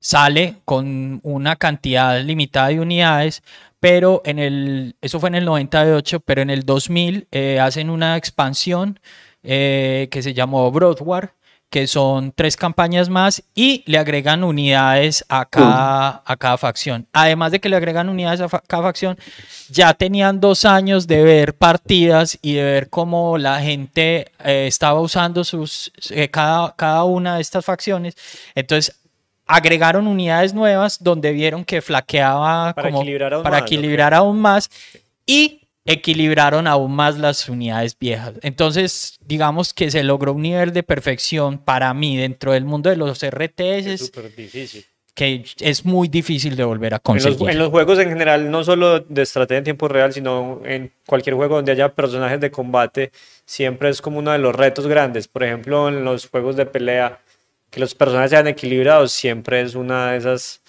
sale 0.00 0.56
con 0.64 1.20
una 1.22 1.56
cantidad 1.56 2.20
limitada 2.22 2.68
de 2.68 2.80
unidades, 2.80 3.42
pero 3.80 4.22
en 4.24 4.38
el, 4.38 4.96
eso 5.00 5.20
fue 5.20 5.28
en 5.28 5.36
el 5.36 5.44
98, 5.44 6.20
pero 6.20 6.42
en 6.42 6.50
el 6.50 6.64
2000 6.64 7.28
eh, 7.30 7.60
hacen 7.60 7.90
una 7.90 8.16
expansión 8.16 9.00
que 9.42 10.20
se 10.20 10.34
llamó 10.34 10.70
Broadwar, 10.70 11.32
que 11.70 11.86
son 11.86 12.32
tres 12.32 12.56
campañas 12.56 13.10
más 13.10 13.42
y 13.54 13.82
le 13.86 13.98
agregan 13.98 14.42
unidades 14.42 15.24
a 15.28 15.44
cada, 15.44 16.22
a 16.24 16.36
cada 16.36 16.56
facción. 16.56 17.06
Además 17.12 17.52
de 17.52 17.60
que 17.60 17.68
le 17.68 17.76
agregan 17.76 18.08
unidades 18.08 18.40
a 18.40 18.48
cada 18.48 18.82
facción, 18.82 19.18
ya 19.68 19.92
tenían 19.92 20.40
dos 20.40 20.64
años 20.64 21.06
de 21.06 21.22
ver 21.22 21.54
partidas 21.54 22.38
y 22.40 22.54
de 22.54 22.62
ver 22.62 22.88
cómo 22.88 23.36
la 23.36 23.60
gente 23.60 24.32
eh, 24.44 24.66
estaba 24.66 25.00
usando 25.00 25.44
sus, 25.44 25.92
eh, 26.10 26.28
cada, 26.28 26.74
cada 26.74 27.04
una 27.04 27.36
de 27.36 27.42
estas 27.42 27.64
facciones. 27.64 28.16
Entonces 28.54 28.98
agregaron 29.46 30.06
unidades 30.06 30.54
nuevas 30.54 31.02
donde 31.02 31.32
vieron 31.32 31.64
que 31.64 31.82
flaqueaba 31.82 32.72
para 32.74 32.88
como 32.88 33.00
equilibrar 33.02 33.34
aún 33.34 33.42
para 33.42 33.56
más, 33.56 33.62
equilibrar 33.62 34.14
aún 34.14 34.40
más 34.40 34.70
y 35.26 35.67
equilibraron 35.92 36.66
aún 36.66 36.92
más 36.94 37.18
las 37.18 37.48
unidades 37.48 37.96
viejas. 37.98 38.34
Entonces, 38.42 39.18
digamos 39.24 39.72
que 39.74 39.90
se 39.90 40.02
logró 40.04 40.32
un 40.34 40.42
nivel 40.42 40.72
de 40.72 40.82
perfección 40.82 41.58
para 41.58 41.92
mí 41.94 42.16
dentro 42.16 42.52
del 42.52 42.64
mundo 42.64 42.90
de 42.90 42.96
los 42.96 43.22
RTS 43.24 43.86
Es 43.86 44.06
súper 44.06 44.34
difícil. 44.36 44.84
que 45.14 45.44
es 45.60 45.84
muy 45.84 46.06
difícil 46.08 46.54
de 46.56 46.62
volver 46.64 46.94
a 46.94 46.96
En 47.04 47.14
los, 47.14 47.24
conseguir. 47.24 47.50
en 47.50 47.58
los 47.58 47.70
juegos 47.70 47.98
en 47.98 48.08
general, 48.10 48.50
no 48.50 48.62
solo 48.62 49.00
de 49.00 49.22
estrategia 49.22 49.58
en 49.58 49.64
tiempo 49.64 49.88
real, 49.88 50.12
sino 50.12 50.60
en 50.64 50.92
cualquier 51.06 51.34
juego 51.34 51.56
donde 51.56 51.72
haya 51.72 51.88
personajes 51.94 52.38
de 52.40 52.50
combate, 52.50 53.10
siempre 53.44 53.88
es 53.88 54.00
como 54.02 54.18
uno 54.18 54.30
de 54.32 54.38
los 54.38 54.54
retos 54.54 54.86
grandes. 54.86 55.26
Por 55.26 55.42
ejemplo, 55.42 55.88
en 55.88 56.04
los 56.04 56.28
juegos 56.28 56.54
de 56.54 56.66
pelea, 56.66 57.18
que 57.70 57.80
los 57.80 57.94
personajes 57.94 58.30
sean 58.30 58.46
equilibrados, 58.46 59.10
siempre 59.12 59.60
es 59.62 59.74
una 59.74 60.12
de 60.12 60.18
esas, 60.18 60.60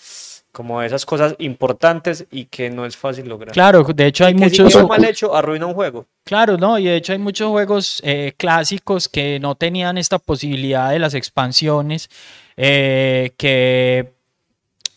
como 0.51 0.81
esas 0.81 1.05
cosas 1.05 1.35
importantes 1.39 2.25
y 2.31 2.45
que 2.45 2.69
no 2.69 2.85
es 2.85 2.97
fácil 2.97 3.29
lograr. 3.29 3.53
Claro, 3.53 3.83
de 3.83 4.07
hecho 4.07 4.25
hay 4.25 4.33
Y 4.33 4.37
que 4.37 4.43
muchos... 4.45 4.73
si 4.73 4.83
mal 4.83 5.03
hecho, 5.05 5.35
arruina 5.35 5.65
un 5.67 5.73
juego. 5.73 6.07
Claro, 6.23 6.57
no, 6.57 6.77
y 6.79 6.85
de 6.85 6.95
hecho 6.95 7.13
hay 7.13 7.19
muchos 7.19 7.49
juegos 7.49 8.01
eh, 8.03 8.33
clásicos 8.37 9.07
que 9.07 9.39
no 9.39 9.55
tenían 9.55 9.97
esta 9.97 10.17
posibilidad 10.19 10.89
de 10.89 10.99
las 10.99 11.13
expansiones, 11.13 12.09
eh, 12.57 13.31
que, 13.37 14.13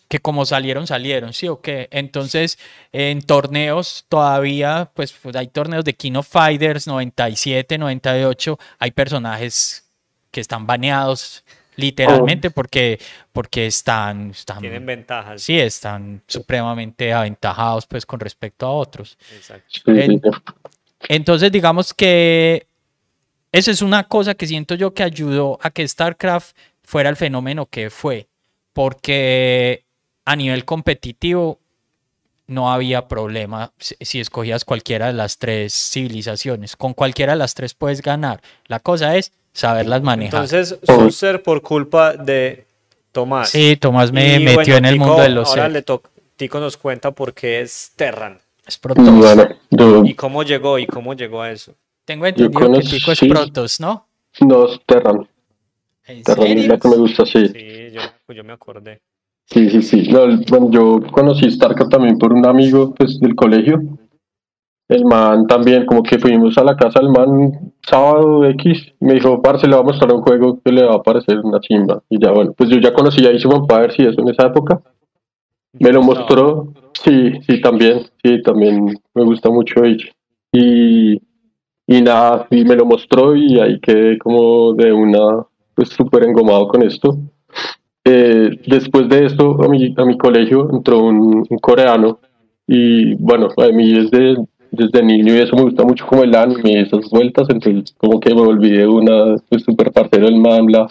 que 0.08 0.20
como 0.20 0.46
salieron, 0.46 0.86
salieron, 0.86 1.32
¿sí 1.32 1.48
o 1.48 1.60
qué? 1.60 1.88
Entonces, 1.90 2.58
en 2.92 3.20
torneos 3.22 4.06
todavía, 4.08 4.90
pues, 4.94 5.12
pues 5.12 5.36
hay 5.36 5.48
torneos 5.48 5.84
de 5.84 5.94
King 5.94 6.14
of 6.14 6.28
Fighters 6.28 6.86
97, 6.86 7.76
98, 7.78 8.58
hay 8.78 8.90
personajes 8.90 9.84
que 10.30 10.40
están 10.40 10.66
baneados 10.66 11.44
literalmente 11.76 12.50
porque, 12.50 13.00
porque 13.32 13.66
están, 13.66 14.30
están, 14.30 14.60
Tienen 14.60 14.84
ventajas. 14.84 15.42
sí, 15.42 15.58
están 15.58 16.22
supremamente 16.26 17.12
aventajados 17.12 17.86
pues 17.86 18.06
con 18.06 18.20
respecto 18.20 18.66
a 18.66 18.72
otros. 18.72 19.18
Exacto. 19.34 19.92
Entonces, 21.08 21.50
digamos 21.50 21.94
que 21.94 22.66
eso 23.50 23.70
es 23.70 23.82
una 23.82 24.04
cosa 24.04 24.34
que 24.34 24.46
siento 24.46 24.74
yo 24.74 24.94
que 24.94 25.02
ayudó 25.02 25.58
a 25.62 25.70
que 25.70 25.86
StarCraft 25.86 26.56
fuera 26.82 27.10
el 27.10 27.16
fenómeno 27.16 27.66
que 27.66 27.90
fue, 27.90 28.28
porque 28.72 29.84
a 30.24 30.36
nivel 30.36 30.64
competitivo 30.64 31.58
no 32.46 32.72
había 32.72 33.08
problema 33.08 33.72
si 33.78 33.96
si 34.00 34.20
escogías 34.20 34.64
cualquiera 34.64 35.06
de 35.06 35.12
las 35.14 35.38
tres 35.38 35.72
civilizaciones. 35.72 36.76
Con 36.76 36.92
cualquiera 36.94 37.32
de 37.32 37.38
las 37.38 37.54
tres 37.54 37.74
puedes 37.74 38.02
ganar. 38.02 38.42
La 38.66 38.80
cosa 38.80 39.16
es 39.16 39.32
saberlas 39.52 40.02
manejar. 40.02 40.44
Entonces, 40.44 40.78
Susser 40.86 41.42
por 41.42 41.62
culpa 41.62 42.14
de 42.14 42.66
Tomás. 43.12 43.50
sí, 43.50 43.76
Tomás 43.76 44.12
me 44.12 44.36
Y 44.36 44.44
metió 44.44 44.54
bueno, 44.54 44.76
en 44.76 44.84
el 44.86 44.94
Tico, 44.94 45.06
mundo 45.06 45.22
de 45.22 45.28
los 45.28 45.48
Ahora 45.48 45.68
le 45.68 45.84
Tico 46.36 46.60
nos 46.60 46.76
cuenta 46.76 47.10
por 47.12 47.34
qué 47.34 47.60
es 47.60 47.92
Terran. 47.96 48.38
Es 48.66 48.78
Protoss. 48.78 49.04
Bueno, 49.10 49.48
yo, 49.70 50.04
Y 50.04 50.14
cómo 50.14 50.42
llegó, 50.42 50.78
y 50.78 50.86
cómo 50.86 51.14
llegó 51.14 51.42
a 51.42 51.50
eso. 51.50 51.74
Tengo 52.04 52.26
entendido 52.26 52.72
que 52.72 52.80
Tico 52.80 53.12
es 53.12 53.18
sí. 53.18 53.28
Protoss, 53.28 53.80
¿no? 53.80 54.06
no, 54.40 54.66
Terran. 54.86 55.28
¿En 56.06 56.22
Terran 56.22 56.46
es 56.46 56.52
serio? 56.54 56.68
la 56.68 56.78
que 56.78 56.88
me 56.88 56.96
gusta, 56.96 57.26
sí. 57.26 57.46
Sí, 57.48 57.90
yo, 57.92 58.00
pues 58.26 58.36
yo 58.36 58.44
me 58.44 58.52
acordé. 58.52 59.00
Sí, 59.46 59.68
sí, 59.70 59.82
sí. 59.82 60.08
No, 60.08 60.26
bueno, 60.48 60.70
yo 60.70 61.00
conocí 61.12 61.50
StarCraft 61.50 61.90
también 61.90 62.18
por 62.18 62.32
un 62.32 62.46
amigo 62.46 62.94
pues, 62.94 63.20
del 63.20 63.34
colegio. 63.34 63.80
El 64.92 65.06
man 65.06 65.46
también, 65.46 65.86
como 65.86 66.02
que 66.02 66.18
fuimos 66.18 66.58
a 66.58 66.64
la 66.64 66.76
casa 66.76 67.00
del 67.00 67.08
man 67.08 67.72
sábado 67.80 68.44
X. 68.50 68.92
Me 69.00 69.14
dijo, 69.14 69.40
parce, 69.40 69.66
le 69.66 69.74
va 69.74 69.80
a 69.80 69.84
mostrar 69.84 70.12
un 70.12 70.20
juego 70.20 70.60
que 70.62 70.70
le 70.70 70.84
va 70.84 70.96
a 70.96 71.02
parecer 71.02 71.38
una 71.42 71.60
chimba. 71.60 72.02
Y 72.10 72.22
ya, 72.22 72.30
bueno, 72.30 72.52
pues 72.52 72.68
yo 72.68 72.76
ya 72.78 72.92
conocía 72.92 73.30
Age 73.30 73.48
of 73.48 73.54
Empires 73.54 73.94
y 73.98 74.02
eso 74.02 74.20
en 74.20 74.28
esa 74.28 74.48
época. 74.48 74.82
Me 75.80 75.90
lo 75.92 76.02
mostró. 76.02 76.74
Sí, 76.92 77.32
sí, 77.48 77.62
también. 77.62 78.02
Sí, 78.22 78.42
también 78.42 78.84
me 79.14 79.24
gusta 79.24 79.48
mucho 79.48 79.80
Age. 79.80 80.12
Y, 80.52 81.14
y 81.86 82.02
nada, 82.02 82.46
y 82.50 82.62
me 82.66 82.76
lo 82.76 82.84
mostró 82.84 83.34
y 83.34 83.58
ahí 83.60 83.80
quedé 83.80 84.18
como 84.18 84.74
de 84.74 84.92
una, 84.92 85.46
pues 85.74 85.88
súper 85.88 86.24
engomado 86.24 86.68
con 86.68 86.82
esto. 86.82 87.16
Eh, 88.04 88.60
después 88.66 89.08
de 89.08 89.24
esto, 89.24 89.56
a 89.62 89.68
mi, 89.68 89.94
a 89.96 90.04
mi 90.04 90.18
colegio 90.18 90.68
entró 90.70 90.98
un, 90.98 91.46
un 91.48 91.58
coreano 91.62 92.18
y 92.66 93.14
bueno, 93.14 93.48
a 93.56 93.68
mí 93.68 93.92
desde, 93.92 94.36
desde 94.72 95.02
niño 95.02 95.34
y 95.34 95.38
eso 95.38 95.54
me 95.54 95.62
gusta 95.62 95.84
mucho 95.84 96.06
como 96.06 96.24
el 96.24 96.34
anime 96.34 96.72
y 96.72 96.78
esas 96.78 97.08
vueltas, 97.10 97.46
entonces 97.50 97.94
como 97.98 98.18
que 98.18 98.34
me 98.34 98.40
volví 98.40 98.70
de 98.70 98.86
una, 98.86 99.36
pues 99.48 99.62
súper 99.62 99.92
parcero 99.92 100.26
del 100.26 100.40
man, 100.40 100.66
bla. 100.66 100.88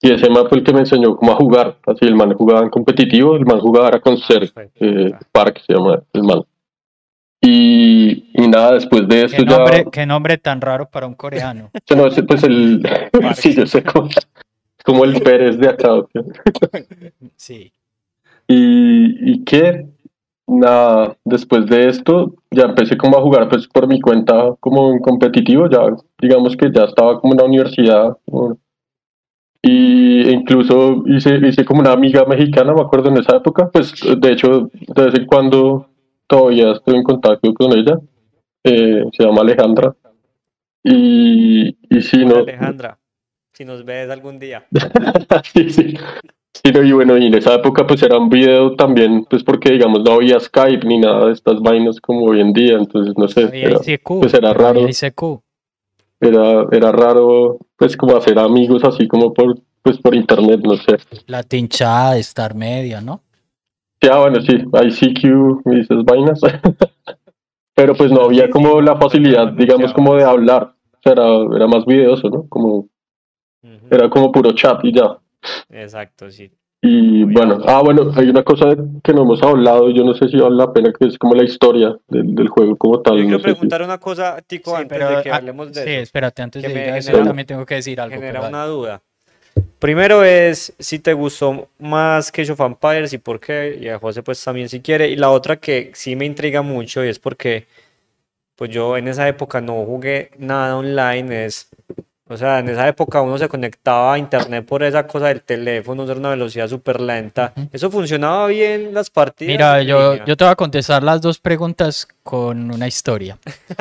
Y 0.00 0.12
ese 0.12 0.28
man 0.28 0.46
fue 0.48 0.58
el 0.58 0.64
que 0.64 0.72
me 0.72 0.80
enseñó 0.80 1.16
cómo 1.16 1.32
a 1.32 1.36
jugar, 1.36 1.76
así 1.86 2.04
el 2.04 2.14
man 2.14 2.34
jugaba 2.34 2.60
en 2.60 2.70
competitivo, 2.70 3.36
el 3.36 3.46
man 3.46 3.60
jugaba 3.60 3.88
era 3.88 4.00
con 4.00 4.18
Ser, 4.18 4.52
eh, 4.80 5.12
Park 5.32 5.60
se 5.66 5.72
llama 5.74 6.02
el 6.12 6.22
man. 6.22 6.42
Y, 7.40 8.30
y 8.34 8.48
nada, 8.48 8.74
después 8.74 9.06
de 9.06 9.24
esto 9.24 9.36
¿Qué 9.36 9.48
ya... 9.48 9.56
nombre, 9.56 9.86
qué 9.92 10.06
nombre 10.06 10.38
tan 10.38 10.60
raro 10.60 10.88
para 10.90 11.06
un 11.06 11.14
coreano. 11.14 11.70
No, 11.96 12.06
ese, 12.06 12.24
pues 12.24 12.42
el... 12.42 12.82
sí, 13.36 13.54
yo 13.54 13.66
sé 13.66 13.82
cómo... 13.82 14.08
Como 14.84 15.04
el 15.04 15.20
Pérez 15.20 15.58
de 15.58 15.68
acá. 15.68 15.90
Sí. 17.36 17.72
Y, 18.48 19.32
y 19.32 19.44
que 19.44 19.86
nada, 20.48 21.16
después 21.24 21.66
de 21.66 21.88
esto 21.88 22.34
ya 22.50 22.64
empecé 22.64 22.96
como 22.96 23.18
a 23.18 23.22
jugar 23.22 23.48
pues 23.48 23.68
por 23.68 23.86
mi 23.86 24.00
cuenta 24.00 24.54
como 24.60 24.90
en 24.90 24.98
competitivo, 25.00 25.68
ya 25.68 25.80
digamos 26.20 26.56
que 26.56 26.70
ya 26.72 26.84
estaba 26.84 27.20
como 27.20 27.34
en 27.34 27.38
la 27.38 27.44
universidad 27.44 28.16
y 29.62 30.30
incluso 30.30 31.04
hice, 31.06 31.36
hice 31.46 31.64
como 31.64 31.80
una 31.80 31.92
amiga 31.92 32.24
mexicana, 32.24 32.72
me 32.72 32.80
acuerdo 32.80 33.10
en 33.10 33.18
esa 33.18 33.36
época, 33.36 33.70
pues 33.70 33.92
de 34.18 34.32
hecho 34.32 34.70
de 34.72 35.04
vez 35.04 35.14
en 35.14 35.26
cuando 35.26 35.90
todavía 36.26 36.72
estoy 36.72 36.96
en 36.96 37.02
contacto 37.02 37.52
con 37.52 37.76
ella, 37.76 37.98
eh, 38.64 39.04
se 39.12 39.24
llama 39.24 39.42
Alejandra 39.42 39.94
y, 40.82 41.68
y 41.68 42.24
Hola, 42.24 42.34
no, 42.34 42.36
Alejandra, 42.38 42.98
si 43.52 43.64
nos 43.64 43.84
ves 43.84 44.08
algún 44.10 44.38
día. 44.38 44.66
sí, 45.52 45.70
sí. 45.70 45.94
Sí, 46.64 46.72
no, 46.72 46.82
y 46.82 46.92
bueno, 46.92 47.16
y 47.16 47.26
en 47.26 47.34
esa 47.34 47.54
época 47.54 47.86
pues 47.86 48.02
era 48.02 48.18
un 48.18 48.28
video 48.28 48.74
también, 48.74 49.24
pues 49.24 49.44
porque 49.44 49.72
digamos 49.72 50.02
no 50.02 50.12
había 50.12 50.40
Skype 50.40 50.86
ni 50.86 50.98
nada 50.98 51.26
de 51.26 51.32
estas 51.32 51.60
vainas 51.60 52.00
como 52.00 52.24
hoy 52.24 52.40
en 52.40 52.52
día, 52.52 52.76
entonces 52.76 53.14
no 53.16 53.28
sé, 53.28 53.44
Había 53.44 53.68
era, 53.68 53.78
ICQ. 53.84 54.20
pues 54.20 54.34
era 54.34 54.52
raro. 54.52 54.80
había 54.80 54.90
ICQ. 54.90 55.40
era, 56.20 56.66
era 56.72 56.92
raro 56.92 57.58
pues 57.76 57.96
como 57.96 58.16
hacer 58.16 58.38
amigos 58.38 58.82
así 58.84 59.06
como 59.06 59.32
por, 59.32 59.56
pues 59.82 59.98
por 59.98 60.14
internet, 60.14 60.60
no 60.64 60.76
sé. 60.76 60.96
La 61.26 61.42
tinchada 61.44 62.14
de 62.14 62.20
Star 62.20 62.54
Media, 62.54 63.00
¿no? 63.00 63.20
Sí, 64.00 64.08
ah, 64.10 64.18
bueno, 64.18 64.40
sí, 64.40 64.52
ICQ 64.54 65.62
y 65.72 65.80
esas 65.80 66.04
vainas, 66.04 66.40
pero 67.74 67.94
pues 67.94 68.10
no 68.10 68.22
había 68.22 68.50
como 68.50 68.80
la 68.80 68.96
facilidad, 68.96 69.52
digamos, 69.52 69.92
como 69.92 70.14
de 70.16 70.24
hablar, 70.24 70.74
o 70.92 70.98
sea, 71.02 71.12
era, 71.12 71.56
era 71.56 71.66
más 71.68 71.84
videoso, 71.86 72.28
¿no? 72.28 72.46
Como, 72.48 72.88
era 73.90 74.10
como 74.10 74.32
puro 74.32 74.52
chat 74.52 74.84
y 74.84 74.92
ya. 74.92 75.18
Exacto, 75.70 76.30
sí. 76.30 76.50
Y 76.80 77.24
bueno, 77.24 77.58
ah, 77.66 77.82
bueno, 77.82 78.12
hay 78.14 78.28
una 78.30 78.44
cosa 78.44 78.76
que 79.02 79.12
no 79.12 79.22
hemos 79.22 79.42
hablado, 79.42 79.90
yo 79.90 80.04
no 80.04 80.14
sé 80.14 80.28
si 80.28 80.36
vale 80.36 80.54
la 80.54 80.72
pena, 80.72 80.92
que 80.96 81.06
es 81.08 81.18
como 81.18 81.34
la 81.34 81.42
historia 81.42 81.96
del, 82.06 82.34
del 82.36 82.48
juego 82.48 82.76
como 82.76 83.00
tal. 83.02 83.16
Yo 83.16 83.22
no 83.24 83.28
quiero 83.30 83.38
si- 83.40 83.44
preguntar 83.44 83.82
una 83.82 83.98
cosa, 83.98 84.40
Tico, 84.46 84.76
antes 84.76 84.96
de 85.08 85.22
que 85.22 85.32
hablemos 85.32 85.72
de 85.72 85.84
sí, 85.84 85.90
eso. 85.90 86.02
espérate, 86.04 86.40
antes 86.42 86.62
que 86.62 86.68
de 86.68 86.74
me 86.74 86.84
ir 86.86 86.90
a 86.92 86.98
eso 86.98 87.10
genera- 87.10 87.26
también 87.26 87.46
tengo 87.46 87.66
que 87.66 87.74
decir 87.74 88.00
algo. 88.00 88.14
genera 88.14 88.38
pero 88.40 88.48
una 88.48 88.64
duda. 88.66 89.02
Primero 89.80 90.22
es 90.24 90.72
si 90.78 91.00
te 91.00 91.12
gustó 91.14 91.68
más 91.78 92.30
que 92.30 92.48
of 92.50 92.60
Empires 92.60 93.12
y 93.12 93.18
por 93.18 93.40
qué, 93.40 93.76
y 93.80 93.88
a 93.88 93.98
José 93.98 94.22
pues 94.22 94.42
también 94.42 94.68
si 94.68 94.80
quiere. 94.80 95.08
Y 95.08 95.16
la 95.16 95.30
otra 95.30 95.56
que 95.56 95.90
sí 95.94 96.14
me 96.14 96.26
intriga 96.26 96.62
mucho 96.62 97.04
y 97.04 97.08
es 97.08 97.18
porque 97.18 97.66
pues 98.54 98.70
yo 98.70 98.96
en 98.96 99.08
esa 99.08 99.26
época 99.28 99.60
no 99.60 99.84
jugué 99.84 100.30
nada 100.38 100.76
online, 100.76 101.44
es 101.46 101.68
O 102.30 102.36
sea, 102.36 102.58
en 102.58 102.68
esa 102.68 102.86
época 102.86 103.22
uno 103.22 103.38
se 103.38 103.48
conectaba 103.48 104.14
a 104.14 104.18
internet 104.18 104.64
por 104.66 104.82
esa 104.82 105.06
cosa 105.06 105.28
del 105.28 105.42
teléfono, 105.42 106.04
era 106.04 106.14
una 106.14 106.30
velocidad 106.30 106.68
súper 106.68 107.00
lenta. 107.00 107.54
¿Eso 107.72 107.90
funcionaba 107.90 108.46
bien 108.48 108.92
las 108.92 109.08
partidas? 109.08 109.52
Mira, 109.52 109.82
yo, 109.82 110.24
yo 110.24 110.36
te 110.36 110.44
voy 110.44 110.52
a 110.52 110.56
contestar 110.56 111.02
las 111.02 111.22
dos 111.22 111.38
preguntas 111.38 112.06
con 112.22 112.70
una 112.70 112.86
historia. 112.86 113.38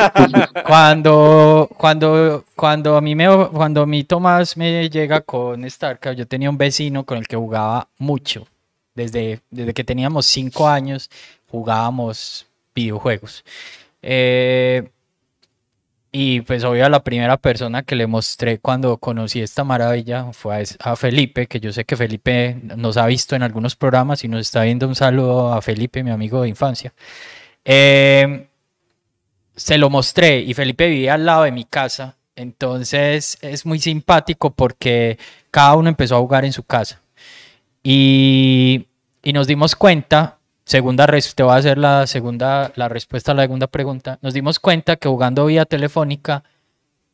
Cuando, 0.65 1.69
cuando, 1.77 2.45
cuando 2.55 2.95
a 2.95 3.01
mí 3.01 3.15
me, 3.15 3.27
cuando 3.47 3.81
a 3.81 3.85
mí 3.85 4.03
Tomás 4.03 4.55
me 4.57 4.89
llega 4.89 5.21
con 5.21 5.69
StarCraft, 5.69 6.17
yo 6.17 6.27
tenía 6.27 6.49
un 6.49 6.57
vecino 6.57 7.05
con 7.05 7.17
el 7.17 7.27
que 7.27 7.35
jugaba 7.35 7.87
mucho. 7.97 8.47
Desde, 8.95 9.41
desde 9.51 9.73
que 9.73 9.83
teníamos 9.83 10.25
cinco 10.25 10.67
años 10.67 11.09
jugábamos 11.49 12.47
videojuegos. 12.73 13.43
Eh, 14.01 14.89
y 16.11 16.41
pues 16.41 16.63
obvio 16.63 16.87
la 16.89 17.03
primera 17.03 17.37
persona 17.37 17.83
que 17.83 17.95
le 17.95 18.07
mostré 18.07 18.59
cuando 18.59 18.97
conocí 18.97 19.41
esta 19.41 19.63
maravilla 19.63 20.31
fue 20.31 20.63
a, 20.79 20.95
Felipe, 20.95 21.47
que 21.47 21.59
yo 21.59 21.73
sé 21.73 21.85
que 21.85 21.97
Felipe 21.97 22.57
nos 22.63 22.97
ha 22.97 23.05
visto 23.05 23.35
en 23.35 23.43
algunos 23.43 23.75
programas 23.75 24.23
y 24.23 24.27
nos 24.27 24.41
está 24.41 24.63
viendo 24.63 24.87
un 24.87 24.95
saludo 24.95 25.53
a 25.53 25.61
Felipe, 25.61 26.03
mi 26.03 26.11
amigo 26.11 26.41
de 26.41 26.49
infancia. 26.49 26.93
Eh, 27.65 28.47
se 29.55 29.77
lo 29.77 29.89
mostré 29.89 30.39
y 30.39 30.53
Felipe 30.53 30.87
vivía 30.87 31.15
al 31.15 31.25
lado 31.25 31.43
de 31.43 31.51
mi 31.51 31.65
casa, 31.65 32.15
entonces 32.35 33.37
es 33.41 33.65
muy 33.65 33.79
simpático 33.79 34.51
porque 34.51 35.17
cada 35.51 35.75
uno 35.75 35.89
empezó 35.89 36.15
a 36.15 36.19
jugar 36.19 36.45
en 36.45 36.53
su 36.53 36.63
casa. 36.63 37.01
Y, 37.83 38.87
y 39.23 39.33
nos 39.33 39.47
dimos 39.47 39.75
cuenta, 39.75 40.36
segunda 40.67 41.07
res- 41.07 41.33
te 41.33 41.43
voy 41.43 41.53
a 41.53 41.55
hacer 41.57 41.77
la 41.77 42.05
segunda, 42.07 42.71
la 42.75 42.89
respuesta 42.89 43.31
a 43.31 43.35
la 43.35 43.43
segunda 43.43 43.67
pregunta, 43.67 44.19
nos 44.21 44.33
dimos 44.33 44.59
cuenta 44.59 44.97
que 44.97 45.07
jugando 45.07 45.45
vía 45.45 45.65
telefónica 45.65 46.43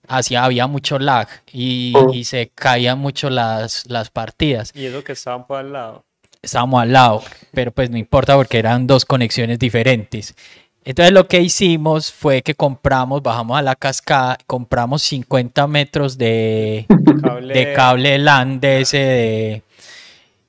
hacía, 0.08 0.44
había 0.44 0.68
mucho 0.68 1.00
lag 1.00 1.28
y, 1.52 1.94
Oh. 1.96 2.12
y 2.14 2.24
se 2.26 2.50
caían 2.54 3.00
mucho 3.00 3.30
las, 3.30 3.86
las 3.90 4.10
partidas. 4.10 4.72
Y 4.76 4.86
eso 4.86 5.04
que 5.04 5.14
estaban 5.14 5.46
por 5.48 5.60
al 5.60 5.72
lado. 5.72 6.04
Estábamos 6.42 6.82
al 6.82 6.92
lado, 6.92 7.24
pero 7.54 7.72
pues 7.72 7.90
no 7.90 7.98
importa 7.98 8.36
porque 8.36 8.58
eran 8.60 8.86
dos 8.88 9.06
conexiones 9.06 9.60
diferentes. 9.60 10.36
Entonces 10.84 11.14
lo 11.14 11.28
que 11.30 11.40
hicimos 11.40 12.12
fue 12.12 12.42
que 12.42 12.56
compramos, 12.56 13.24
bajamos 13.24 13.58
a 13.58 13.62
la 13.62 13.76
cascada, 13.76 14.38
compramos 14.46 15.02
50 15.04 15.68
metros 15.68 16.18
de, 16.18 16.86
Cable, 17.24 17.54
de 17.54 17.74
cable 17.74 18.18
LAN 18.18 18.60
de 18.60 18.82
ese 18.82 18.98
de- 18.98 19.64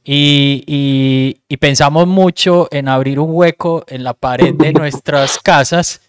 y, 0.05 0.62
y- 0.66 1.40
y 1.48 1.57
pensamos 1.57 2.07
mucho 2.07 2.68
en 2.70 2.88
abrir 2.88 3.18
un 3.18 3.30
hueco 3.32 3.84
en 3.88 4.05
la 4.05 4.14
pared 4.14 4.55
de 4.55 4.72
nuestras 4.72 5.38
casas 5.38 6.00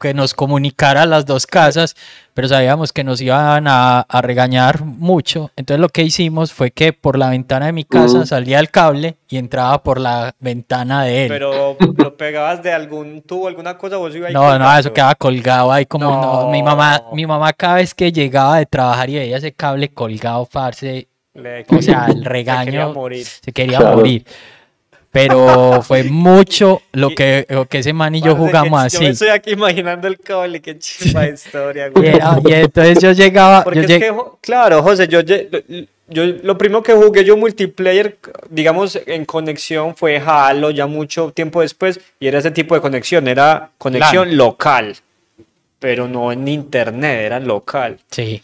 que 0.00 0.14
nos 0.14 0.32
comunicara 0.32 1.04
las 1.04 1.26
dos 1.26 1.46
casas, 1.46 1.94
pero 2.32 2.48
sabíamos 2.48 2.92
que 2.94 3.04
nos 3.04 3.20
iban 3.20 3.66
a, 3.68 4.00
a 4.00 4.22
regañar 4.22 4.82
mucho. 4.84 5.50
Entonces 5.54 5.80
lo 5.80 5.90
que 5.90 6.02
hicimos 6.02 6.50
fue 6.54 6.70
que 6.70 6.94
por 6.94 7.18
la 7.18 7.28
ventana 7.28 7.66
de 7.66 7.72
mi 7.72 7.84
casa 7.84 8.24
salía 8.24 8.58
el 8.58 8.70
cable 8.70 9.16
y 9.28 9.36
entraba 9.36 9.82
por 9.82 10.00
la 10.00 10.34
ventana 10.40 11.04
de 11.04 11.24
él. 11.24 11.28
Pero 11.28 11.76
lo 11.98 12.16
pegabas 12.16 12.62
de 12.62 12.72
algún 12.72 13.20
tubo, 13.20 13.48
alguna 13.48 13.76
cosa, 13.76 13.98
o 13.98 14.08
eso 14.08 14.16
iba 14.16 14.28
ahí 14.28 14.32
No, 14.34 14.40
no, 14.40 14.54
eso 14.54 14.64
colgando? 14.64 14.92
quedaba 14.94 15.14
colgado 15.14 15.72
ahí 15.72 15.84
como 15.84 16.06
no, 16.10 16.50
Mi 16.50 16.62
mamá, 16.62 17.02
No. 17.10 17.14
mi 17.14 17.26
mamá 17.26 17.52
cada 17.52 17.74
vez 17.74 17.94
que 17.94 18.10
llegaba 18.10 18.56
de 18.58 18.64
trabajar 18.66 19.10
y 19.10 19.16
veía 19.16 19.36
ese 19.36 19.52
cable 19.52 19.90
colgado, 19.90 20.46
parce, 20.50 21.06
Le 21.34 21.64
o 21.68 21.80
sea, 21.82 22.06
el 22.06 22.12
se 22.14 22.18
quería 22.18 22.28
regaño 22.28 22.92
morir. 22.92 23.24
se 23.26 23.52
quería 23.52 23.78
Claro. 23.78 23.96
morir. 23.96 24.24
Pero 25.12 25.82
fue 25.82 26.04
mucho 26.10 26.82
lo 26.92 27.10
que, 27.10 27.44
lo 27.48 27.66
que 27.66 27.78
ese 27.78 27.92
man 27.92 28.14
y 28.14 28.20
yo 28.22 28.36
jugamos 28.36 28.84
que 28.84 28.90
Yo 28.90 29.00
me 29.00 29.06
así. 29.06 29.12
estoy 29.12 29.28
aquí 29.28 29.50
imaginando 29.52 30.06
el 30.06 30.18
cable, 30.20 30.60
qué 30.60 30.78
chimba 30.78 31.26
historia, 31.28 31.88
Y, 31.88 31.90
güey. 31.90 32.08
era- 32.08 32.38
y 32.46 32.52
entonces 32.52 33.00
yo 33.02 33.12
llegaba, 33.12 33.64
Porque 33.64 33.80
yo 33.80 33.84
es 33.86 33.90
lleg- 33.90 33.98
que, 34.00 34.14
claro, 34.40 34.82
José, 34.82 35.08
yo, 35.08 35.20
yo 35.22 36.26
lo 36.42 36.56
primero 36.58 36.82
que 36.82 36.92
jugué 36.92 37.24
yo 37.24 37.36
multiplayer, 37.36 38.18
digamos, 38.50 39.00
en 39.06 39.24
conexión 39.24 39.96
fue 39.96 40.18
Halo, 40.24 40.70
ya 40.70 40.86
mucho 40.86 41.32
tiempo 41.32 41.60
después, 41.60 42.00
y 42.20 42.26
era 42.28 42.38
ese 42.38 42.50
tipo 42.52 42.74
de 42.76 42.80
conexión, 42.80 43.26
era 43.26 43.70
conexión 43.78 44.36
local, 44.36 44.96
pero 45.80 46.06
no 46.06 46.30
en 46.30 46.46
internet, 46.46 47.22
era 47.26 47.40
local. 47.40 47.98
Sí. 48.10 48.42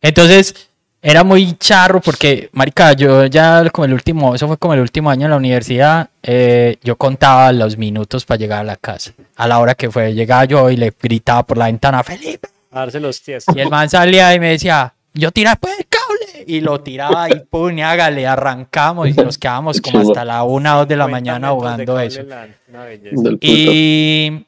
Entonces, 0.00 0.67
era 1.00 1.22
muy 1.22 1.52
charro 1.58 2.00
porque, 2.00 2.50
marica, 2.52 2.92
yo 2.92 3.26
ya 3.26 3.68
como 3.70 3.84
el 3.84 3.92
último, 3.92 4.34
eso 4.34 4.48
fue 4.48 4.56
como 4.58 4.74
el 4.74 4.80
último 4.80 5.10
año 5.10 5.26
en 5.26 5.30
la 5.30 5.36
universidad, 5.36 6.10
eh, 6.22 6.76
yo 6.82 6.96
contaba 6.96 7.52
los 7.52 7.76
minutos 7.76 8.24
para 8.24 8.38
llegar 8.38 8.60
a 8.60 8.64
la 8.64 8.76
casa. 8.76 9.12
A 9.36 9.46
la 9.46 9.60
hora 9.60 9.74
que 9.74 9.90
fue, 9.90 10.12
llegaba 10.14 10.44
yo 10.44 10.70
y 10.70 10.76
le 10.76 10.92
gritaba 11.00 11.44
por 11.44 11.56
la 11.56 11.66
ventana, 11.66 12.02
Felipe. 12.02 12.48
A 12.72 12.80
darse 12.80 13.00
los 13.00 13.22
tíos. 13.22 13.44
Y 13.54 13.60
el 13.60 13.70
man 13.70 13.88
salía 13.88 14.34
y 14.34 14.40
me 14.40 14.50
decía, 14.50 14.92
yo 15.14 15.30
tiré 15.30 15.50
pues 15.60 15.78
el 15.78 15.86
cable. 15.86 16.44
Y 16.46 16.60
lo 16.60 16.80
tiraba 16.80 17.28
y 17.30 17.40
pum, 17.40 17.78
y 17.78 17.82
hágale, 17.82 18.26
arrancamos 18.26 19.08
y 19.08 19.12
nos 19.12 19.38
quedábamos 19.38 19.80
como 19.80 20.00
hasta 20.00 20.24
la 20.24 20.42
una 20.42 20.76
o 20.76 20.78
dos 20.80 20.88
de 20.88 20.96
la 20.96 21.04
50 21.04 21.10
mañana 21.10 21.48
de 21.48 21.54
jugando 21.54 22.00
eso. 22.00 22.22
Y, 23.40 24.46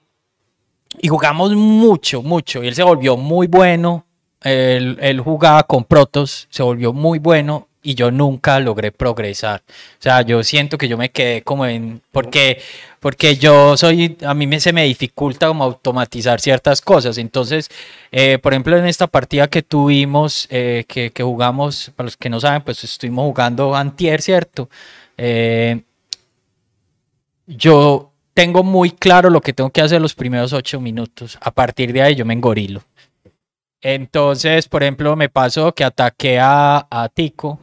y 1.01 1.09
jugamos 1.09 1.55
mucho, 1.55 2.23
mucho. 2.23 2.63
Y 2.63 2.69
él 2.69 2.75
se 2.75 2.83
volvió 2.83 3.17
muy 3.17 3.47
bueno. 3.47 4.05
Él, 4.43 5.21
jugaba 5.23 5.63
con 5.65 5.85
protos, 5.85 6.49
se 6.51 6.63
volvió 6.63 6.93
muy 6.93 7.19
bueno 7.19 7.69
y 7.83 7.95
yo 7.95 8.11
nunca 8.11 8.61
logré 8.61 8.93
progresar. 8.93 9.63
O 9.69 10.03
sea, 10.03 10.23
yo 10.23 10.43
siento 10.43 10.77
que 10.79 10.89
yo 10.89 10.99
me 10.99 11.11
quedé 11.11 11.43
como 11.43 11.67
en... 11.67 12.03
Porque, 12.13 12.61
porque 13.01 13.37
yo 13.37 13.77
soy... 13.77 14.19
A 14.25 14.35
mí 14.35 14.47
me, 14.47 14.61
se 14.61 14.73
me 14.73 14.85
dificulta 14.85 15.49
como 15.49 15.65
automatizar 15.65 16.41
ciertas 16.41 16.81
cosas. 16.81 17.17
Entonces, 17.19 17.71
eh, 18.13 18.39
por 18.39 18.53
ejemplo, 18.53 18.77
en 18.77 18.87
esta 18.87 19.07
partida 19.07 19.49
que 19.49 19.63
tuvimos, 19.63 20.47
eh, 20.51 20.85
que, 20.89 21.11
que 21.11 21.23
jugamos, 21.23 21.91
para 21.97 22.07
los 22.07 22.17
que 22.17 22.29
no 22.29 22.41
saben, 22.41 22.63
pues 22.63 22.85
estuvimos 22.85 23.25
jugando 23.25 23.75
antier, 23.75 24.21
¿cierto? 24.21 24.69
Eh, 25.17 25.83
yo 27.47 28.11
tengo 28.35 28.63
muy 28.63 28.91
claro 28.91 29.29
lo 29.29 29.41
que 29.41 29.53
tengo 29.53 29.71
que 29.71 29.83
hacer 29.83 30.01
los 30.01 30.15
primeros 30.15 30.53
ocho 30.53 30.81
minutos. 30.81 31.37
A 31.41 31.51
partir 31.51 31.93
de 31.93 32.03
ahí 32.03 32.15
yo 32.15 32.25
me 32.25 32.35
engorilo. 32.35 32.83
Entonces, 33.83 34.69
por 34.69 34.83
ejemplo, 34.83 35.17
me 35.17 35.29
pasó 35.29 35.75
que 35.75 35.85
ataqué 35.85 36.39
a, 36.39 36.87
a 36.91 37.09
Tico 37.09 37.61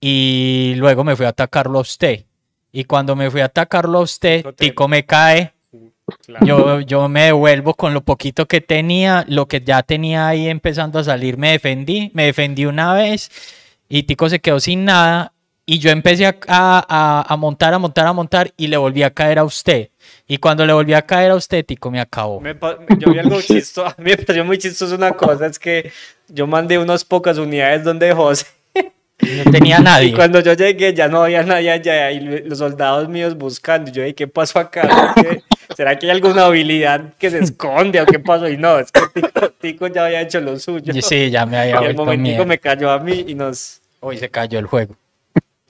y 0.00 0.74
luego 0.76 1.04
me 1.04 1.16
fui 1.16 1.26
a 1.26 1.30
atacarlo 1.30 1.78
a 1.78 1.82
usted. 1.82 2.24
Y 2.72 2.84
cuando 2.84 3.16
me 3.16 3.30
fui 3.30 3.40
a 3.40 3.46
atacarlo 3.46 3.98
a 3.98 4.02
usted, 4.02 4.44
Tico 4.54 4.88
me 4.88 5.04
cae. 5.04 5.52
Claro. 6.24 6.46
Yo, 6.46 6.80
yo 6.80 7.08
me 7.08 7.24
devuelvo 7.24 7.74
con 7.74 7.92
lo 7.92 8.02
poquito 8.02 8.46
que 8.46 8.60
tenía, 8.60 9.24
lo 9.28 9.48
que 9.48 9.60
ya 9.60 9.82
tenía 9.82 10.28
ahí 10.28 10.48
empezando 10.48 11.00
a 11.00 11.04
salir, 11.04 11.36
me 11.36 11.50
defendí, 11.50 12.12
me 12.14 12.26
defendí 12.26 12.64
una 12.64 12.92
vez 12.94 13.30
y 13.88 14.04
Tico 14.04 14.28
se 14.28 14.38
quedó 14.38 14.60
sin 14.60 14.84
nada 14.84 15.32
y 15.66 15.78
yo 15.80 15.90
empecé 15.90 16.26
a, 16.26 16.36
a- 16.46 16.86
a- 16.88 17.24
a 17.28 17.36
montar, 17.36 17.74
a 17.74 17.78
montar, 17.78 18.06
a 18.06 18.12
montar 18.12 18.52
y 18.56 18.68
le 18.68 18.76
volví 18.76 19.02
a 19.02 19.10
caer 19.10 19.38
a 19.40 19.44
usted. 19.44 19.90
Y 20.28 20.38
cuando 20.38 20.64
le 20.64 20.72
volví 20.72 20.94
a 20.94 21.02
caer 21.02 21.32
a 21.32 21.34
usted, 21.34 21.64
Tico 21.66 21.90
me 21.90 22.00
acabó. 22.00 22.40
Me 22.40 22.56
yo 22.98 23.10
vi 23.12 23.18
algo 23.18 23.40
chistoso, 23.42 23.86
a 23.86 23.94
mí 23.98 24.10
me 24.10 24.16
pareció 24.16 24.44
muy 24.44 24.58
chistoso 24.58 24.94
una 24.94 25.12
cosa, 25.12 25.46
es 25.46 25.58
que 25.58 25.90
yo 26.28 26.46
mandé 26.46 26.78
unas 26.78 27.04
pocas 27.04 27.36
unidades 27.38 27.82
donde 27.84 28.12
José, 28.12 28.46
No 29.44 29.50
tenía 29.50 29.78
nadie. 29.80 30.08
y 30.08 30.12
cuando 30.12 30.40
yo 30.40 30.52
llegué 30.52 30.94
ya 30.94 31.08
no 31.08 31.22
había 31.24 31.42
nadie 31.42 31.70
allá, 31.72 32.10
y 32.12 32.20
lo- 32.20 32.38
los 32.48 32.58
soldados 32.58 33.08
míos 33.08 33.36
buscando, 33.36 33.90
yo 33.90 34.02
dije, 34.02 34.14
¿qué 34.14 34.28
pasó 34.28 34.60
acá? 34.60 35.12
¿Qué- 35.16 35.42
¿Será 35.76 35.98
que 35.98 36.06
hay 36.06 36.12
alguna 36.12 36.46
habilidad 36.46 37.14
que 37.18 37.28
se 37.30 37.38
esconde 37.40 38.00
o 38.00 38.06
qué 38.06 38.18
pasó? 38.20 38.48
Y 38.48 38.56
no, 38.56 38.78
es 38.78 38.90
que 38.92 39.00
Tico, 39.14 39.50
Tico 39.60 39.86
ya 39.88 40.06
había 40.06 40.20
hecho 40.22 40.40
lo 40.40 40.58
suyo. 40.60 40.92
Y 40.94 41.02
Sí, 41.02 41.28
ya 41.30 41.44
me 41.44 41.58
había 41.58 41.72
y 41.72 41.74
al 41.74 41.82
vuelto 41.84 42.04
momentico 42.04 42.28
mierda. 42.28 42.44
me 42.46 42.58
cayó 42.58 42.90
a 42.90 42.98
mí 43.00 43.24
y 43.26 43.34
nos... 43.34 43.80
Hoy 44.00 44.16
se 44.16 44.28
cayó 44.30 44.58
el 44.60 44.66
juego. 44.66 44.94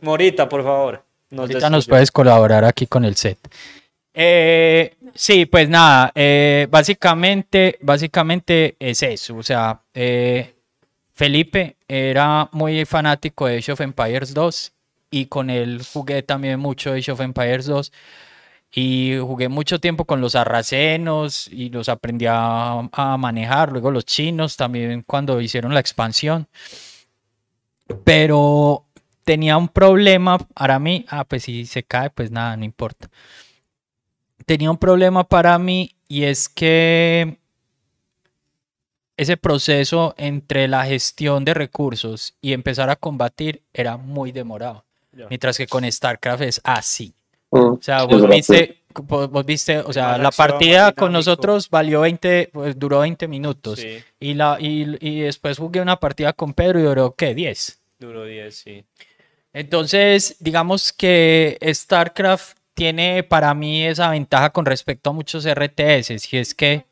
Morita, 0.01 0.49
por 0.49 0.63
favor. 0.63 1.05
Nos 1.31 1.51
Ahorita 1.51 1.71
nos 1.71 1.87
puedes 1.87 2.11
colaborar 2.11 2.65
aquí 2.65 2.87
con 2.87 3.05
el 3.05 3.17
set. 3.17 3.39
Eh, 4.19 4.95
sí, 5.15 5.45
pues 5.45 5.69
nada, 5.69 6.11
eh, 6.15 6.67
básicamente, 6.71 7.79
básicamente 7.83 8.77
es 8.79 9.03
eso. 9.03 9.37
O 9.37 9.43
sea, 9.43 9.83
eh, 9.93 10.55
Felipe 11.13 11.77
era 11.87 12.49
muy 12.53 12.87
fanático 12.87 13.47
de 13.47 13.59
Age 13.59 13.73
of 13.73 13.81
Empires 13.83 14.33
2 14.33 14.73
y 15.11 15.27
con 15.27 15.51
él 15.51 15.83
jugué 15.93 16.23
también 16.23 16.59
mucho 16.59 16.93
Age 16.93 17.13
of 17.13 17.21
Empires 17.21 17.67
2 17.67 17.93
y 18.73 19.19
jugué 19.21 19.49
mucho 19.49 19.81
tiempo 19.81 20.07
con 20.07 20.23
los 20.23 20.33
sarracenos 20.33 21.49
y 21.49 21.69
los 21.69 21.91
aprendí 21.91 22.25
a, 22.27 22.89
a 22.93 23.17
manejar, 23.19 23.71
luego 23.71 23.91
los 23.91 24.07
chinos 24.07 24.57
también 24.57 25.03
cuando 25.07 25.43
hicieron 25.43 25.75
la 25.75 25.81
expansión. 25.81 26.49
Pero 28.03 28.86
tenía 29.27 29.57
un 29.57 29.69
problema 29.69 30.39
para 30.39 30.79
mí, 30.79 31.05
ah, 31.09 31.25
pues 31.25 31.43
si 31.43 31.67
se 31.67 31.83
cae, 31.83 32.11
pues 32.11 32.31
nada, 32.31 32.57
no 32.57 32.65
importa. 32.65 33.11
Tenía 34.47 34.71
un 34.71 34.79
problema 34.79 35.25
para 35.25 35.59
mí 35.59 35.91
y 36.07 36.23
es 36.23 36.49
que 36.49 37.37
ese 39.17 39.37
proceso 39.37 40.15
entre 40.17 40.69
la 40.69 40.87
gestión 40.87 41.45
de 41.45 41.55
recursos 41.55 42.37
y 42.41 42.53
empezar 42.53 42.89
a 42.89 42.95
combatir 42.95 43.63
era 43.75 43.97
muy 43.97 44.31
demorado. 44.31 44.85
Ya. 45.11 45.27
Mientras 45.29 45.57
que 45.59 45.67
con 45.67 45.91
StarCraft 45.91 46.43
es 46.43 46.61
así. 46.63 47.13
Mm, 47.51 47.57
O 47.59 47.79
sea, 47.83 48.05
vos 48.05 48.29
viste, 48.29 48.83
vos, 48.95 49.29
vos 49.29 49.45
viste, 49.45 49.81
o 49.81 49.93
sea, 49.93 50.19
la 50.19 50.29
acción, 50.29 50.47
partida 50.47 50.93
con 50.93 51.13
nosotros 51.13 51.69
valió 51.69 52.03
20, 52.03 52.51
pues 52.53 52.79
duró 52.79 53.01
20 53.01 53.27
minutos. 53.27 53.81
Sí, 53.81 54.05
Y, 54.21 54.35
la, 54.35 54.57
y, 54.61 54.97
y 55.01 55.21
después 55.23 55.59
jugué 55.59 55.81
una 55.81 55.99
partida 55.99 56.33
con 56.33 56.55
Pedro 56.55 56.79
y 56.79 56.85
duró, 56.85 57.17
¿qué? 57.17 57.35
10. 57.35 57.81
duró 57.99 58.25
10, 58.25 58.55
sí. 58.55 58.85
Entonces, 59.57 60.37
digamos 60.39 60.93
que 60.93 61.59
StarCraft 61.73 62.59
tiene 62.75 63.23
para 63.23 63.55
mí 63.55 63.87
esa 63.87 64.11
ventaja 64.11 64.51
con 64.51 64.67
respecto 64.67 65.09
a 65.09 65.13
muchos 65.15 65.47
RTS, 65.47 66.31
y 66.31 66.37
es 66.37 66.55
que, 66.55 66.85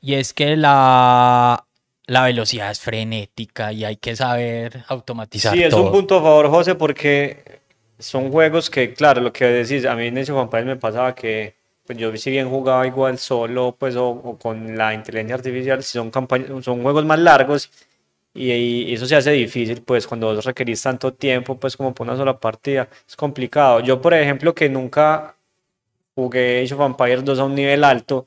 y 0.00 0.14
es 0.14 0.34
que 0.34 0.56
la, 0.56 1.64
la 2.06 2.24
velocidad 2.24 2.72
es 2.72 2.80
frenética 2.80 3.72
y 3.72 3.84
hay 3.84 3.94
que 3.94 4.16
saber 4.16 4.82
automatizar 4.88 5.54
Sí, 5.54 5.62
es 5.62 5.70
todo. 5.70 5.84
un 5.84 5.92
punto 5.92 6.18
a 6.18 6.22
favor, 6.22 6.50
José, 6.50 6.74
porque 6.74 7.60
son 7.96 8.32
juegos 8.32 8.70
que, 8.70 8.92
claro, 8.92 9.20
lo 9.20 9.32
que 9.32 9.44
decís, 9.44 9.86
a 9.86 9.94
mí 9.94 10.08
en 10.08 10.18
ese 10.18 10.32
Juan 10.32 10.48
me 10.66 10.74
pasaba 10.74 11.14
que 11.14 11.54
pues 11.86 11.96
yo 11.96 12.16
si 12.16 12.30
bien 12.32 12.48
jugaba 12.50 12.84
igual 12.88 13.18
solo, 13.20 13.76
pues 13.78 13.94
o, 13.94 14.08
o 14.08 14.36
con 14.36 14.76
la 14.76 14.94
inteligencia 14.94 15.36
artificial, 15.36 15.80
si 15.84 15.92
son 15.92 16.10
campañas, 16.10 16.64
son 16.64 16.82
juegos 16.82 17.04
más 17.04 17.20
largos 17.20 17.70
y, 18.34 18.50
y 18.52 18.94
eso 18.94 19.06
se 19.06 19.16
hace 19.16 19.30
difícil, 19.32 19.82
pues 19.82 20.06
cuando 20.06 20.26
vos 20.34 20.44
requerís 20.44 20.82
tanto 20.82 21.14
tiempo, 21.14 21.58
pues 21.58 21.76
como 21.76 21.94
por 21.94 22.06
una 22.06 22.16
sola 22.16 22.38
partida, 22.38 22.88
es 23.08 23.16
complicado. 23.16 23.80
Yo, 23.80 24.00
por 24.00 24.12
ejemplo, 24.14 24.54
que 24.54 24.68
nunca 24.68 25.36
jugué 26.14 26.62
Age 26.62 26.74
of 26.74 26.80
Empires 26.80 27.24
2 27.24 27.38
a 27.38 27.44
un 27.44 27.54
nivel 27.54 27.84
alto, 27.84 28.26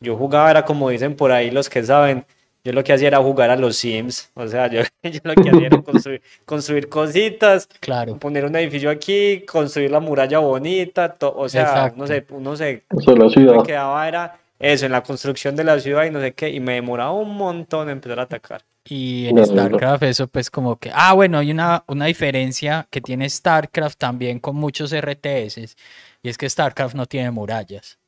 yo 0.00 0.16
jugaba, 0.16 0.50
era 0.50 0.64
como 0.64 0.90
dicen 0.90 1.16
por 1.16 1.32
ahí 1.32 1.50
los 1.50 1.68
que 1.68 1.82
saben, 1.82 2.24
yo 2.64 2.72
lo 2.72 2.84
que 2.84 2.92
hacía 2.92 3.08
era 3.08 3.18
jugar 3.18 3.50
a 3.50 3.56
los 3.56 3.76
Sims, 3.76 4.30
o 4.34 4.46
sea, 4.48 4.68
yo, 4.68 4.82
yo 5.02 5.20
lo 5.24 5.34
que 5.34 5.50
hacía 5.50 5.66
era 5.66 5.82
construir, 5.82 6.22
construir 6.44 6.88
cositas, 6.88 7.68
Claro. 7.80 8.18
poner 8.18 8.44
un 8.44 8.56
edificio 8.56 8.90
aquí, 8.90 9.42
construir 9.46 9.90
la 9.90 10.00
muralla 10.00 10.38
bonita, 10.38 11.12
to- 11.14 11.34
o 11.36 11.48
sea, 11.48 11.62
Exacto. 11.62 11.96
uno 11.98 12.06
se, 12.06 12.26
uno 12.30 12.56
se 12.56 12.82
la 13.16 13.24
me 13.24 13.30
ciudad. 13.30 13.62
quedaba 13.64 14.08
era 14.08 14.38
eso, 14.58 14.86
en 14.86 14.92
la 14.92 15.02
construcción 15.02 15.56
de 15.56 15.64
la 15.64 15.80
ciudad 15.80 16.04
y 16.04 16.10
no 16.10 16.20
sé 16.20 16.32
qué, 16.34 16.50
y 16.50 16.60
me 16.60 16.74
demoraba 16.74 17.12
un 17.12 17.36
montón 17.36 17.88
en 17.88 17.94
empezar 17.94 18.20
a 18.20 18.22
atacar. 18.22 18.62
Y 18.84 19.28
en 19.28 19.36
No, 19.36 19.42
no, 19.42 19.46
no. 19.46 19.52
StarCraft 19.52 20.02
eso 20.04 20.26
pues 20.26 20.50
como 20.50 20.76
que... 20.76 20.90
Ah, 20.92 21.12
bueno, 21.12 21.38
hay 21.38 21.50
una, 21.50 21.84
una 21.86 22.06
diferencia 22.06 22.86
que 22.90 23.00
tiene 23.00 23.28
StarCraft 23.28 23.98
también 23.98 24.40
con 24.40 24.56
muchos 24.56 24.92
RTS 24.92 25.76
y 26.22 26.28
es 26.28 26.38
que 26.38 26.48
StarCraft 26.48 26.94
no 26.94 27.06
tiene 27.06 27.30
murallas. 27.30 27.98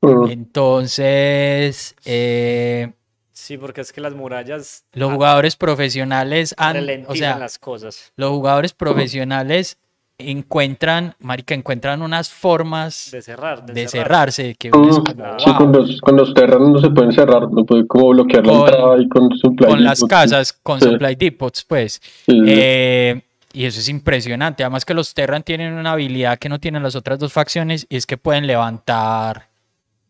Mm. 0.00 0.30
Entonces, 0.30 1.94
eh, 2.04 2.92
Sí, 3.32 3.56
porque 3.56 3.82
es 3.82 3.92
que 3.92 4.00
las 4.00 4.14
murallas 4.14 4.84
los 4.92 5.12
jugadores 5.12 5.54
profesionales 5.56 6.54
han... 6.58 7.06
O 7.06 7.14
sea, 7.14 7.38
las 7.38 7.58
cosas 7.58 8.12
los 8.16 8.30
jugadores 8.30 8.72
profesionales 8.72 9.78
encuentran, 10.18 11.14
marica, 11.20 11.54
encuentran 11.54 12.02
unas 12.02 12.28
formas 12.28 13.10
de 13.12 13.22
cerrar, 13.22 13.64
de, 13.64 13.72
de 13.72 13.88
cerrar. 13.88 14.32
cerrarse 14.32 14.54
que 14.58 14.68
es 14.68 14.72
como, 14.72 14.92
Sí, 15.38 15.54
con 15.56 15.72
los, 15.72 16.00
con 16.00 16.16
los 16.16 16.34
terranos 16.34 16.68
no 16.70 16.80
se 16.80 16.90
pueden 16.90 17.12
cerrar, 17.12 17.48
no 17.50 17.64
puede 17.64 17.86
como 17.86 18.08
bloquear 18.10 18.44
la 18.44 18.52
entrada 18.52 18.98
y 19.00 19.08
con 19.08 19.30
supply. 19.38 19.66
con 19.68 19.84
las 19.84 19.98
depots. 20.00 20.10
casas, 20.10 20.52
con 20.52 20.80
Sí. 20.80 20.86
supply 20.90 21.14
depots, 21.14 21.64
pues. 21.64 22.00
Sí, 22.02 22.32
sí. 22.32 22.42
Eh, 22.46 23.20
y 23.52 23.64
eso 23.64 23.78
es 23.80 23.88
impresionante. 23.88 24.64
Además 24.64 24.84
que 24.84 24.92
los 24.92 25.14
Terran 25.14 25.42
tienen 25.44 25.72
una 25.74 25.92
habilidad 25.92 26.36
que 26.38 26.48
no 26.48 26.58
tienen 26.58 26.82
las 26.82 26.96
otras 26.96 27.18
dos 27.20 27.32
facciones 27.32 27.86
y 27.88 27.96
es 27.96 28.04
que 28.04 28.16
pueden 28.16 28.46
levantar 28.46 29.46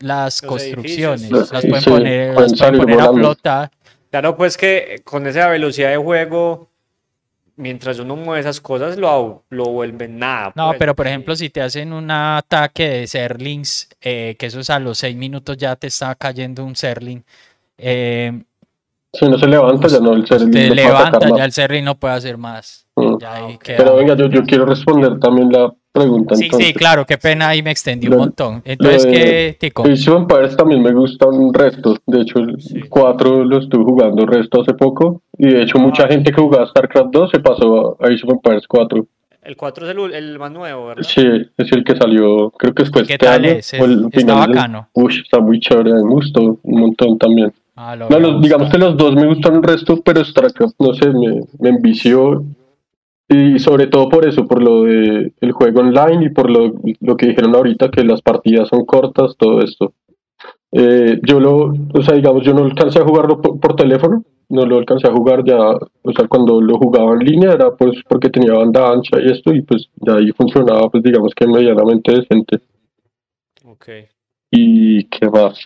las 0.01 0.43
Los 0.43 0.49
construcciones. 0.51 1.23
edificios. 1.23 1.53
Las 1.53 1.63
Sí, 1.63 1.69
pueden 1.69 1.85
sí, 1.85 1.91
poner, 1.91 2.35
pueden 2.35 2.51
las 2.51 2.59
pueden 2.59 2.79
poner 2.79 3.01
a 3.01 3.13
flotar. 3.13 3.71
Claro, 4.11 4.37
pues 4.39 4.57
que 4.57 5.03
con 5.05 5.27
esa 5.27 5.49
velocidad 5.49 5.91
de 5.91 5.99
juego, 5.99 6.68
mientras 7.59 7.99
uno 7.99 8.17
mueve 8.17 8.41
esas 8.41 8.61
cosas, 8.61 8.97
lo, 8.97 9.43
lo 9.51 9.65
vuelven 9.65 10.19
nada. 10.19 10.53
No, 10.57 10.69
pues. 10.69 10.79
pero 10.79 10.95
por 10.97 11.07
ejemplo, 11.07 11.37
si 11.37 11.51
te 11.51 11.61
hacen 11.61 11.93
un 11.93 12.11
ataque 12.11 12.89
de 12.89 13.07
Serlings, 13.07 13.89
eh, 14.01 14.35
que 14.39 14.47
eso 14.47 14.61
es 14.61 14.71
a 14.71 14.79
los 14.79 14.99
seis 14.99 15.15
minutos 15.17 15.57
ya 15.59 15.77
te 15.77 15.89
está 15.89 16.15
cayendo 16.15 16.65
un 16.65 16.75
Serling. 16.75 17.23
eh, 17.77 18.43
Si 19.13 19.29
no 19.29 19.39
se 19.39 19.47
levanta, 19.47 19.89
ya 19.89 20.01
no 20.01 20.15
el 20.15 20.27
ser 20.27 20.51
te 20.51 20.69
no 20.69 20.75
levanta, 20.75 21.37
ya 21.37 21.45
el 21.45 21.53
Serling 21.53 21.85
no 21.85 21.95
puede 21.97 22.15
hacer 22.15 22.39
más. 22.39 22.87
Mm. 22.97 23.19
Ya 23.21 23.35
ahí 23.35 23.55
ok. 23.55 23.63
queda. 23.63 23.77
Pero 23.79 23.97
venga, 23.97 24.17
yo, 24.17 24.27
yo 24.29 24.43
quiero 24.45 24.65
responder 24.67 25.19
también 25.21 25.51
la 25.53 25.73
pregunta. 25.93 26.35
Sí, 26.37 26.43
sí, 26.43 26.47
entonces. 26.47 26.73
claro, 26.75 27.05
qué 27.07 27.19
pena, 27.19 27.49
ahí 27.49 27.63
me 27.63 27.71
extendí 27.71 28.07
un 28.07 28.13
Lo- 28.15 28.19
montón. 28.21 28.63
Entonces, 28.65 29.05
de- 29.05 29.11
¿qué, 29.13 29.57
Tico? 29.61 29.83
Age 29.85 30.11
of 30.11 30.23
Empires 30.23 30.57
también 30.57 30.83
me 30.83 30.93
gusta 30.93 31.27
un 31.27 31.53
resto. 31.53 31.97
De 32.07 32.21
hecho, 32.23 32.39
el 32.41 32.61
Sí. 32.61 32.81
4 32.89 33.45
lo 33.45 33.59
estuve 33.59 33.85
jugando 33.85 34.27
resto 34.27 34.61
hace 34.63 34.75
poco. 34.75 35.23
Y 35.37 35.49
de 35.49 35.63
hecho, 35.63 35.79
mucha 35.79 36.05
Ah. 36.05 36.09
gente 36.09 36.31
que 36.33 36.41
jugaba 36.41 36.67
StarCraft 36.67 37.11
2 37.13 37.31
se 37.31 37.41
pasó 37.41 37.97
a 38.01 38.07
Age 38.07 38.21
of 38.25 38.33
Empires 38.35 38.65
4. 38.69 39.07
El 39.43 39.57
4 39.57 39.89
es 39.89 39.97
el, 39.97 40.15
el 40.15 40.39
más 40.39 40.51
nuevo, 40.53 40.89
¿verdad? 40.89 41.03
Sí, 41.05 41.23
es 41.57 41.73
el 41.73 41.83
que 41.83 41.97
salió, 41.97 42.51
creo 42.51 42.75
que 42.75 42.83
después 42.83 43.07
¿Qué 43.07 43.15
este 43.15 43.25
tal 43.27 43.45
año, 43.45 43.53
es? 43.55 43.73
o 43.81 43.85
el 43.85 44.07
¿Está 44.13 44.35
bacano? 44.35 44.89
Uy, 44.93 45.15
está 45.25 45.41
muy 45.41 45.59
chévere, 45.59 45.93
me 45.95 46.03
gustó 46.03 46.59
un 46.63 46.81
montón 46.81 47.17
también. 47.17 47.53
Ah, 47.75 47.97
lo 47.97 48.09
No, 48.11 48.19
los- 48.19 48.43
digamos 48.43 48.69
que 48.71 48.77
los 48.77 48.97
dos 48.97 49.15
me 49.15 49.27
gustan 49.27 49.57
un 49.57 49.63
resto, 49.63 50.03
pero 50.05 50.23
StarCraft, 50.23 50.75
no 50.81 50.93
sé, 50.93 51.09
me, 51.11 51.41
me 51.61 51.69
envició. 51.71 52.45
Y 53.29 53.59
sobre 53.59 53.89
todo 53.89 54.09
por 54.09 54.27
eso, 54.27 54.47
por 54.47 54.63
lo 54.63 54.85
de 54.85 55.33
el 55.41 55.53
juego 55.53 55.81
online 55.81 56.27
y 56.27 56.31
por 56.31 56.51
lo, 56.51 56.73
lo 57.01 57.17
que 57.17 57.27
dijeron 57.27 57.55
ahorita, 57.55 57.91
que 57.91 58.03
las 58.03 58.23
partidas 58.23 58.69
son 58.69 58.87
cortas, 58.87 59.37
todo 59.37 59.61
esto. 59.61 59.93
Eh, 60.73 61.21
yo 61.23 61.41
lo, 61.41 61.75
o 61.95 62.03
sea, 62.03 62.15
digamos, 62.15 62.43
yo 62.45 62.55
no 62.55 62.65
alcancé 62.65 63.01
a 63.01 63.05
jugarlo 63.05 63.41
por, 63.41 63.61
por 63.61 63.77
teléfono, 63.77 64.25
no 64.51 64.65
lo 64.65 64.79
alcancé 64.79 65.09
a 65.09 65.13
jugar 65.13 65.45
ya, 65.45 65.59
o 65.59 66.13
sea, 66.13 66.27
cuando 66.27 66.61
lo 66.61 66.79
jugaba 66.79 67.13
en 67.13 67.19
línea 67.21 67.53
era 67.53 67.75
pues 67.75 68.03
porque 68.09 68.31
tenía 68.31 68.55
banda 68.55 68.91
ancha 68.91 69.21
y 69.21 69.31
esto, 69.31 69.53
y 69.53 69.63
pues 69.63 69.89
ya 69.97 70.15
ahí 70.15 70.31
funcionaba, 70.33 70.89
pues 70.91 71.03
digamos 71.03 71.35
que 71.35 71.47
medianamente 71.47 72.13
decente. 72.13 72.61
Ok. 73.65 73.89
¿Y 74.51 75.05
qué 75.05 75.29
más? 75.29 75.59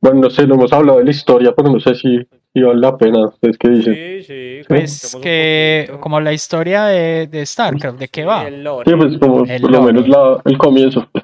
Bueno, 0.00 0.20
no 0.20 0.30
sé, 0.30 0.46
lo 0.46 0.54
hemos 0.54 0.72
hablado 0.72 0.98
de 0.98 1.06
la 1.06 1.10
historia, 1.10 1.54
pero 1.56 1.70
no 1.70 1.80
sé 1.80 1.94
si, 1.94 2.18
si 2.54 2.62
vale 2.62 2.80
la 2.80 2.96
pena. 2.96 3.26
¿Ustedes 3.26 3.58
qué 3.58 3.68
dicen? 3.68 3.94
Sí, 3.94 4.22
sí. 4.22 4.60
Pues 4.68 5.16
que, 5.22 5.90
como 6.00 6.20
la 6.20 6.32
historia 6.32 6.84
de, 6.86 7.26
de 7.26 7.46
StarCraft, 7.46 7.98
¿de 7.98 8.08
qué 8.08 8.24
va? 8.24 8.46
El 8.48 8.64
lore. 8.64 8.90
Sí, 8.90 8.96
pues 8.96 9.18
como 9.18 9.44
El 9.44 9.60
por 9.60 9.70
lo 9.70 9.78
lore. 9.80 9.92
menos 9.92 10.08
la, 10.08 10.40
el 10.44 10.58
comienzo. 10.58 11.08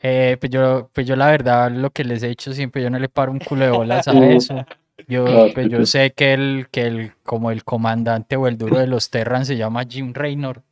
Eh, 0.00 0.36
pues 0.40 0.50
yo, 0.50 0.90
pues 0.92 1.06
yo 1.06 1.16
la 1.16 1.26
verdad, 1.30 1.70
lo 1.72 1.90
que 1.90 2.04
les 2.04 2.22
he 2.22 2.28
dicho 2.28 2.52
siempre, 2.52 2.82
yo 2.82 2.90
no 2.90 2.98
le 3.00 3.08
paro 3.08 3.32
un 3.32 3.40
culo 3.40 3.64
de 3.64 3.70
bolas 3.72 4.06
a 4.06 4.12
eso. 4.30 4.64
Yo, 5.08 5.26
Ah, 5.26 5.46
pues 5.52 5.68
yo 5.68 5.78
sí. 5.78 5.86
sé 5.86 6.12
que 6.12 6.34
el, 6.34 6.66
que 6.70 6.86
el, 6.86 7.12
como 7.24 7.50
el 7.50 7.64
comandante 7.64 8.36
o 8.36 8.46
el 8.46 8.58
duro 8.58 8.78
de 8.78 8.86
los 8.86 9.10
Terran 9.10 9.44
se 9.44 9.56
llama 9.56 9.84
Jim 9.88 10.12
Raynor. 10.14 10.62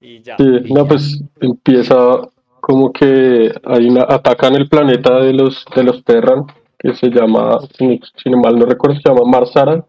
Y 0.00 0.22
ya. 0.22 0.36
Sí, 0.38 0.44
Y 0.64 0.72
no, 0.72 0.84
ya. 0.84 0.88
pues 0.88 1.22
empieza 1.40 1.94
como 2.60 2.90
que 2.92 3.52
hay 3.64 3.88
una, 3.88 4.02
atacan 4.08 4.54
el 4.54 4.68
planeta 4.68 5.18
de 5.20 5.32
los, 5.34 5.64
de 5.74 5.82
los 5.82 6.02
Terran, 6.04 6.46
que 6.80 6.94
se 6.94 7.10
llama, 7.10 7.58
si, 7.76 8.00
mal 8.30 8.58
no 8.58 8.64
recuerdo, 8.64 8.98
se 8.98 9.08
llama 9.08 9.30
Marsara. 9.30 9.84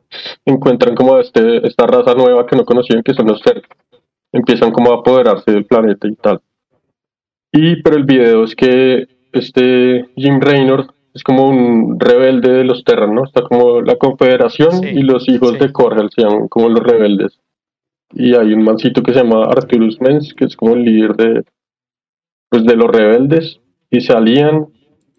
Encuentran 0.46 0.94
como 0.94 1.18
este, 1.20 1.66
esta 1.66 1.88
raza 1.88 2.14
nueva 2.14 2.46
que 2.46 2.58
no 2.58 2.66
conocían, 2.66 3.02
que 3.02 3.14
son 3.14 3.28
los 3.28 3.42
Zerg. 3.42 3.64
Empiezan 4.34 4.72
como 4.72 4.92
a 4.92 4.96
apoderarse 4.96 5.52
del 5.52 5.66
planeta 5.66 6.08
y 6.08 6.16
tal. 6.16 6.42
Y, 7.54 7.82
pero 7.82 7.96
el 7.96 8.04
video 8.04 8.44
es 8.44 8.56
que 8.56 9.08
este 9.32 10.10
Jim 10.18 10.42
Raynor 10.42 10.94
es 11.14 11.24
como 11.24 11.46
un 11.46 11.98
rebelde 11.98 12.52
de 12.52 12.64
los 12.66 12.84
Terran, 12.84 13.16
¿no? 13.16 13.24
Está 13.24 13.42
como 13.44 13.82
la 13.82 13.96
confederación 13.96 14.72
Sí, 14.82 14.89
y 14.89 15.02
los 15.02 15.28
hijos 15.30 15.52
sí. 15.52 15.60
de 15.60 15.72
Corgel 15.72 16.10
se 16.14 16.24
llaman 16.24 16.50
como 16.50 16.68
los 16.68 16.84
rebeldes. 16.84 17.39
Y 18.14 18.36
hay 18.36 18.54
un 18.54 18.64
mancito 18.64 19.02
que 19.02 19.14
se 19.14 19.24
llama 19.24 19.46
Arturus 19.46 20.02
Mens, 20.02 20.34
que 20.34 20.44
es 20.44 20.58
como 20.58 20.74
el 20.74 20.84
líder 20.84 21.16
de, 21.16 21.44
pues, 22.50 22.66
de 22.66 22.76
los 22.76 22.89
rebeldes. 22.89 23.62
Y 23.89 24.02
se 24.02 24.12
alían 24.12 24.68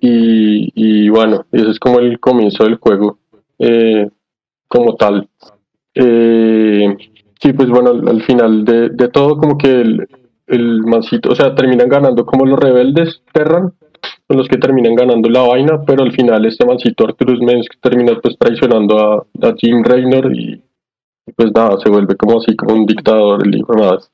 y, 0.04 1.08
bueno, 1.10 1.46
ese 1.52 1.70
es 1.70 1.78
como 1.78 2.00
el 2.00 2.18
comienzo 2.18 2.64
del 2.64 2.76
juego 2.76 3.18
eh, 3.58 4.08
como 4.66 4.96
tal. 4.96 5.28
Eh, 5.94 6.96
sí, 7.40 7.52
pues 7.52 7.68
bueno, 7.68 7.90
al, 7.90 8.08
al 8.08 8.22
final 8.22 8.64
de, 8.64 9.08
todo 9.08 9.36
como 9.36 9.56
que 9.56 9.80
el, 9.80 10.08
el 10.48 10.82
mancito, 10.82 11.30
o 11.30 11.34
sea, 11.36 11.54
terminan 11.54 11.88
ganando 11.88 12.26
como 12.26 12.44
los 12.44 12.58
rebeldes 12.58 13.22
Terran, 13.32 13.74
son 14.26 14.36
los 14.36 14.48
que 14.48 14.58
terminan 14.58 14.96
ganando 14.96 15.30
la 15.30 15.42
vaina, 15.42 15.82
pero 15.86 16.02
al 16.02 16.12
final 16.12 16.44
este 16.46 16.66
mancito 16.66 17.04
Arturus 17.04 17.40
Mens 17.40 17.68
termina 17.80 18.18
pues 18.20 18.36
traicionando 18.36 18.98
a, 18.98 19.14
a 19.46 19.54
Jim 19.56 19.84
Raynor 19.84 20.34
y 20.34 20.60
pues 21.36 21.52
nada, 21.54 21.78
se 21.78 21.88
vuelve 21.88 22.16
como 22.16 22.38
así, 22.38 22.56
como 22.56 22.74
un 22.74 22.86
dictador, 22.86 23.46
el 23.46 23.54
hijo 23.54 23.72
madre. 23.74 24.04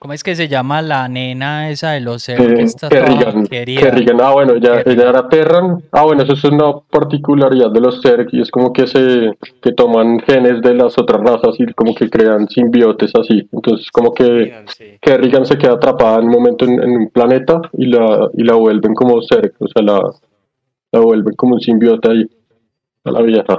¿Cómo 0.00 0.12
es 0.14 0.22
que 0.24 0.34
se 0.36 0.48
llama 0.48 0.80
la 0.82 1.08
nena 1.08 1.70
esa 1.70 1.92
de 1.92 2.00
los 2.00 2.24
Zerg 2.24 2.54
que 2.54 2.62
Eh, 2.62 2.64
está 2.64 2.88
Kerrigan? 2.88 3.46
Kerrigan, 3.46 4.20
ah 4.20 4.32
bueno, 4.32 4.54
ella, 4.54 4.82
Kerrigan. 4.82 5.00
ella 5.00 5.08
era 5.10 5.28
Terran, 5.28 5.82
ah 5.92 6.02
bueno, 6.04 6.22
eso 6.22 6.32
es 6.34 6.44
una 6.44 6.78
particularidad 6.90 7.70
de 7.70 7.80
los 7.80 8.00
Zerg 8.00 8.28
y 8.32 8.40
es 8.40 8.50
como 8.50 8.72
que 8.72 8.86
se, 8.86 9.32
que 9.60 9.72
toman 9.72 10.20
genes 10.20 10.62
de 10.62 10.74
las 10.74 10.96
otras 10.98 11.20
razas 11.22 11.56
y 11.58 11.66
como 11.74 11.94
que 11.94 12.08
crean 12.08 12.48
simbiotes 12.48 13.12
así, 13.20 13.48
entonces 13.52 13.90
como 13.90 14.14
que 14.14 14.24
Miran, 14.24 14.68
sí. 14.68 14.98
Kerrigan 15.00 15.44
se 15.46 15.58
queda 15.58 15.74
atrapada 15.74 16.18
en 16.18 16.24
un 16.26 16.30
momento 16.32 16.64
en, 16.64 16.82
en 16.82 16.90
un 16.96 17.10
planeta 17.10 17.60
y 17.74 17.86
la, 17.86 18.28
y 18.34 18.44
la 18.44 18.54
vuelven 18.54 18.94
como 18.94 19.20
Zerg, 19.22 19.52
o 19.58 19.66
sea, 19.68 19.82
la, 19.82 20.00
la 20.92 21.00
vuelven 21.00 21.34
como 21.34 21.54
un 21.56 21.60
simbiote 21.60 22.10
ahí, 22.10 22.26
a 23.04 23.10
la 23.10 23.20
vieja. 23.22 23.58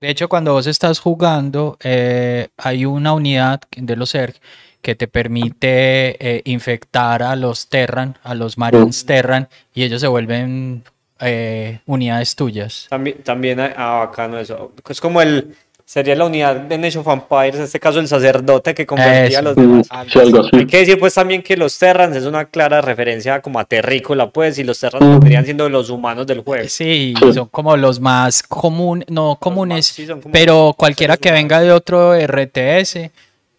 De 0.00 0.10
hecho, 0.10 0.28
cuando 0.28 0.52
vos 0.54 0.66
estás 0.66 0.98
jugando, 0.98 1.76
eh, 1.84 2.48
hay 2.56 2.84
una 2.86 3.12
unidad 3.14 3.60
de 3.76 3.94
los 3.96 4.10
Zerg 4.12 4.34
que 4.82 4.96
te 4.96 5.08
permite 5.08 6.16
eh, 6.18 6.42
infectar 6.44 7.22
a 7.22 7.36
los 7.36 7.68
Terran, 7.68 8.18
a 8.24 8.34
los 8.34 8.58
Marines 8.58 9.06
Terran, 9.06 9.48
y 9.72 9.84
ellos 9.84 10.00
se 10.00 10.08
vuelven 10.08 10.82
eh, 11.20 11.78
unidades 11.86 12.34
tuyas. 12.34 12.88
También, 12.90 13.22
también, 13.22 13.60
ah, 13.60 14.06
bacano 14.06 14.38
eso. 14.38 14.72
Es 14.88 15.00
como 15.00 15.22
el, 15.22 15.54
sería 15.84 16.16
la 16.16 16.26
unidad 16.26 16.56
de 16.56 16.78
Nation 16.78 17.06
of 17.06 17.12
Empires, 17.12 17.54
en 17.56 17.62
este 17.62 17.78
caso 17.78 18.00
el 18.00 18.08
sacerdote 18.08 18.74
que 18.74 18.84
convertía 18.84 19.38
a 19.38 19.42
los 19.42 19.54
demás. 19.54 19.86
Sí, 20.12 20.18
algo 20.18 20.40
así. 20.40 20.56
Hay 20.56 20.66
que 20.66 20.78
decir 20.78 20.98
pues 20.98 21.14
también 21.14 21.42
que 21.42 21.56
los 21.56 21.78
Terrans 21.78 22.16
es 22.16 22.24
una 22.24 22.46
clara 22.46 22.80
referencia 22.80 23.40
como 23.40 23.60
a 23.60 23.64
Terrícola, 23.64 24.30
pues, 24.30 24.58
y 24.58 24.64
los 24.64 24.80
Terrans 24.80 25.06
vendrían 25.06 25.44
siendo 25.44 25.68
los 25.68 25.90
humanos 25.90 26.26
del 26.26 26.40
juego. 26.40 26.68
Sí, 26.68 27.14
son 27.32 27.46
como 27.48 27.76
los 27.76 28.00
más 28.00 28.42
comunes, 28.42 29.06
no 29.08 29.38
comunes, 29.40 29.86
sí, 29.86 30.06
son 30.06 30.20
como 30.20 30.32
pero 30.32 30.74
cualquiera 30.76 31.16
que 31.16 31.28
humanos. 31.28 31.42
venga 31.42 31.60
de 31.60 31.70
otro 31.70 32.14
RTS 32.18 33.10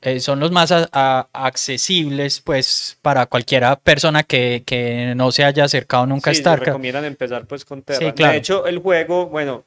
eh, 0.03 0.19
son 0.19 0.39
los 0.39 0.51
más 0.51 0.71
a- 0.71 0.87
a- 0.91 1.27
accesibles, 1.33 2.41
pues, 2.41 2.97
para 3.01 3.25
cualquiera 3.25 3.75
persona 3.77 4.23
que, 4.23 4.63
que 4.65 5.13
no 5.15 5.31
se 5.31 5.43
haya 5.43 5.63
acercado 5.63 6.05
nunca 6.05 6.31
a 6.31 6.33
Sí, 6.33 6.37
se 6.37 6.41
StarCraft. 6.41 6.67
recomiendan 6.67 7.05
empezar 7.05 7.45
pues 7.45 7.63
con 7.65 7.81
Terran. 7.81 8.11
claro. 8.11 8.33
De 8.33 8.37
hecho, 8.39 8.65
el 8.67 8.79
juego, 8.79 9.27
bueno, 9.27 9.63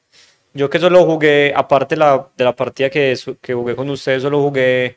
yo 0.53 0.69
que 0.69 0.79
solo 0.79 1.05
jugué, 1.05 1.53
aparte 1.55 1.95
la, 1.95 2.27
de 2.37 2.43
la 2.43 2.55
partida 2.55 2.89
que, 2.89 3.17
que 3.41 3.53
jugué 3.53 3.75
con 3.75 3.89
ustedes, 3.89 4.21
solo 4.21 4.41
jugué 4.41 4.95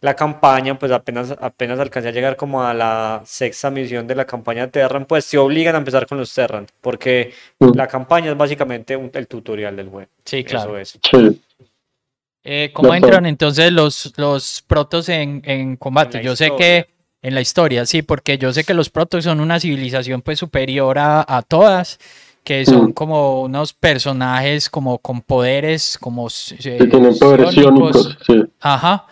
la 0.00 0.14
campaña, 0.14 0.78
pues 0.78 0.92
apenas, 0.92 1.34
apenas 1.40 1.78
alcancé 1.80 2.08
a 2.10 2.12
llegar 2.12 2.36
como 2.36 2.62
a 2.62 2.74
la 2.74 3.22
sexta 3.24 3.70
misión 3.70 4.06
de 4.06 4.14
la 4.14 4.26
campaña 4.26 4.68
Terran, 4.68 5.06
pues 5.06 5.26
te 5.30 5.38
obligan 5.38 5.74
a 5.76 5.78
empezar 5.78 6.06
con 6.06 6.18
los 6.18 6.32
Terran, 6.34 6.66
porque 6.82 7.32
Mm. 7.58 7.70
la 7.74 7.86
campaña 7.88 8.30
es 8.30 8.36
básicamente 8.36 8.96
un- 8.96 9.10
el 9.14 9.26
tutorial 9.26 9.74
del 9.76 9.88
juego. 9.88 10.08
Sí, 10.24 10.44
claro. 10.44 10.76
Eso 10.78 10.98
es. 10.98 11.10
Sí. 11.10 11.42
Eh, 12.44 12.70
¿Cómo 12.74 12.94
entran 12.94 13.24
entonces 13.26 13.72
los, 13.72 14.12
los 14.16 14.62
protos 14.66 15.08
en, 15.08 15.42
en 15.46 15.76
combate? 15.76 16.18
En 16.18 16.24
Yo 16.24 16.36
sé 16.36 16.50
que 16.56 16.88
en 17.22 17.34
la 17.34 17.40
historia, 17.40 17.86
sí, 17.86 18.02
porque 18.02 18.36
yo 18.36 18.52
sé 18.52 18.64
que 18.64 18.74
los 18.74 18.90
protos 18.90 19.24
son 19.24 19.40
una 19.40 19.58
civilización 19.58 20.20
pues 20.20 20.38
superior 20.38 20.98
a, 20.98 21.24
a 21.26 21.40
todas, 21.42 21.98
que 22.44 22.66
son 22.66 22.88
Mm. 22.88 22.92
como 22.92 23.40
unos 23.42 23.72
personajes 23.72 24.68
como 24.68 24.98
con 24.98 25.22
poderes, 25.22 25.96
como 25.98 26.28
eh, 26.28 26.76
Que 26.78 26.86
tienen 26.86 27.18
poderes 27.18 27.54
iónicos, 27.56 28.18
sí. 28.26 28.42
Ajá. 28.60 29.06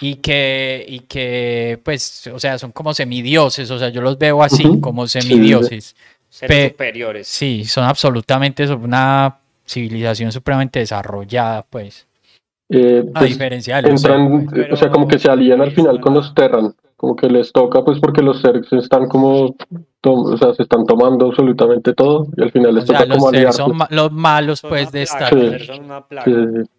Y 0.00 0.16
que, 0.16 0.84
y 0.88 1.00
que, 1.00 1.78
pues, 1.84 2.26
o 2.26 2.40
sea, 2.40 2.58
son 2.58 2.72
como 2.72 2.92
semidioses, 2.92 3.70
o 3.70 3.78
sea, 3.78 3.90
yo 3.90 4.00
los 4.00 4.18
veo 4.18 4.42
así, 4.42 4.64
como 4.80 5.06
Sí, 5.06 5.20
sí. 5.20 5.28
semidioses. 5.28 5.94
Pe- 6.48 6.70
superiores. 6.70 7.28
Sí, 7.28 7.64
son 7.64 7.84
absolutamente 7.84 8.66
so- 8.66 8.76
una 8.76 9.36
civilización 9.64 10.32
supremamente 10.32 10.80
desarrollada, 10.80 11.62
pues, 11.70 12.06
Eh, 12.76 13.04
a 13.14 13.18
pues, 13.20 13.30
diferencia 13.30 13.76
de 13.76 13.82
los 13.90 14.04
entran, 14.04 14.48
eh, 14.54 14.68
o 14.72 14.76
sea, 14.76 14.90
como 14.90 15.06
que 15.08 15.18
se 15.18 15.30
alían 15.30 15.60
al 15.60 15.72
final 15.72 16.00
con 16.00 16.14
los 16.14 16.34
Terran, 16.34 16.74
como 16.96 17.14
que 17.16 17.28
les 17.28 17.52
toca, 17.52 17.84
pues 17.84 17.98
porque 18.00 18.22
los 18.22 18.40
Zergs 18.42 18.72
están 18.72 19.08
como, 19.08 19.54
o 20.02 20.36
sea, 20.36 20.54
se 20.54 20.62
están 20.62 20.84
tomando 20.86 21.26
absolutamente 21.26 21.92
todo 21.94 22.26
y 22.36 22.42
al 22.42 22.50
final 22.52 22.74
les 22.74 22.84
O 22.84 22.86
toca 22.88 23.06
como 23.08 23.28
aliarse. 23.28 23.58
son 23.58 23.76
ma- 23.76 23.88
los 23.90 24.10
malos, 24.12 24.60
pues, 24.62 24.90
de 24.92 25.06
StarCraft. 25.06 25.58
Sí. 25.60 25.66
Son 25.66 25.84
una 25.84 26.06
plaga. 26.06 26.24
Sí, 26.24 26.32
sí, 26.34 26.62
sí. 26.64 26.70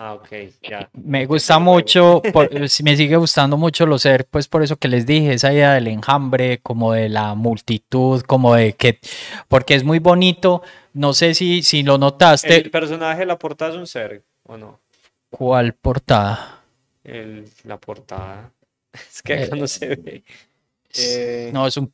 Ah, 0.00 0.14
ok, 0.14 0.28
ya. 0.62 0.88
Me 0.92 1.26
gusta 1.26 1.58
mucho, 1.58 2.22
por- 2.32 2.48
eh, 2.52 2.68
me 2.84 2.96
sigue 2.96 3.16
gustando 3.16 3.56
mucho 3.56 3.84
los 3.84 4.02
Zerg, 4.04 4.26
pues 4.30 4.46
por 4.46 4.62
eso 4.62 4.76
que 4.76 4.86
les 4.86 5.06
dije, 5.06 5.32
esa 5.32 5.52
idea 5.52 5.74
del 5.74 5.88
enjambre, 5.88 6.58
como 6.58 6.92
de 6.92 7.08
la 7.08 7.34
multitud, 7.34 8.20
como 8.22 8.54
de 8.54 8.74
que, 8.74 9.00
porque 9.48 9.74
es 9.74 9.82
muy 9.82 9.98
bonito, 9.98 10.62
no 10.92 11.14
sé 11.14 11.34
si, 11.34 11.62
si 11.64 11.82
lo 11.82 11.98
notaste, 11.98 12.58
¿El 12.58 12.70
personaje 12.70 13.20
de 13.20 13.26
la 13.26 13.40
portada 13.40 13.72
es 13.72 13.76
un 13.76 13.88
Zerg 13.88 14.22
o 14.48 14.56
no? 14.56 14.80
¿cuál 15.30 15.74
portada? 15.74 16.60
El, 17.04 17.44
la 17.64 17.78
portada. 17.78 18.50
Es 18.92 19.22
que 19.22 19.34
Eh, 19.34 19.44
acá 19.44 19.56
no 19.56 19.66
se 19.66 19.88
ve. 19.88 20.24
Eh, 20.98 21.50
No, 21.52 21.66
es 21.66 21.76
un 21.76 21.86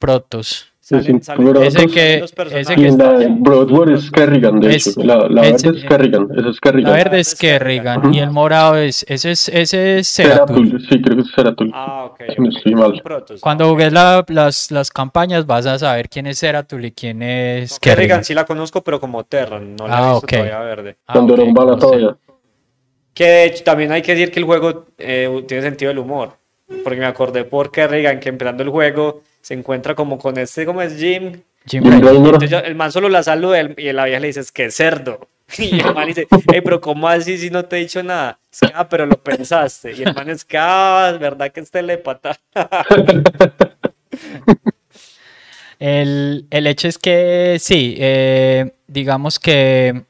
pero 1.44 1.62
Ese 1.62 1.86
que- 1.86 2.22
ese 2.60 2.74
está 2.86 3.12
la. 3.12 3.26
Broadword 3.40 3.90
es 3.94 4.10
Kerrigan, 4.10 4.60
de 4.60 4.76
Es- 4.76 4.86
hecho. 4.86 5.02
La, 5.02 5.28
la 5.28 5.42
ese- 5.48 5.70
verde 5.70 5.78
es 5.80 5.84
Kerrigan, 5.88 6.28
esa 6.30 6.48
es 6.50 6.54
La 6.56 6.60
Kerrigan. 6.60 6.92
verde 6.92 7.20
es 7.20 7.32
es 7.32 7.38
Kerrigan 7.38 8.14
y 8.14 8.18
el 8.20 8.30
morado 8.30 8.76
es, 8.76 9.04
ese 9.08 9.30
es, 9.32 9.48
ese 9.48 9.98
es. 9.98 10.08
Ceratul, 10.14 10.78
sí, 10.88 11.00
creo 11.02 11.16
que 11.16 11.22
es 11.22 11.32
Ceratul. 11.34 11.70
Ah, 11.74 12.04
ok. 12.10 12.20
Si 12.34 12.40
no 12.40 12.48
ok, 12.48 12.56
estoy 12.56 12.74
mal. 12.74 13.00
protos. 13.02 13.40
Cuando 13.40 13.68
jugues 13.70 13.92
la- 13.92 14.24
las, 14.28 14.70
las 14.70 14.90
campañas 14.90 15.46
vas 15.46 15.64
a 15.66 15.78
saber 15.78 16.08
quién 16.10 16.26
es 16.26 16.38
Zeratul 16.38 16.84
y 16.84 16.92
quién 16.92 17.22
es 17.22 17.72
No, 17.72 17.78
Kerrigan. 17.80 17.96
Kerrigan 17.96 18.24
sí 18.24 18.34
la 18.34 18.44
conozco, 18.44 18.84
pero 18.84 19.00
como 19.00 19.24
Terran, 19.24 19.74
no 19.76 19.88
la 19.88 19.98
Ah, 19.98 20.08
he 20.08 20.12
visto 20.12 20.26
todavía 20.28 20.60
verde. 20.60 20.96
Ah, 21.06 21.14
Cuando 21.14 21.32
ok, 21.34 21.38
era 21.40 21.48
un 21.48 21.54
bala 21.54 21.72
no 21.72 21.80
sé. 21.80 21.86
todavía. 21.86 22.16
Que 23.14 23.24
de 23.24 23.44
hecho 23.44 23.64
también 23.64 23.92
hay 23.92 24.02
que 24.02 24.12
decir 24.14 24.30
que 24.30 24.40
el 24.40 24.44
juego 24.44 24.86
eh, 24.98 25.44
tiene 25.46 25.62
sentido 25.62 25.88
del 25.90 25.98
humor. 25.98 26.36
Porque 26.82 26.98
me 26.98 27.06
acordé 27.06 27.44
por 27.44 27.70
Kerrigan 27.70 28.20
que 28.20 28.28
empezando 28.28 28.62
el 28.62 28.70
juego 28.70 29.22
se 29.40 29.54
encuentra 29.54 29.94
como 29.94 30.18
con 30.18 30.36
este, 30.38 30.66
como 30.66 30.82
es 30.82 30.98
Jim. 30.98 31.40
Jim. 31.66 31.84
Entonces 31.84 32.52
el 32.64 32.74
man 32.74 32.90
solo 32.90 33.08
la 33.08 33.22
saluda 33.22 33.60
y 33.60 33.92
la 33.92 34.04
vieja 34.04 34.20
le 34.20 34.26
dice, 34.28 34.40
es 34.40 34.52
que 34.52 34.70
cerdo. 34.70 35.28
Y 35.58 35.78
el 35.78 35.94
man 35.94 36.08
dice, 36.08 36.26
hey, 36.30 36.62
pero 36.64 36.80
¿cómo 36.80 37.06
así 37.06 37.36
si 37.38 37.50
no 37.50 37.64
te 37.66 37.76
he 37.76 37.80
dicho 37.80 38.02
nada? 38.02 38.40
Es 38.50 38.60
que, 38.60 38.72
ah, 38.74 38.88
pero 38.88 39.04
lo 39.06 39.16
pensaste. 39.22 39.92
Y 39.92 40.02
el 40.02 40.14
man 40.14 40.30
es 40.30 40.44
que, 40.44 40.56
ah, 40.58 41.10
es 41.12 41.20
verdad 41.20 41.52
que 41.52 41.60
es 41.60 41.70
telépata. 41.70 42.38
El, 45.80 46.46
el 46.50 46.66
hecho 46.66 46.88
es 46.88 46.98
que 46.98 47.58
sí, 47.60 47.96
eh, 47.98 48.72
digamos 48.86 49.38
que, 49.38 50.04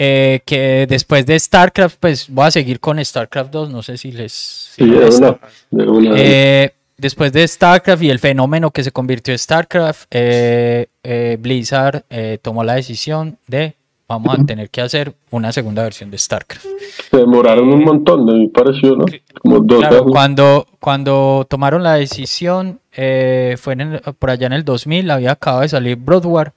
eh, 0.00 0.40
que 0.46 0.86
después 0.88 1.26
de 1.26 1.38
StarCraft, 1.38 1.96
pues 1.98 2.28
voy 2.30 2.46
a 2.46 2.50
seguir 2.50 2.78
con 2.80 3.04
StarCraft 3.04 3.50
2, 3.50 3.70
no 3.70 3.82
sé 3.82 3.96
si 3.98 4.12
les... 4.12 4.32
si 4.32 4.84
Sí, 4.84 4.90
de 4.90 4.96
les- 5.04 5.16
una. 5.18 5.38
De 5.70 5.84
una. 5.88 6.10
Eh, 6.16 6.72
después 6.96 7.32
de 7.32 7.46
StarCraft 7.48 8.02
y 8.04 8.10
el 8.10 8.18
fenómeno 8.20 8.70
que 8.70 8.84
se 8.84 8.92
convirtió 8.92 9.32
en 9.34 9.38
StarCraft, 9.38 10.04
eh, 10.10 10.86
eh, 11.02 11.36
Blizzard 11.40 12.04
eh, 12.10 12.38
tomó 12.40 12.62
la 12.64 12.74
decisión 12.74 13.38
de 13.48 13.74
vamos 14.06 14.38
a 14.38 14.42
tener 14.46 14.70
que 14.70 14.80
hacer 14.80 15.12
una 15.30 15.52
segunda 15.52 15.82
versión 15.82 16.10
de 16.10 16.16
StarCraft. 16.16 16.64
Se 17.10 17.16
demoraron 17.18 17.68
un 17.68 17.84
montón, 17.84 18.24
me 18.24 18.48
pareció, 18.48 18.96
¿no? 18.96 19.04
Como 19.42 19.60
dos 19.60 19.80
Claro, 19.80 19.96
años. 19.98 20.10
cuando, 20.10 20.66
cuando 20.80 21.46
tomaron 21.50 21.82
la 21.82 21.92
decisión, 21.94 22.80
eh, 22.96 23.56
fue 23.60 23.74
en 23.74 23.80
el- 23.82 24.00
por 24.18 24.30
allá 24.30 24.46
en 24.46 24.54
el 24.54 24.64
2000, 24.64 25.10
había 25.10 25.32
acabado 25.32 25.60
de 25.62 25.68
salir 25.68 25.96
Broadwar. 25.96 26.54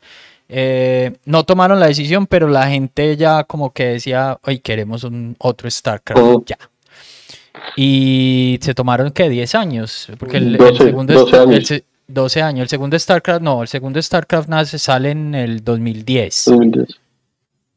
Eh, 0.54 1.14
no 1.26 1.44
tomaron 1.46 1.80
la 1.80 1.88
decisión, 1.88 2.28
pero 2.28 2.48
la 2.50 2.68
gente 2.68 3.16
ya 3.16 3.46
como 3.46 3.72
que 3.72 3.86
decía, 3.86 4.38
hoy 4.44 4.60
queremos 4.60 5.04
un 5.06 5.36
otro 5.40 5.72
StarCraft, 5.72 6.22
Ujú. 6.22 6.44
ya. 6.46 6.58
Y 7.76 8.60
se 8.62 8.74
tomaron, 8.74 9.12
¿qué? 9.12 9.30
10 9.30 9.56
años. 9.56 10.08
Porque 10.20 10.38
el, 10.38 10.48
el 10.54 10.58
12, 10.58 10.84
segundo 10.84 11.14
12 11.14 11.26
Star- 11.26 11.44
el 11.48 11.56
años. 11.56 11.68
se- 11.68 11.84
12 12.08 12.42
años. 12.42 12.62
El 12.64 12.70
segundo 12.70 13.00
StarCraft, 13.00 13.42
no, 13.42 13.62
el 13.62 13.68
segundo 13.68 14.02
StarCraft 14.02 14.50
nace, 14.50 14.78
sale 14.78 15.12
en 15.12 15.34
el 15.36 15.64
2010. 15.64 16.44
2010. 16.48 16.88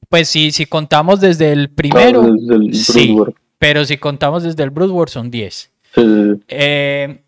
Pues 0.09 0.29
sí, 0.29 0.51
si 0.53 0.67
contamos 0.67 1.21
desde 1.21 1.53
el 1.53 1.71
primero, 1.71 2.23
desde 2.23 2.55
el 2.55 2.75
sí, 2.75 3.17
pero 3.59 3.85
si 3.85 3.97
contamos 3.97 4.43
desde 4.43 4.63
el 4.63 4.71
Brood 4.71 4.91
War 4.91 5.09
son 5.09 5.31
10. 5.31 5.55
Sí, 5.55 5.71
sí, 5.95 6.03
sí. 6.05 6.41
Eh, 6.49 7.21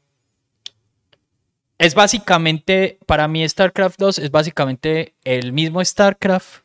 es 1.78 1.94
básicamente, 1.94 2.98
para 3.06 3.28
mí 3.28 3.46
StarCraft 3.48 3.98
2 3.98 4.18
es 4.18 4.30
básicamente 4.30 5.14
el 5.24 5.52
mismo 5.52 5.84
StarCraft, 5.84 6.62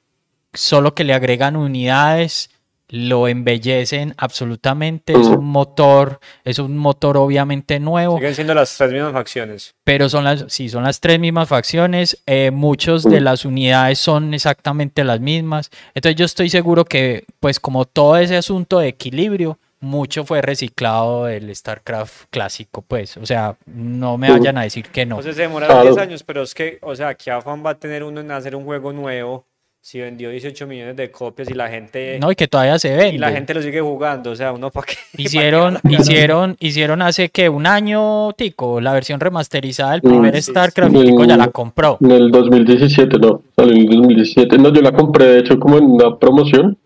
solo 0.53 0.95
que 0.95 1.03
le 1.03 1.13
agregan 1.13 1.55
unidades, 1.55 2.49
lo 2.91 3.29
embellecen 3.29 4.13
absolutamente, 4.17 5.13
es 5.13 5.27
un 5.27 5.45
motor, 5.45 6.19
es 6.43 6.59
un 6.59 6.77
motor 6.77 7.15
obviamente 7.15 7.79
nuevo, 7.79 8.17
Siguen 8.17 8.35
siendo 8.35 8.53
las 8.53 8.75
tres 8.75 8.91
mismas 8.91 9.13
facciones. 9.13 9.75
pero 9.85 10.09
son 10.09 10.25
las, 10.25 10.45
sí, 10.49 10.67
son 10.67 10.83
las 10.83 10.99
tres 10.99 11.17
mismas 11.17 11.47
facciones, 11.47 12.21
eh, 12.25 12.51
muchos 12.51 13.03
de 13.03 13.21
las 13.21 13.45
unidades 13.45 13.97
son 13.97 14.33
exactamente 14.33 15.05
las 15.05 15.21
mismas, 15.21 15.71
entonces 15.95 16.17
yo 16.17 16.25
estoy 16.25 16.49
seguro 16.49 16.83
que 16.83 17.25
pues 17.39 17.61
como 17.61 17.85
todo 17.85 18.17
ese 18.17 18.35
asunto 18.35 18.79
de 18.79 18.89
equilibrio, 18.89 19.57
mucho 19.81 20.23
fue 20.25 20.41
reciclado 20.41 21.25
del 21.25 21.53
StarCraft 21.55 22.25
clásico, 22.29 22.83
pues, 22.87 23.17
o 23.17 23.25
sea, 23.25 23.55
no 23.65 24.17
me 24.17 24.29
Mm. 24.29 24.33
vayan 24.33 24.57
a 24.59 24.63
decir 24.63 24.85
que 24.89 25.05
no. 25.05 25.15
Entonces 25.15 25.35
se 25.35 25.41
demoraron 25.41 25.75
Claro. 25.75 25.89
10 25.95 25.97
años, 26.07 26.23
pero 26.23 26.43
es 26.43 26.53
que, 26.53 26.77
o 26.81 26.95
sea, 26.95 27.15
¿qué 27.15 27.31
afán 27.31 27.63
va 27.65 27.71
a 27.71 27.75
tener 27.79 28.03
uno 28.03 28.21
en 28.21 28.31
hacer 28.31 28.55
un 28.55 28.63
juego 28.63 28.93
nuevo 28.93 29.45
si 29.83 29.99
vendió 29.99 30.29
18 30.29 30.67
millones 30.67 30.95
de 30.95 31.09
copias 31.09 31.49
y 31.49 31.55
la 31.55 31.67
gente, 31.67 32.19
No, 32.19 32.31
y 32.31 32.35
que 32.35 32.47
todavía 32.47 32.77
se 32.77 32.95
vende. 32.95 33.15
y 33.15 33.17
la 33.17 33.31
gente 33.31 33.51
lo 33.55 33.63
sigue 33.63 33.81
jugando? 33.81 34.29
O 34.29 34.35
sea, 34.35 34.51
uno 34.51 34.69
para 34.69 34.85
qué. 34.85 34.93
pa' 35.11 35.17
qué 35.17 35.23
Hicieron, 35.23 35.79
hicieron, 35.89 36.55
hicieron 36.59 37.01
hace 37.01 37.29
que 37.29 37.49
un 37.49 37.65
año, 37.65 38.31
Tico, 38.33 38.79
la 38.79 38.93
versión 38.93 39.19
remasterizada 39.19 39.93
del 39.93 40.01
Mm, 40.03 40.07
primer 40.09 40.35
sí, 40.39 40.51
StarCraft, 40.51 40.91
sí. 40.93 40.99
y 40.99 41.05
Tico 41.05 41.25
ya 41.25 41.35
Mm. 41.35 41.39
la 41.39 41.47
compró. 41.47 41.97
En 42.01 42.11
el 42.11 42.29
2017, 42.29 43.17
no. 43.17 43.41
Salió 43.55 43.73
en 43.73 43.79
el 43.79 43.87
2017. 43.87 44.59
No, 44.59 44.71
yo 44.71 44.81
la 44.83 44.91
compré, 44.91 45.25
de 45.25 45.39
hecho, 45.39 45.59
como 45.59 45.79
en 45.79 45.85
una 45.85 46.15
promoción. 46.19 46.77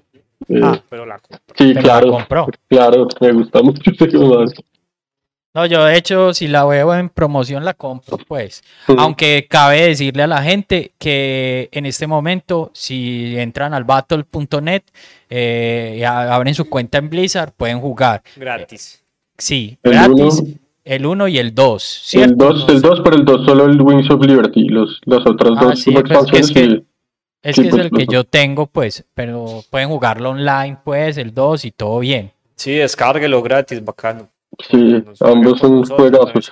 Eh, 0.50 0.60
Ah, 0.64 0.80
pero 0.90 1.06
la 1.06 1.20
compró. 1.20 1.40
sí, 1.58 1.74
pero 1.74 1.76
la 1.76 1.82
claro. 1.82 2.12
compró. 2.12 2.48
Claro, 2.70 3.08
me 3.22 3.32
gusta 3.32 3.62
mucho 3.62 3.82
ese 3.92 4.10
juego. 4.10 4.46
No, 5.56 5.66
yo 5.66 5.86
de 5.86 5.96
hecho, 5.98 6.34
si 6.34 6.50
la 6.50 6.66
veo 6.66 6.94
en 6.94 7.08
promoción, 7.08 7.64
la 7.64 7.74
compro, 7.74 8.18
pues. 8.28 8.62
Aunque 8.98 9.48
cabe 9.50 9.88
decirle 9.88 10.24
a 10.24 10.28
la 10.28 10.44
gente 10.44 10.92
que 11.00 11.70
en 11.72 11.86
este 11.86 12.08
momento, 12.08 12.72
si 12.74 13.38
entran 13.40 13.74
al 13.74 13.86
battle.net 13.86 14.82
eh, 15.30 15.96
y 16.00 16.04
abren 16.04 16.54
su 16.54 16.70
cuenta 16.70 16.98
en 16.98 17.10
Blizzard, 17.10 17.54
pueden 17.56 17.80
jugar. 17.80 18.22
Gratis. 18.36 19.02
Sí, 19.38 19.78
gratis. 19.82 20.44
El 20.84 21.06
1 21.06 21.28
y 21.30 21.38
el 21.40 21.56
2, 21.56 21.84
¿cierto? 21.84 22.32
El 22.32 22.38
2, 22.38 22.70
el 22.70 22.82
2, 22.82 23.02
pero 23.04 23.16
el 23.16 23.26
2 23.26 23.46
solo 23.46 23.66
el 23.66 23.82
Wings 23.82 24.10
of 24.12 24.24
Liberty, 24.26 24.68
los, 24.68 25.00
los 25.06 25.26
otros 25.26 25.58
Ah, 25.60 25.64
dos 25.64 25.80
sí, 25.80 25.92
pues, 25.92 26.04
expansiones 26.04 26.48
es 26.50 26.54
que- 26.54 26.66
sí. 26.66 26.86
Es 27.46 27.56
Sí, 27.56 27.62
que 27.62 27.68
es 27.68 27.74
pues, 27.76 27.86
el 27.86 27.92
que 27.92 28.08
yo 28.08 28.24
tengo, 28.24 28.66
pues, 28.66 29.06
pero 29.14 29.64
pueden 29.70 29.88
jugarlo 29.88 30.32
online, 30.32 30.78
pues, 30.84 31.18
el 31.18 31.32
2 31.34 31.66
y 31.66 31.72
todo 31.72 32.00
bien. 32.00 32.32
Sí, 32.56 32.74
descárguelo 32.74 33.42
gratis, 33.44 33.86
bacano. 33.86 34.30
Sí, 34.72 35.04
Nos 35.06 35.22
ambos 35.22 35.60
son 35.60 35.84
juegazos. 35.86 36.52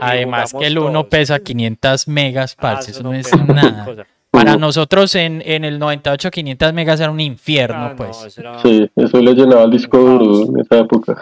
Además 0.00 0.52
que 0.52 0.66
el 0.66 0.74
jugamos 0.74 0.90
1 0.90 1.00
todos. 1.00 1.10
pesa 1.10 1.38
500 1.38 2.08
megas, 2.08 2.54
Ah, 2.58 2.62
parce, 2.62 2.90
eso 2.90 3.02
no 3.02 3.14
es 3.14 3.28
pesa 3.30 3.42
nada. 3.44 3.84
cosa. 3.86 4.06
Para 4.30 4.56
nosotros 4.56 5.14
en, 5.14 5.40
en 5.46 5.64
el 5.64 5.78
98, 5.78 6.28
500 6.30 6.72
megas 6.74 6.98
era 7.00 7.10
un 7.12 7.20
infierno, 7.20 7.76
Ah, 7.86 7.88
no, 7.90 7.96
pues. 7.96 8.24
eso 8.26 8.40
era- 8.40 8.60
Sí, 8.60 8.90
eso 8.96 9.18
le 9.20 9.32
llenaba 9.32 9.62
el 9.62 9.70
disco 9.70 9.96
duro 9.96 10.42
en 10.48 10.60
esa 10.60 10.78
época. 10.80 11.14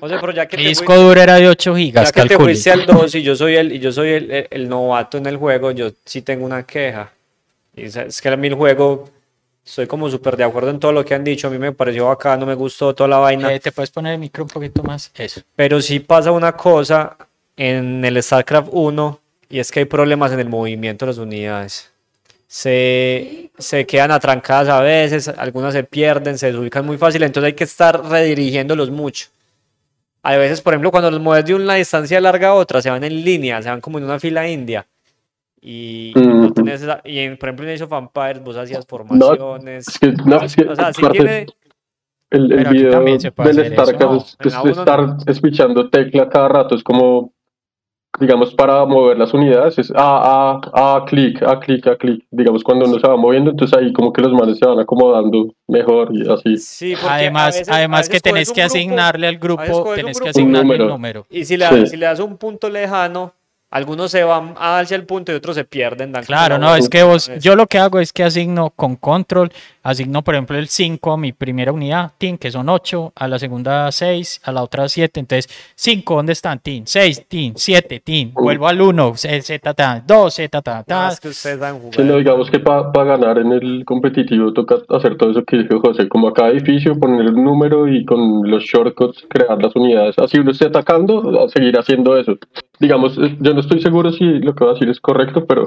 José, 0.00 0.16
pero 0.20 0.32
ya 0.32 0.46
que 0.46 0.56
Mi 0.56 0.62
te 0.62 0.68
disco 0.70 0.94
duro 0.96 1.20
era 1.20 1.34
de 1.34 1.48
8 1.48 1.72
ya 1.72 1.78
gigas, 1.78 2.12
que 2.12 2.22
te 2.26 2.36
fuiste 2.38 2.70
al 2.70 2.86
2 2.86 3.14
y 3.16 3.22
yo 3.22 3.34
soy 3.36 3.56
el, 3.56 3.72
y 3.72 3.80
yo 3.80 3.90
soy 3.90 4.10
el, 4.10 4.30
el- 4.30 4.46
el 4.50 4.68
novato 4.68 5.18
en 5.18 5.26
el 5.26 5.36
juego, 5.36 5.72
yo 5.72 5.90
sí 6.04 6.22
tengo 6.22 6.46
una 6.46 6.62
queja. 6.62 7.10
Y 7.74 7.84
es- 7.84 8.20
que 8.20 8.28
a 8.28 8.36
mí 8.36 8.48
el 8.48 8.54
juego, 8.54 9.08
estoy 9.64 9.86
como 9.86 10.10
súper 10.10 10.36
de 10.36 10.44
acuerdo 10.44 10.70
en 10.70 10.80
todo 10.80 10.92
lo 10.92 11.04
que 11.04 11.14
han 11.14 11.24
dicho, 11.24 11.46
a 11.48 11.50
mí 11.50 11.58
me 11.58 11.72
pareció 11.72 12.06
bacano, 12.06 12.46
me 12.46 12.54
gustó 12.54 12.94
toda 12.94 13.08
la 13.08 13.18
vaina. 13.18 13.52
Eh, 13.52 13.60
¿Te 13.60 13.72
puedes 13.72 13.90
poner 13.90 14.14
el 14.14 14.18
micro 14.20 14.44
un 14.44 14.50
poquito 14.50 14.82
más? 14.82 15.10
Eso. 15.16 15.40
Pero 15.56 15.80
sí 15.80 16.00
pasa 16.00 16.32
una 16.32 16.52
cosa 16.56 17.16
en 17.56 18.04
el 18.04 18.22
StarCraft 18.22 18.68
1 18.72 19.20
y 19.48 19.58
es 19.60 19.70
que 19.70 19.80
hay 19.80 19.84
problemas 19.84 20.32
en 20.32 20.40
el 20.40 20.48
movimiento 20.48 21.04
de 21.06 21.10
las 21.12 21.18
unidades. 21.18 21.90
Se, 22.48 23.50
se 23.58 23.86
quedan 23.86 24.10
atrancadas 24.10 24.68
a 24.68 24.80
veces, 24.80 25.28
algunas 25.28 25.72
se 25.72 25.84
pierden, 25.84 26.36
se 26.36 26.46
desubican 26.48 26.84
muy 26.84 26.98
fácil, 26.98 27.22
entonces 27.22 27.46
hay 27.46 27.52
que 27.54 27.62
estar 27.64 28.04
redirigiéndolos 28.04 28.90
mucho. 28.90 29.28
A 30.22 30.36
veces, 30.36 30.60
por 30.60 30.74
ejemplo, 30.74 30.90
cuando 30.90 31.10
los 31.12 31.20
mueves 31.20 31.44
de 31.46 31.54
una 31.54 31.74
distancia 31.76 32.20
larga 32.20 32.48
a 32.48 32.54
otra, 32.54 32.82
se 32.82 32.90
van 32.90 33.04
en 33.04 33.24
línea, 33.24 33.62
se 33.62 33.68
van 33.70 33.80
como 33.80 33.98
en 33.98 34.04
una 34.04 34.18
fila 34.18 34.48
india. 34.48 34.84
Y, 35.62 36.12
y 36.16 36.26
no 36.26 36.44
Ujú. 36.46 36.54
tenés 36.54 36.82
esa- 36.82 37.02
y 37.04 37.18
en, 37.18 37.36
por 37.36 37.48
ejemplo, 37.50 37.66
en 37.68 37.74
Age 37.74 37.84
of 37.84 37.92
Empires 37.92 38.42
vos 38.42 38.56
hacías 38.56 38.86
formaciones. 38.86 39.88
Es 39.88 39.98
que, 39.98 40.12
no, 40.24 40.36
es 40.40 40.56
que, 40.56 40.64
o 40.64 40.74
sea, 40.74 40.92
sí 40.92 41.02
tiene, 41.12 41.46
el, 42.30 42.52
el 42.52 42.64
video 42.68 43.02
del 43.04 43.20
StarCraft 43.20 44.00
¿no? 44.00 44.16
es, 44.16 44.36
uno 44.62 44.70
estar 44.70 45.00
no. 45.06 45.16
escuchando 45.26 45.90
tecla 45.90 46.28
cada 46.30 46.48
rato, 46.48 46.74
es 46.76 46.82
como, 46.82 47.32
digamos, 48.18 48.54
para 48.54 48.86
mover 48.86 49.18
las 49.18 49.34
unidades, 49.34 49.78
es 49.78 49.92
a, 49.94 50.54
a, 50.54 50.96
a, 50.96 51.04
clic, 51.04 51.42
a, 51.42 51.60
clic, 51.60 51.86
a, 51.88 51.96
clic, 51.96 52.24
digamos, 52.30 52.62
cuando 52.64 52.86
uno 52.86 52.98
se 52.98 53.06
va 53.06 53.16
moviendo, 53.16 53.50
entonces 53.50 53.76
ahí 53.78 53.92
como 53.92 54.12
que 54.12 54.22
los 54.22 54.32
manes 54.32 54.58
se 54.58 54.66
van 54.66 54.78
acomodando 54.78 55.52
mejor 55.68 56.08
y 56.12 56.26
así. 56.30 56.56
sí, 56.56 56.94
Además, 57.06 57.54
veces- 57.56 57.68
además 57.68 58.08
que 58.08 58.20
tenés 58.20 58.50
que 58.50 58.62
grupo- 58.62 58.66
asignarle 58.66 59.26
al 59.26 59.36
grupo, 59.38 59.92
tenés 59.94 60.18
que 60.20 60.28
asignarle 60.30 60.76
el 60.76 60.82
Un 60.82 60.88
número. 60.88 60.88
número. 60.88 61.26
Y 61.30 61.44
si 61.44 61.56
le, 61.56 61.66
Sí. 61.68 61.86
si 61.88 61.96
le 61.98 62.06
das 62.06 62.20
un 62.20 62.36
punto 62.38 62.68
lejano, 62.70 63.32
algunos 63.70 64.10
se 64.10 64.24
van 64.24 64.54
hacia 64.58 64.96
el 64.96 65.04
punto 65.04 65.32
y 65.32 65.36
otros 65.36 65.54
se 65.54 65.64
pierden. 65.64 66.12
dan 66.12 66.24
Claro, 66.24 66.58
la 66.58 66.66
no, 66.66 66.74
es 66.76 66.88
que 66.88 67.02
vos, 67.02 67.30
yo 67.40 67.54
lo 67.54 67.66
que 67.66 67.78
hago 67.78 68.00
es 68.00 68.12
que 68.12 68.24
asigno 68.24 68.70
con 68.70 68.96
control, 68.96 69.50
asigno 69.82 70.22
por 70.22 70.34
ejemplo 70.34 70.58
el 70.58 70.68
5 70.68 71.12
a 71.12 71.16
mi 71.16 71.32
primera 71.32 71.72
unidad, 71.72 72.12
team, 72.18 72.36
que 72.36 72.50
son 72.50 72.68
8, 72.68 73.12
a 73.14 73.28
la 73.28 73.38
segunda 73.38 73.90
6, 73.92 74.40
a 74.44 74.52
la 74.52 74.62
otra 74.62 74.88
7, 74.88 75.20
entonces 75.20 75.48
5, 75.76 76.16
¿dónde 76.16 76.32
están? 76.32 76.58
Team, 76.58 76.82
6, 76.84 77.26
team, 77.28 77.52
7, 77.56 78.00
team, 78.00 78.32
vuelvo 78.34 78.66
al 78.66 78.80
1, 78.80 79.14
Z, 79.16 79.74
ta, 79.74 80.02
2, 80.04 80.34
Z, 80.34 80.62
ta, 80.62 80.78
No, 80.78 80.84
ta. 80.84 81.08
es 81.08 81.20
que 81.20 81.28
ustedes 81.28 81.58
jugar. 81.58 81.94
Sí, 81.94 82.02
no, 82.02 82.16
digamos 82.16 82.50
que 82.50 82.58
para 82.58 83.04
ganar 83.04 83.38
en 83.38 83.52
el 83.52 83.84
competitivo 83.84 84.52
toca 84.52 84.78
hacer 84.88 85.16
todo 85.16 85.30
eso 85.30 85.44
que 85.44 85.58
dijo 85.58 85.80
José, 85.80 86.08
como 86.08 86.28
a 86.28 86.32
cada 86.32 86.50
edificio 86.50 86.98
poner 86.98 87.20
el 87.20 87.34
número 87.34 87.86
y 87.86 88.04
con 88.04 88.50
los 88.50 88.64
shortcuts 88.64 89.24
crear 89.28 89.62
las 89.62 89.74
unidades. 89.76 90.18
Así 90.18 90.38
uno 90.38 90.50
esté 90.50 90.66
atacando, 90.66 91.44
a 91.44 91.48
seguir 91.48 91.78
haciendo 91.78 92.16
eso. 92.18 92.36
Digamos, 92.80 93.14
yo 93.16 93.54
no 93.54 93.60
estoy 93.60 93.80
seguro 93.80 94.10
si 94.10 94.24
lo 94.24 94.54
que 94.54 94.64
voy 94.64 94.70
a 94.70 94.74
decir 94.74 94.88
es 94.88 95.00
correcto, 95.00 95.44
pero 95.46 95.66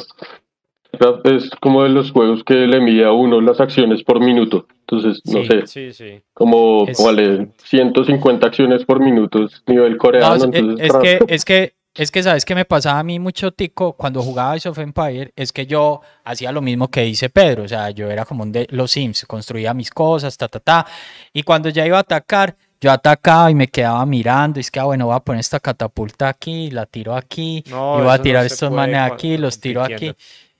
es 1.24 1.50
como 1.60 1.84
de 1.84 1.90
los 1.90 2.12
juegos 2.12 2.44
que 2.44 2.54
le 2.68 2.80
mide 2.80 3.06
a 3.06 3.12
uno 3.12 3.42
las 3.42 3.60
acciones 3.60 4.04
por 4.04 4.20
minuto. 4.20 4.68
Entonces, 4.82 5.22
no 5.26 5.42
Sí. 5.42 5.48
sé, 5.48 5.68
Sí, 5.68 5.94
sí. 5.94 6.22
como 6.34 6.86
Es- 6.88 7.04
vale 7.04 7.50
150 7.64 8.48
acciones 8.48 8.84
por 8.86 9.00
minuto, 9.00 9.44
es 9.46 9.64
nivel 9.68 9.98
coreano. 9.98 10.30
No, 10.30 10.36
es, 10.36 10.44
entonces, 10.44 10.86
es 10.86 10.98
que, 11.02 11.20
es 11.34 11.46
que, 11.46 11.74
es 11.96 12.12
que, 12.12 12.24
¿sabes 12.24 12.46
qué 12.46 12.56
me 12.56 12.66
pasaba 12.66 13.00
a 13.00 13.04
mí 13.04 13.20
mucho, 13.20 13.52
Tico, 13.52 13.94
cuando 13.94 14.22
jugaba 14.22 14.52
Age 14.54 14.70
of 14.70 14.78
Empire? 14.80 15.32
Es 15.36 15.52
que 15.54 15.66
yo 15.66 16.02
hacía 16.24 16.52
lo 16.52 16.62
mismo 16.62 16.90
que 16.90 17.02
dice 17.02 17.30
Pedro, 17.30 17.64
o 17.64 17.68
sea, 17.68 17.90
yo 17.92 18.10
era 18.10 18.26
como 18.26 18.44
un 18.44 18.52
de 18.52 18.68
los 18.72 18.92
Sims, 18.92 19.26
construía 19.26 19.74
mis 19.74 19.90
cosas, 19.92 20.38
ta, 20.38 20.48
ta, 20.48 20.60
ta, 20.60 20.86
y 21.32 21.44
cuando 21.44 21.70
ya 21.70 21.86
iba 21.86 21.98
a 21.98 22.02
atacar, 22.02 22.56
yo 22.84 22.92
atacaba 22.92 23.50
y 23.50 23.56
me 23.56 23.70
quedaba 23.70 24.06
mirando, 24.06 24.60
y 24.60 24.62
es 24.62 24.70
que, 24.70 24.78
ah, 24.78 24.84
bueno, 24.84 25.06
voy 25.06 25.16
a 25.16 25.22
poner 25.22 25.40
esta 25.40 25.62
catapulta 25.62 26.28
aquí, 26.28 26.70
la 26.70 26.86
tiro 26.86 27.16
aquí, 27.16 27.64
No, 27.70 27.98
y 27.98 28.02
voy 28.02 28.12
a 28.12 28.18
no 28.18 28.22
tirar 28.22 28.46
estos 28.46 28.70
manes 28.70 29.00
aquí, 29.00 29.38
los 29.38 29.58
tiro 29.58 29.82
aquí. 29.82 30.14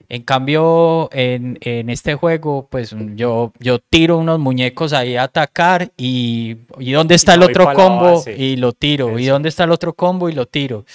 En 0.08 0.22
cambio, 0.22 1.10
en, 1.12 1.58
en 1.60 1.90
este 1.90 2.14
juego, 2.16 2.68
pues 2.70 2.96
yo, 3.16 3.52
yo 3.60 3.80
tiro 3.80 4.18
unos 4.20 4.40
muñecos 4.40 4.94
ahí 4.94 5.18
a 5.18 5.24
atacar 5.24 5.92
y, 5.98 6.58
y 6.80 6.92
dónde 6.94 7.16
está 7.16 7.34
Y 7.34 7.36
el 7.36 7.44
otro 7.44 7.66
la 7.66 7.74
combo 7.74 8.24
y 8.38 8.56
lo 8.56 8.72
tiro. 8.72 9.20
Y 9.20 9.26
dónde 9.26 9.50
está 9.50 9.66
el 9.66 9.72
otro 9.72 9.94
combo 9.94 10.30
y 10.30 10.34
lo 10.34 10.46
tiro. 10.46 10.86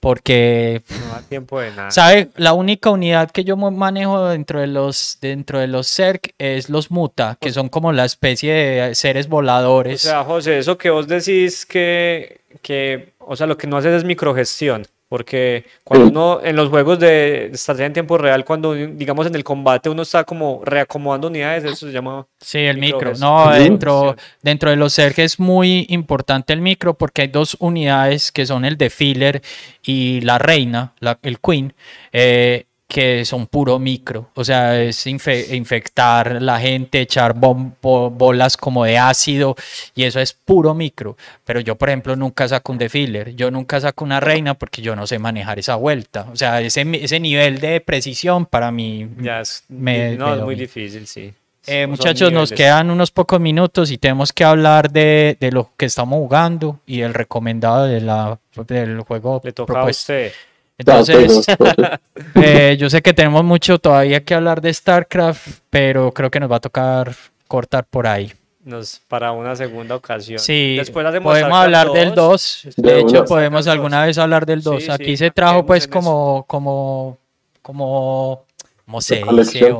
Porque, 0.00 0.82
No 1.06 1.12
da 1.14 1.20
tiempo 1.22 1.60
de 1.60 1.70
nada. 1.72 1.90
¿sabe? 1.90 2.30
La 2.36 2.54
única 2.54 2.90
unidad 2.90 3.30
que 3.30 3.44
yo 3.44 3.56
manejo 3.56 4.28
dentro 4.28 4.58
de 4.60 4.66
los, 4.66 5.18
dentro 5.20 5.58
de 5.58 5.66
los 5.68 5.88
CERC 5.94 6.34
es 6.38 6.70
los 6.70 6.90
muta, 6.90 7.36
que 7.38 7.52
son 7.52 7.68
como 7.68 7.92
la 7.92 8.06
especie 8.06 8.52
de 8.52 8.94
seres 8.94 9.26
O 9.26 9.30
voladores. 9.30 10.00
sea, 10.00 10.24
José, 10.24 10.58
eso 10.58 10.78
que 10.78 10.88
vos 10.88 11.06
decís 11.06 11.66
que, 11.66 12.40
que, 12.62 13.12
o 13.18 13.36
sea, 13.36 13.46
lo 13.46 13.58
que 13.58 13.66
no 13.66 13.76
haces 13.76 13.92
es 13.94 14.04
microgestión, 14.04 14.86
porque 15.10 15.64
cuando 15.82 16.06
uno, 16.08 16.40
en 16.42 16.54
los 16.54 16.68
juegos 16.68 17.00
de 17.00 17.46
estrategia 17.52 17.86
en 17.86 17.92
tiempo 17.92 18.16
real, 18.16 18.44
cuando, 18.44 18.74
digamos, 18.74 19.26
en 19.26 19.34
el 19.34 19.42
combate 19.42 19.90
uno 19.90 20.02
está 20.02 20.22
como 20.22 20.62
reacomodando 20.64 21.26
unidades, 21.26 21.64
eso 21.64 21.86
se 21.88 21.92
llama... 21.92 22.28
Sí, 22.40 22.58
el 22.60 22.78
micro. 22.78 23.10
No, 23.18 23.50
dentro, 23.64 24.14
dentro 24.40 24.70
de 24.70 24.76
los 24.76 24.94
CERC 24.94 25.18
es 25.18 25.40
muy 25.40 25.84
importante 25.88 26.52
el 26.52 26.60
micro 26.60 26.94
porque 26.94 27.22
hay 27.22 27.28
dos 27.28 27.56
unidades 27.58 28.30
que 28.30 28.46
son 28.46 28.64
el 28.64 28.76
de 28.78 28.88
filler 28.88 29.42
y 29.82 30.20
la 30.20 30.38
reina, 30.38 30.94
la- 31.00 31.18
el 31.22 31.40
queen, 31.40 31.74
eh, 32.12 32.66
que 32.90 33.24
son 33.24 33.46
puro 33.46 33.78
micro. 33.78 34.30
O 34.34 34.42
sea, 34.44 34.80
es 34.82 35.06
infe- 35.06 35.54
infectar 35.54 36.42
la 36.42 36.58
gente, 36.58 37.00
echar 37.00 37.34
bolas 37.34 38.56
como 38.56 38.84
de 38.84 38.98
ácido 38.98 39.54
y 39.94 40.02
eso 40.04 40.18
es 40.20 40.32
puro 40.32 40.74
micro. 40.74 41.16
Pero 41.44 41.60
yo, 41.60 41.76
por 41.76 41.88
ejemplo, 41.88 42.16
nunca 42.16 42.48
saco 42.48 42.72
un 42.72 42.78
de 42.78 42.88
filler. 42.88 43.34
Yo 43.36 43.50
nunca 43.50 43.80
saco 43.80 44.04
una 44.04 44.18
reina 44.18 44.54
porque 44.54 44.82
yo 44.82 44.96
no 44.96 45.06
sé 45.06 45.18
manejar 45.20 45.58
esa 45.60 45.76
vuelta. 45.76 46.26
O 46.32 46.36
sea, 46.36 46.60
ese, 46.60 46.84
ese 47.00 47.20
nivel 47.20 47.60
de 47.60 47.80
precisión 47.80 48.44
para 48.44 48.70
mí 48.72 49.08
Ya 49.20 49.40
es, 49.40 49.62
Me- 49.68 50.16
no, 50.16 50.30
me 50.30 50.36
es 50.36 50.42
muy 50.42 50.54
difícil, 50.56 51.06
sí. 51.06 51.32
eh, 51.68 51.86
muchachos, 51.86 52.32
nos 52.32 52.50
quedan 52.50 52.90
unos 52.90 53.12
pocos 53.12 53.38
minutos 53.40 53.90
y 53.92 53.98
tenemos 53.98 54.32
que 54.32 54.42
hablar 54.44 54.90
de, 54.90 55.36
de 55.38 55.52
lo 55.52 55.70
que 55.76 55.86
estamos 55.86 56.18
jugando 56.18 56.80
y 56.86 57.02
el 57.02 57.14
recomendado 57.14 57.84
de 57.86 58.00
la, 58.00 58.38
del 58.66 59.00
juego 59.02 59.40
Le 59.44 59.52
toca 59.52 59.72
a 59.72 59.76
propuesto. 59.76 60.12
usted. 60.12 60.32
Entonces, 60.80 61.46
eh, 62.36 62.76
yo 62.80 62.88
sé 62.88 63.02
que 63.02 63.12
tenemos 63.12 63.44
mucho 63.44 63.78
todavía 63.78 64.24
que 64.24 64.34
hablar 64.34 64.62
de 64.62 64.72
StarCraft, 64.72 65.60
pero 65.68 66.10
creo 66.12 66.30
que 66.30 66.40
nos 66.40 66.50
va 66.50 66.56
a 66.56 66.60
tocar 66.60 67.14
cortar 67.48 67.84
por 67.84 68.06
ahí. 68.06 68.32
Nos, 68.64 69.00
para 69.06 69.32
una 69.32 69.54
segunda 69.56 69.94
ocasión. 69.94 70.38
Sí, 70.38 70.76
Después 70.78 71.04
hacemos 71.04 71.32
podemos 71.32 71.50
StarCraft 71.50 71.64
hablar 71.64 71.92
del 71.92 72.14
2. 72.14 72.60
Después 72.64 72.76
De 72.76 72.94
De 72.94 73.00
hecho, 73.00 73.24
podemos 73.26 73.62
StarCraft 73.62 73.68
alguna 73.68 73.98
2. 73.98 74.06
vez 74.06 74.18
hablar 74.18 74.46
del 74.46 74.62
2. 74.62 74.82
Sí, 74.84 74.90
Aquí 74.90 75.04
sí, 75.04 75.16
se 75.18 75.30
trajo 75.30 75.66
pues 75.66 75.86
como, 75.86 76.44
como, 76.46 77.18
como, 77.60 78.46
¿cómo 78.86 79.00
se 79.02 79.22
dice? 79.36 79.76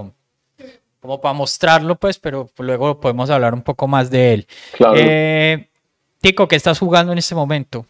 Como 1.01 1.18
para 1.18 1.32
mostrarlo 1.32 1.94
pues, 1.94 2.18
pero 2.18 2.51
luego 2.59 3.01
podemos 3.01 3.30
hablar 3.30 3.55
un 3.55 3.62
poco 3.62 3.88
más 3.88 4.11
de 4.11 4.34
él. 4.34 4.46
claro. 4.76 4.94
Eh, 4.98 5.66
Tico, 6.20 6.46
¿qué 6.46 6.57
estás 6.57 6.78
jugando 6.78 7.12
en 7.12 7.18
este 7.18 7.34
momento? 7.34 7.86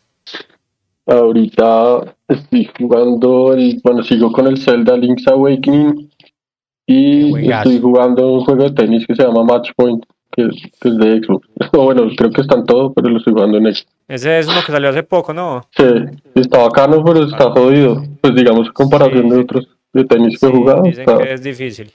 Ahorita 1.07 2.15
estoy 2.29 2.71
jugando 2.79 3.53
el, 3.55 3.81
bueno, 3.83 4.03
sigo 4.03 4.31
con 4.33 4.47
el 4.47 4.59
Zelda 4.59 4.97
Link's 4.97 5.27
Awakening 5.27 6.11
y 6.87 7.49
estoy 7.51 7.81
jugando 7.81 8.33
un 8.35 8.45
juego 8.45 8.65
de 8.65 8.71
tenis 8.73 9.07
que 9.07 9.15
se 9.15 9.23
llama 9.25 9.43
Match 9.45 9.71
Point, 9.77 10.05
que, 10.31 10.43
es- 10.43 10.63
que 10.81 10.89
es 10.89 10.97
de 10.99 11.21
Xbox. 11.23 11.49
O 11.73 11.85
bueno, 11.85 12.03
creo 12.17 12.31
que 12.31 12.41
está 12.43 12.57
en 12.57 12.65
todo, 12.67 12.93
pero 12.93 13.09
lo 13.09 13.19
estoy 13.19 13.33
jugando 13.33 13.59
en 13.59 13.65
Xbox. 13.75 13.87
Ese 14.09 14.39
es 14.39 14.47
uno 14.49 14.61
que 14.65 14.73
salió 14.73 14.89
hace 14.91 15.03
poco, 15.03 15.33
¿no? 15.33 15.63
Sí, 15.77 15.85
está 16.35 16.59
bacano, 16.59 17.03
pero 17.05 17.25
está 17.25 17.51
jodido. 17.51 18.03
Pues 18.21 18.35
digamos, 18.35 18.67
en 18.69 18.73
comparación 18.73 19.23
Sí, 19.25 19.31
de 19.31 19.41
otros 19.41 19.69
de 19.93 20.05
tenis 20.05 20.39
que 20.39 20.47
he 20.47 20.51
Sí, 20.51 20.57
jugado, 20.57 20.83
dicen 20.83 21.09
está, 21.09 21.19
que 21.19 21.33
es 21.33 21.43
difícil. 21.43 21.91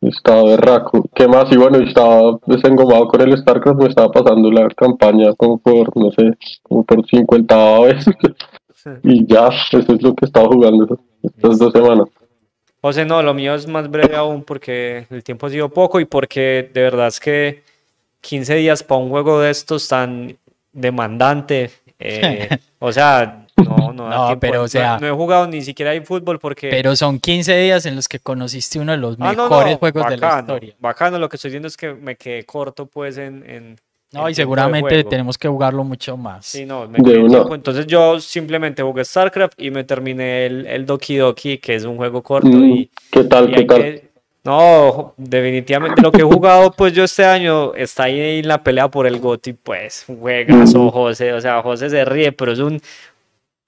Está 0.00 0.42
berraco. 0.42 1.04
¿Qué 1.14 1.26
más? 1.26 1.50
Y 1.50 1.56
bueno, 1.56 1.78
estaba 1.78 2.38
desengomado 2.46 3.08
con 3.08 3.20
el 3.20 3.36
StarCraft, 3.36 3.80
me 3.80 3.88
estaba 3.88 4.10
pasando 4.10 4.50
la 4.50 4.68
campaña 4.68 5.34
como 5.34 5.58
por, 5.58 5.96
no 5.96 6.10
sé, 6.12 6.36
como 6.62 6.84
por 6.84 7.06
50 7.06 7.80
veces. 7.80 8.14
Y 9.02 9.26
ya, 9.26 9.48
eso 9.48 9.78
es 9.78 10.02
lo 10.02 10.14
que 10.14 10.24
he 10.24 10.26
estado 10.26 10.48
jugando 10.48 10.98
estas 11.22 11.58
dos 11.58 11.72
semanas. 11.72 12.08
José, 12.80 13.04
no, 13.04 13.22
lo 13.22 13.34
mío 13.34 13.54
es 13.54 13.66
más 13.66 13.90
breve 13.90 14.16
aún 14.16 14.44
porque 14.44 15.06
el 15.10 15.24
tiempo 15.24 15.46
ha 15.46 15.50
sido 15.50 15.68
poco 15.68 15.98
y 15.98 16.04
porque 16.04 16.70
de 16.72 16.80
verdad 16.80 17.08
es 17.08 17.18
que 17.18 17.62
15 18.20 18.54
días 18.54 18.82
para 18.84 19.00
un 19.00 19.10
juego 19.10 19.40
de 19.40 19.50
estos 19.50 19.88
tan 19.88 20.36
demandante, 20.72 21.70
eh, 21.98 22.48
o 22.78 22.92
sea, 22.92 23.46
no, 23.64 23.92
no, 23.92 24.08
No, 24.32 24.40
pero, 24.40 24.60
o 24.60 24.62
No- 24.62 24.68
sea- 24.68 24.98
no, 24.98 25.06
he 25.06 25.10
jugado 25.10 25.46
ni 25.46 25.62
siquiera 25.62 25.94
en 25.94 26.04
fútbol 26.04 26.38
porque... 26.38 26.68
Pero 26.70 26.94
son 26.96 27.18
15 27.18 27.56
días 27.58 27.86
en 27.86 27.96
los 27.96 28.08
que 28.08 28.18
conociste 28.18 28.78
uno 28.78 28.92
de 28.92 28.98
los 28.98 29.16
Ah, 29.20 29.32
mejores 29.32 29.72
no, 29.72 29.78
juegos 29.78 30.06
de 30.08 30.16
la 30.16 30.38
historia. 30.40 30.74
Bacano, 30.78 31.18
lo 31.18 31.28
que 31.28 31.36
estoy 31.36 31.50
diciendo 31.50 31.68
es 31.68 31.76
que 31.76 31.92
me 31.94 32.16
quedé 32.16 32.44
corto 32.44 32.86
pues 32.86 33.18
en... 33.18 33.44
en- 33.48 33.76
No, 34.12 34.26
en 34.26 34.32
y 34.32 34.34
seguramente 34.34 35.04
tenemos 35.04 35.36
que 35.36 35.48
jugarlo 35.48 35.84
mucho 35.84 36.16
más. 36.16 36.46
Sí, 36.46 36.64
no, 36.64 36.88
me 36.88 36.98
quedé. 37.02 37.20
Entonces 37.54 37.86
yo 37.86 38.18
simplemente 38.20 38.82
jugué 38.82 39.04
StarCraft 39.04 39.60
y 39.60 39.70
me 39.70 39.84
terminé 39.84 40.46
el, 40.46 40.66
el 40.66 40.86
Doki 40.86 41.16
Doki, 41.16 41.58
que 41.58 41.74
es 41.74 41.84
un 41.84 41.96
juego 41.96 42.22
corto 42.22 42.48
Mm, 42.48 42.64
y... 42.72 42.90
¿Qué 43.10 43.24
tal? 43.24 43.50
y 43.50 43.54
¿Qué 43.54 43.64
tal? 43.64 43.82
que- 43.82 44.08
No, 44.44 45.12
definitivamente 45.18 46.00
lo 46.00 46.10
que 46.10 46.22
he 46.22 46.24
jugado 46.24 46.70
pues 46.72 46.94
yo 46.94 47.04
este 47.04 47.24
año 47.24 47.74
está 47.74 48.04
ahí 48.04 48.38
en 48.38 48.48
la 48.48 48.62
pelea 48.62 48.88
por 48.88 49.06
el 49.06 49.18
GOTY, 49.20 49.52
pues 49.52 50.04
un 50.08 50.20
juegazo, 50.20 50.80
Ujú. 50.84 50.90
José, 50.90 51.34
o 51.34 51.40
sea, 51.40 51.60
José 51.60 51.90
se 51.90 52.02
ríe, 52.06 52.32
pero 52.32 52.52
es 52.52 52.58
un 52.60 52.80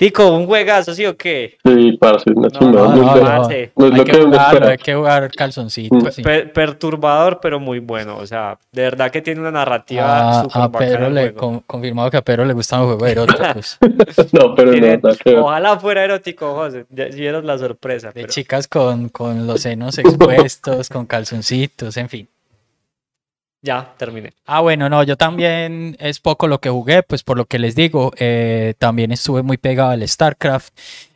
tico, 0.00 0.26
un 0.36 0.46
juegazo, 0.46 0.94
¿sí 0.94 1.04
o 1.06 1.16
qué? 1.16 1.58
Sí, 1.64 1.92
parce, 2.00 2.24
una 2.34 2.48
No, 2.48 2.58
chingada. 2.58 2.88
no, 2.88 2.96
No, 2.96 3.02
no, 3.04 3.10
es 3.14 3.16
lo- 3.16 3.22
no. 3.22 3.36
parce. 3.36 3.72
no 3.76 3.84
es 3.86 3.92
Hay 3.92 3.98
lo 3.98 4.04
que 4.04 4.10
que 4.12 4.22
jugarlo, 4.22 4.66
hay 4.68 4.78
que 4.78 4.94
jugar 4.94 5.30
calzoncito. 5.30 5.94
Mm. 5.94 6.10
sí. 6.10 6.22
Per- 6.22 6.52
perturbador, 6.52 7.38
pero 7.40 7.60
muy 7.60 7.78
bueno, 7.80 8.16
o 8.16 8.26
sea, 8.26 8.58
de 8.72 8.82
verdad 8.82 9.10
que 9.10 9.20
tiene 9.22 9.40
una 9.40 9.50
narrativa 9.50 10.40
A, 10.40 10.42
súper 10.44 10.56
a 10.62 10.68
bacana 10.68 10.78
Pedro 10.90 11.10
le 11.10 11.34
con- 11.34 11.60
confirmado 11.60 12.10
que 12.10 12.16
a 12.16 12.22
Pedro 12.22 12.44
le 12.46 12.54
gustan 12.54 12.80
los 12.80 12.86
juegos 12.96 13.08
eróticos. 13.10 13.78
No, 14.32 14.54
pero 14.54 14.72
no. 14.72 15.42
Ojalá 15.44 15.78
fuera 15.78 16.02
erótico, 16.04 16.54
José, 16.54 16.86
vieras 16.88 17.44
la 17.44 17.58
sorpresa. 17.58 18.08
De 18.08 18.14
pero- 18.14 18.28
chicas 18.28 18.66
con, 18.68 19.10
con 19.10 19.46
los 19.46 19.60
senos 19.60 19.98
expuestos, 19.98 20.88
con 20.88 21.06
calzoncitos, 21.06 21.96
en 21.96 22.08
fin. 22.08 22.28
Ya, 23.62 23.94
terminé. 23.98 24.32
Ah, 24.46 24.60
bueno, 24.60 24.88
no, 24.88 25.02
yo 25.02 25.16
también 25.16 25.94
es 26.00 26.18
poco 26.18 26.48
lo 26.48 26.60
que 26.60 26.70
jugué, 26.70 27.02
pues 27.02 27.22
por 27.22 27.36
lo 27.36 27.44
que 27.44 27.58
les 27.58 27.74
digo, 27.74 28.10
eh, 28.16 28.72
también 28.78 29.12
estuve 29.12 29.42
muy 29.42 29.58
pegado 29.58 29.90
al 29.90 30.08
StarCraft, 30.08 30.72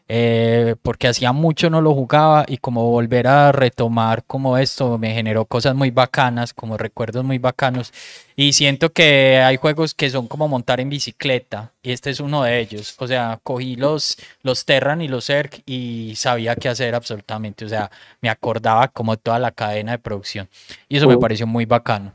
eh, 0.06 0.76
porque 0.82 1.08
hacía 1.08 1.32
mucho 1.32 1.70
no 1.70 1.80
lo 1.80 1.94
jugaba 1.94 2.44
y 2.46 2.58
como 2.58 2.90
volver 2.90 3.26
a 3.26 3.52
retomar 3.52 4.22
como 4.24 4.58
esto 4.58 4.98
me 4.98 5.14
generó 5.14 5.46
cosas 5.46 5.74
muy 5.74 5.90
bacanas, 5.90 6.52
como 6.52 6.76
recuerdos 6.76 7.24
muy 7.24 7.38
bacanos, 7.38 7.92
y 8.36 8.52
siento 8.52 8.92
que 8.92 9.38
hay 9.38 9.56
juegos 9.56 9.94
que 9.94 10.10
son 10.10 10.28
como 10.28 10.46
montar 10.46 10.80
en 10.80 10.90
bicicleta, 10.90 11.72
y 11.82 11.92
este 11.92 12.10
es 12.10 12.20
uno 12.20 12.42
de 12.42 12.60
ellos, 12.60 12.96
o 12.98 13.06
sea, 13.06 13.40
cogí 13.42 13.76
los, 13.76 14.18
los 14.42 14.66
Terran 14.66 15.00
y 15.00 15.08
los 15.08 15.26
Zerg 15.26 15.62
y 15.64 16.14
sabía 16.16 16.54
qué 16.56 16.68
hacer 16.68 16.94
absolutamente, 16.94 17.64
o 17.64 17.68
sea, 17.68 17.90
me 18.20 18.28
acordaba 18.28 18.88
como 18.88 19.16
toda 19.16 19.38
la 19.38 19.52
cadena 19.52 19.92
de 19.92 19.98
producción, 19.98 20.48
y 20.88 20.98
eso 20.98 21.08
me 21.08 21.16
pareció 21.18 21.46
muy 21.46 21.64
bacano. 21.64 22.14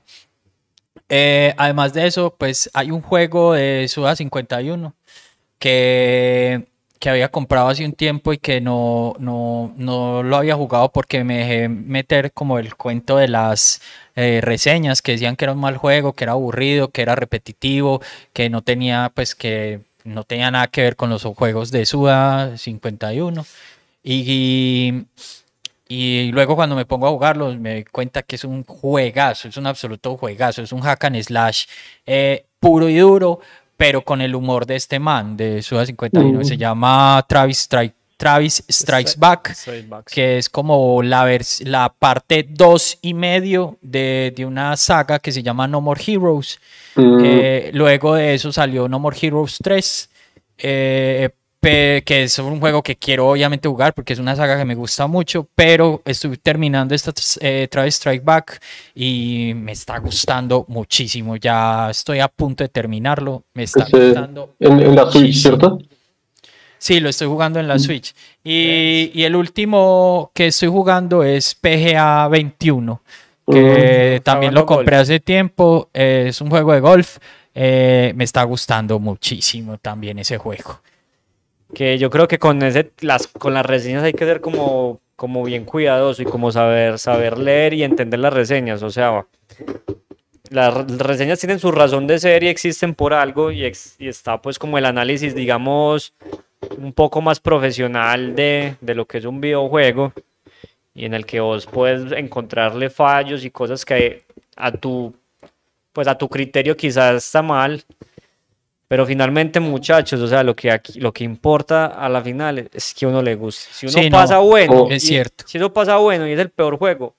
Eh, 1.11 1.55
además 1.57 1.93
de 1.93 2.05
eso, 2.05 2.35
pues 2.37 2.69
hay 2.73 2.91
un 2.91 3.01
juego 3.01 3.53
de 3.53 3.87
Suda 3.87 4.15
51 4.15 4.93
que, 5.57 6.68
que 6.99 7.09
había 7.09 7.29
comprado 7.29 7.69
hace 7.69 7.85
un 7.85 7.93
tiempo 7.93 8.33
y 8.33 8.37
que 8.37 8.59
no, 8.61 9.15
no, 9.19 9.73
no 9.77 10.21
lo 10.21 10.35
había 10.35 10.55
jugado 10.55 10.91
porque 10.91 11.23
me 11.23 11.39
dejé 11.39 11.69
meter 11.69 12.33
como 12.33 12.59
el 12.59 12.75
cuento 12.75 13.17
de 13.17 13.29
las 13.29 13.81
eh, 14.15 14.41
reseñas 14.43 15.01
que 15.01 15.13
decían 15.13 15.35
que 15.37 15.45
era 15.45 15.53
un 15.53 15.61
mal 15.61 15.77
juego, 15.77 16.13
que 16.13 16.25
era 16.25 16.33
aburrido, 16.33 16.89
que 16.89 17.01
era 17.01 17.15
repetitivo, 17.15 18.01
que 18.33 18.49
no 18.49 18.61
tenía 18.61 19.11
pues 19.15 19.33
que 19.33 19.79
no 20.03 20.23
tenía 20.25 20.51
nada 20.51 20.67
que 20.67 20.81
ver 20.81 20.95
con 20.95 21.09
los 21.09 21.23
juegos 21.23 21.71
de 21.71 21.85
Suda 21.85 22.57
51. 22.57 23.45
Y, 24.03 25.05
y 25.87 26.31
luego 26.31 26.55
cuando 26.55 26.75
me 26.75 26.85
pongo 26.85 27.07
a 27.07 27.11
jugarlo 27.11 27.53
me 27.55 27.73
doy 27.73 27.83
cuenta 27.85 28.23
que 28.23 28.35
es 28.35 28.43
un 28.43 28.63
juegazo, 28.63 29.47
es 29.47 29.57
un 29.57 29.67
absoluto 29.67 30.17
juegazo, 30.17 30.61
es 30.61 30.71
un 30.73 30.81
hack 30.81 31.05
and 31.05 31.21
slash 31.21 31.65
eh, 32.05 32.45
puro 32.59 32.89
y 32.89 32.97
duro, 32.97 33.39
pero 33.79 34.01
con 34.03 34.19
el 34.19 34.35
humor 34.35 34.65
de 34.65 34.75
este 34.75 34.99
man, 34.99 35.37
de 35.37 35.61
Suda 35.61 35.85
51. 35.85 36.43
Se 36.43 36.57
llama 36.57 37.25
Travis, 37.29 37.59
Strike, 37.59 37.95
Travis 38.17 38.61
Strikes 38.69 39.13
Back, 39.17 39.55
que 40.13 40.37
es 40.37 40.49
como 40.49 41.01
la, 41.01 41.25
vers- 41.25 41.63
la 41.65 41.87
parte 41.97 42.45
dos 42.49 42.97
y 43.01 43.13
medio 43.13 43.77
de, 43.81 44.33
de 44.35 44.45
una 44.45 44.75
saga 44.75 45.19
que 45.19 45.31
se 45.31 45.41
llama 45.41 45.65
No 45.65 45.79
More 45.79 46.01
Heroes. 46.05 46.59
Mm, 46.95 47.19
Eh, 47.23 47.71
luego 47.73 48.15
de 48.15 48.33
eso 48.33 48.51
salió 48.51 48.89
No 48.89 48.99
More 48.99 49.15
Heroes 49.21 49.57
3, 49.63 50.09
eh, 50.57 51.29
pe- 51.29 51.38
que 51.61 52.23
es 52.23 52.39
un 52.39 52.59
juego 52.59 52.81
que 52.81 52.95
quiero 52.95 53.29
obviamente 53.29 53.67
jugar 53.67 53.93
porque 53.93 54.13
es 54.13 54.19
una 54.19 54.35
saga 54.35 54.57
que 54.57 54.65
me 54.65 54.75
gusta 54.75 55.07
mucho, 55.07 55.47
pero 55.55 56.01
estoy 56.05 56.37
terminando 56.37 56.95
esta 56.95 57.11
eh, 57.41 57.67
Travis 57.69 57.95
Strike 57.95 58.23
Back 58.23 58.61
y 58.95 59.51
me 59.55 59.73
está 59.73 59.97
gustando 59.99 60.65
muchísimo. 60.69 61.35
Ya 61.35 61.89
estoy 61.89 62.19
a 62.19 62.27
punto 62.29 62.63
de 62.63 62.69
terminarlo, 62.69 63.43
me 63.53 63.63
está 63.63 63.83
ese- 63.83 64.05
gustando. 64.07 64.55
en, 64.59 64.79
en 64.79 64.95
la 64.95 65.11
Switch. 65.11 65.35
¿cierto? 65.41 65.79
Sí, 66.77 67.01
lo 67.01 67.09
estoy 67.09 67.27
jugando 67.27 67.59
en 67.59 67.67
la 67.67 67.77
Switch. 67.77 68.13
Y, 68.41 69.11
y 69.13 69.23
el 69.23 69.35
último 69.35 70.31
que 70.33 70.47
estoy 70.47 70.69
jugando 70.69 71.23
es 71.25 71.53
PGA 71.55 72.29
21, 72.29 73.01
que 73.51 74.21
también 74.23 74.53
lo 74.53 74.65
compré 74.65 74.95
golf. 74.95 75.01
hace 75.01 75.19
tiempo. 75.19 75.89
eh, 75.93 76.27
es 76.29 76.39
un 76.39 76.49
juego 76.49 76.71
de 76.71 76.79
golf. 76.79 77.17
eh, 77.53 78.13
me 78.15 78.23
está 78.23 78.43
gustando 78.43 78.97
muchísimo 78.99 79.77
también 79.77 80.19
ese 80.19 80.37
juego. 80.37 80.79
Que 81.73 81.97
yo 81.97 82.09
creo 82.09 82.27
que 82.27 82.39
con 82.39 82.61
ese, 82.63 82.91
las, 83.01 83.27
con 83.27 83.53
las 83.53 83.65
reseñas 83.65 84.03
hay 84.03 84.13
que 84.13 84.25
ser 84.25 84.41
como, 84.41 84.99
como 85.15 85.43
bien 85.43 85.65
cuidadoso 85.65 86.21
y 86.21 86.25
como 86.25 86.51
saber, 86.51 86.97
saber 86.97 87.37
leer 87.37 87.73
y 87.73 87.83
entender 87.83 88.19
las 88.19 88.33
reseñas. 88.33 88.81
O 88.81 88.89
sea, 88.89 89.25
las 90.49 90.73
re- 90.73 90.85
reseñas 90.97 91.39
tienen 91.39 91.59
su 91.59 91.71
razón 91.71 92.07
de 92.07 92.17
ser 92.19 92.43
y 92.43 92.47
existen 92.47 92.95
por 92.95 93.13
algo 93.13 93.51
y 93.51 93.65
está 93.99 94.41
pues 94.41 94.57
como 94.57 94.77
el 94.77 94.85
análisis, 94.85 95.35
digamos, 95.35 96.13
un 96.77 96.91
poco 96.93 97.21
más 97.21 97.39
profesional 97.39 98.35
de, 98.35 98.75
de 98.81 98.95
lo 98.95 99.05
que 99.05 99.19
es 99.19 99.25
un 99.25 99.39
videojuego 99.39 100.11
y 100.95 101.05
en 101.05 101.13
el 101.13 101.25
que 101.25 101.39
vos 101.39 101.67
puedes 101.67 102.11
encontrarle 102.13 102.89
fallos 102.89 103.45
y 103.45 103.51
cosas 103.51 103.85
que 103.85 104.23
a 104.57 104.71
tu, 104.71 105.13
pues 105.93 106.07
a 106.07 106.17
tu 106.17 106.27
criterio 106.27 106.75
quizás 106.75 107.23
está 107.25 107.41
mal, 107.41 107.83
pero 108.89 109.05
finalmente, 109.05 109.61
muchachos, 109.61 110.19
o 110.19 110.27
sea, 110.27 110.43
lo 110.43 110.53
que 110.55 110.69
aquí, 110.71 110.99
lo 110.99 111.13
que 111.13 111.23
importa 111.23 111.85
a 111.85 112.09
la 112.09 112.21
final 112.21 112.69
es 112.73 112.93
que 112.93 113.05
uno 113.05 113.21
le 113.21 113.35
guste. 113.35 113.69
Si 113.71 113.85
uno 113.85 113.93
Sí, 113.93 114.09
no, 114.09 114.17
pasa 114.17 114.39
bueno, 114.39 114.83
Oh. 114.83 114.89
es 114.91 115.03
y- 115.05 115.07
cierto. 115.07 115.45
si 115.47 115.57
eso 115.59 115.71
pasa 115.71 115.95
bueno 115.97 116.27
y 116.27 116.31
es 116.33 116.39
el 116.39 116.49
peor 116.49 116.77
juego, 116.77 117.15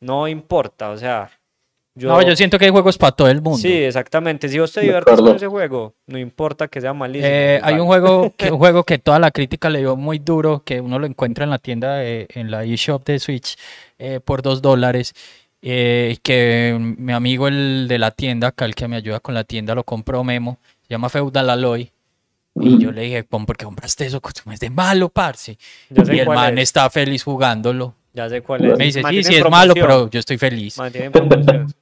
no 0.00 0.26
importa, 0.26 0.90
o 0.90 0.96
sea, 0.96 1.30
yo, 1.94 2.08
No, 2.08 2.22
yo 2.22 2.34
siento 2.36 2.58
que 2.58 2.64
hay 2.64 2.70
juegos 2.70 2.96
para 2.96 3.12
todo 3.12 3.28
el 3.28 3.42
mundo. 3.42 3.58
sí, 3.58 3.70
exactamente. 3.72 4.48
Si 4.48 4.58
vos 4.58 4.72
te 4.72 4.80
diviertes 4.80 5.16
con 5.20 5.36
ese 5.36 5.48
juego, 5.48 5.92
no 6.06 6.18
importa 6.18 6.68
que 6.68 6.80
sea 6.80 6.94
malísimo. 6.94 7.28
Eh, 7.30 7.60
hay 7.62 7.74
un 7.74 7.86
juego 7.86 8.32
que, 8.38 8.50
un 8.50 8.58
juego 8.58 8.84
que 8.84 8.98
toda 8.98 9.18
la 9.18 9.30
crítica 9.30 9.68
le 9.68 9.80
dio 9.80 9.96
muy 9.96 10.18
duro, 10.20 10.62
que 10.64 10.80
uno 10.80 10.98
lo 10.98 11.06
encuentra 11.06 11.44
en 11.44 11.50
la 11.50 11.58
tienda, 11.58 11.96
de- 11.96 12.26
en 12.32 12.50
la 12.50 12.64
eShop 12.64 13.04
de 13.04 13.18
Switch, 13.18 13.56
eh, 13.98 14.20
por 14.24 14.40
dos 14.42 14.62
dólares. 14.62 15.12
eh, 15.62 16.16
que 16.22 16.74
mi 16.80 17.12
amigo 17.12 17.46
el 17.46 17.84
de 17.86 17.98
la 17.98 18.12
tienda, 18.12 18.46
acá 18.48 18.64
el 18.64 18.74
que 18.74 18.88
me 18.88 18.96
ayuda 18.96 19.20
con 19.20 19.34
la 19.34 19.44
tienda, 19.44 19.74
lo 19.74 19.84
compró 19.84 20.24
Memo, 20.24 20.58
llama 20.94 21.08
Feudal 21.08 21.48
Alloy. 21.50 21.90
Y 22.60 22.78
yo 22.78 22.90
le 22.92 23.02
dije, 23.02 23.24
"Pon, 23.24 23.46
¿por 23.46 23.56
qué 23.56 23.64
compraste 23.64 24.06
eso? 24.06 24.20
¿Cómo 24.20 24.52
es 24.52 24.60
de 24.60 24.70
malo, 24.70 25.08
parce? 25.08 25.56
Sé 26.04 26.14
Y 26.14 26.18
el 26.18 26.26
cuál 26.26 26.36
man 26.36 26.58
es, 26.58 26.64
está 26.64 26.90
feliz 26.90 27.22
jugándolo. 27.22 27.94
Ya 28.12 28.28
sé 28.28 28.42
cuál 28.42 28.64
es. 28.64 28.76
Me 28.78 28.84
dice, 28.86 28.98
sí, 28.98 29.02
Mantienen 29.04 29.32
sí 29.32 29.38
es 29.38 29.50
malo, 29.50 29.72
pero 29.74 30.10
yo 30.10 30.18
estoy 30.20 30.36
feliz. 30.36 30.76
promoción. 31.12 31.68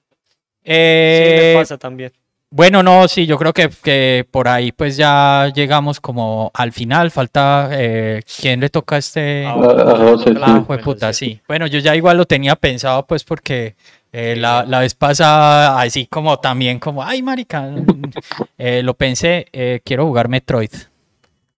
Sí, 0.65 0.73
Eh, 0.75 1.53
me 1.55 1.61
pasa 1.61 1.79
también. 1.79 2.13
bueno, 2.51 2.83
no, 2.83 3.09
sí, 3.09 3.25
yo 3.27 3.39
creo 3.39 3.55
que, 3.55 3.71
que 3.83 4.27
por 4.31 4.49
ahí 4.49 4.71
pues 4.73 4.99
ya 4.99 5.51
llegamos 5.55 5.99
como 6.01 6.51
al 6.53 6.73
final. 6.73 7.11
Falta, 7.11 7.71
eh, 7.73 8.23
¿quién 8.41 8.61
le 8.61 8.69
toca 8.69 8.97
a 8.97 8.99
este? 8.99 9.47
Ah, 9.47 9.53
a 9.55 9.97
José, 9.97 10.35
claro, 10.35 10.53
sí. 10.59 10.61
Ah, 10.61 10.65
jueputa, 10.67 11.13
sí. 11.15 11.41
Bueno, 11.49 11.67
yo 11.67 11.79
ya 11.79 11.97
igual 11.97 12.19
lo 12.19 12.27
tenía 12.27 12.55
pensado, 12.57 13.07
pues, 13.07 13.25
porque 13.25 13.77
eh, 14.13 14.37
la, 14.37 14.65
la 14.67 14.81
vez 14.81 14.95
pasada, 14.95 15.81
así 15.81 16.07
como 16.07 16.39
también, 16.39 16.79
como, 16.79 17.03
ay, 17.03 17.23
marica, 17.23 17.69
eh, 18.59 18.83
lo 18.83 18.95
pensé, 18.95 19.47
eh, 19.53 19.81
quiero 19.85 20.07
jugar 20.07 20.29
Metroid, 20.29 20.71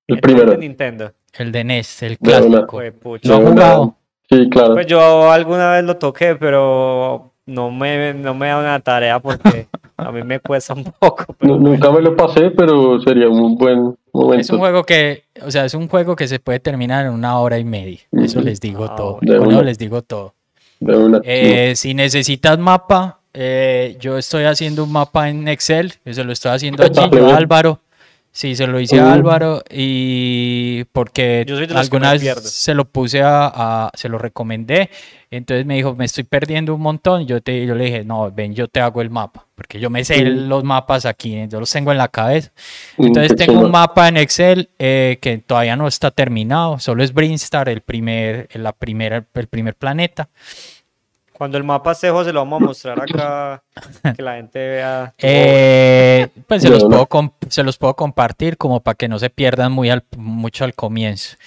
El 0.06 0.16
El 0.16 0.20
primero. 0.20 0.50
de 0.52 0.58
Nintendo. 0.58 1.12
el 1.38 1.52
de 1.52 1.64
NES, 1.64 2.02
el 2.02 2.16
De 2.20 2.40
una. 2.42 2.66
clásico. 2.66 2.82
¿Lo 3.22 3.34
han 3.36 3.46
jugado? 3.46 3.96
Sí, 4.28 4.48
claro. 4.50 4.74
Pues 4.74 4.86
yo 4.86 5.30
alguna 5.30 5.72
vez 5.72 5.84
lo 5.84 5.96
toqué, 5.96 6.36
pero 6.36 7.32
no 7.46 7.70
me, 7.70 8.14
no 8.14 8.34
me 8.34 8.48
da 8.48 8.58
una 8.58 8.78
tarea 8.80 9.18
porque 9.18 9.66
a 9.96 10.12
mí 10.12 10.22
me 10.22 10.38
cuesta 10.40 10.74
un 10.74 10.84
poco. 10.84 11.24
pero- 11.38 11.56
Nu- 11.56 11.70
Nunca 11.70 11.90
me 11.90 12.00
lo 12.00 12.14
pasé, 12.16 12.50
pero 12.50 13.00
sería 13.00 13.28
un 13.28 13.56
buen 13.56 13.78
Es 13.78 13.84
un 14.12 14.20
momento. 14.22 14.58
juego 14.58 14.84
que, 14.84 15.24
o 15.44 15.50
sea, 15.50 15.64
es 15.64 15.74
un 15.74 15.88
juego 15.88 16.14
que 16.16 16.28
se 16.28 16.38
puede 16.38 16.60
terminar 16.60 17.06
en 17.06 17.12
una 17.12 17.38
hora 17.38 17.58
y 17.58 17.64
media. 17.64 17.98
Eso 18.12 18.38
Ujú. 18.38 18.46
les 18.48 18.60
digo 18.60 18.84
Ah, 18.90 18.94
todo. 18.96 19.18
bueno. 19.22 19.62
Les 19.62 19.78
digo 19.78 20.02
todo. 20.02 20.34
Una. 20.80 21.20
Eh, 21.24 21.74
si 21.76 21.94
necesitas 21.94 22.58
mapa, 22.58 23.20
eh, 23.32 23.96
yo 24.00 24.18
estoy 24.18 24.44
haciendo 24.44 24.84
un 24.84 24.92
mapa 24.92 25.28
en 25.28 25.46
Excel, 25.46 25.94
se 26.10 26.24
lo 26.24 26.32
estoy 26.32 26.52
haciendo 26.52 26.82
a 26.82 26.88
bien. 27.08 27.24
Álvaro. 27.26 27.80
Sí, 28.40 28.56
se 28.56 28.66
lo 28.66 28.80
hice 28.80 28.98
a 28.98 29.04
Mm. 29.04 29.08
Álvaro 29.12 29.62
y 29.70 30.84
porque 30.92 31.44
alguna 31.74 32.12
vez 32.12 32.22
se 32.44 32.72
lo 32.72 32.86
puse 32.86 33.20
a, 33.20 33.46
a- 33.54 33.90
se 33.94 34.08
lo 34.08 34.16
recomendé, 34.16 34.88
entonces 35.30 35.66
me 35.66 35.74
dijo, 35.74 35.94
me 35.94 36.06
estoy 36.06 36.24
perdiendo 36.24 36.74
un 36.74 36.80
montón, 36.80 37.26
yo, 37.26 37.42
te, 37.42 37.66
yo 37.66 37.74
le 37.74 37.84
dije, 37.84 38.02
no, 38.02 38.30
ven, 38.32 38.54
yo 38.54 38.66
te 38.66 38.80
hago 38.80 39.02
el 39.02 39.10
mapa, 39.10 39.46
porque 39.54 39.78
yo 39.78 39.90
me 39.90 40.02
sé 40.06 40.24
Mm. 40.24 40.48
los 40.48 40.64
mapas 40.64 41.04
aquí, 41.04 41.36
yo 41.50 41.60
los 41.60 41.70
tengo 41.70 41.92
en 41.92 41.98
la 41.98 42.08
cabeza. 42.08 42.50
Entonces 42.96 43.32
qué 43.32 43.44
tengo 43.44 43.60
un 43.60 43.70
mapa 43.70 44.08
en 44.08 44.16
Excel 44.16 44.70
eh, 44.78 45.18
que 45.20 45.36
todavía 45.36 45.76
no 45.76 45.86
está 45.86 46.10
terminado, 46.10 46.78
solo 46.78 47.02
es 47.04 47.12
Brinstar, 47.12 47.68
el 47.68 47.82
primer, 47.82 48.48
la 48.54 48.72
primera, 48.72 49.22
el 49.34 49.48
primer 49.48 49.74
planeta. 49.74 50.30
Cuando 51.40 51.56
el 51.56 51.64
mapa 51.64 51.92
esté, 51.92 52.10
José, 52.10 52.34
lo 52.34 52.40
vamos 52.40 52.60
a 52.60 52.64
mostrar 52.66 53.00
acá, 53.00 53.62
que 54.14 54.20
la 54.22 54.34
gente 54.34 54.58
vea. 54.58 55.14
Eh, 55.16 56.28
pues 56.46 56.60
se 56.60 56.68
los, 56.68 56.84
puedo 56.84 57.08
comp- 57.08 57.32
se 57.48 57.62
los 57.62 57.78
puedo 57.78 57.96
compartir 57.96 58.58
como 58.58 58.80
para 58.80 58.94
que 58.94 59.08
no 59.08 59.18
se 59.18 59.30
pierdan 59.30 59.72
muy 59.72 59.88
al- 59.88 60.04
mucho 60.18 60.64
al 60.64 60.74
comienzo. 60.74 61.38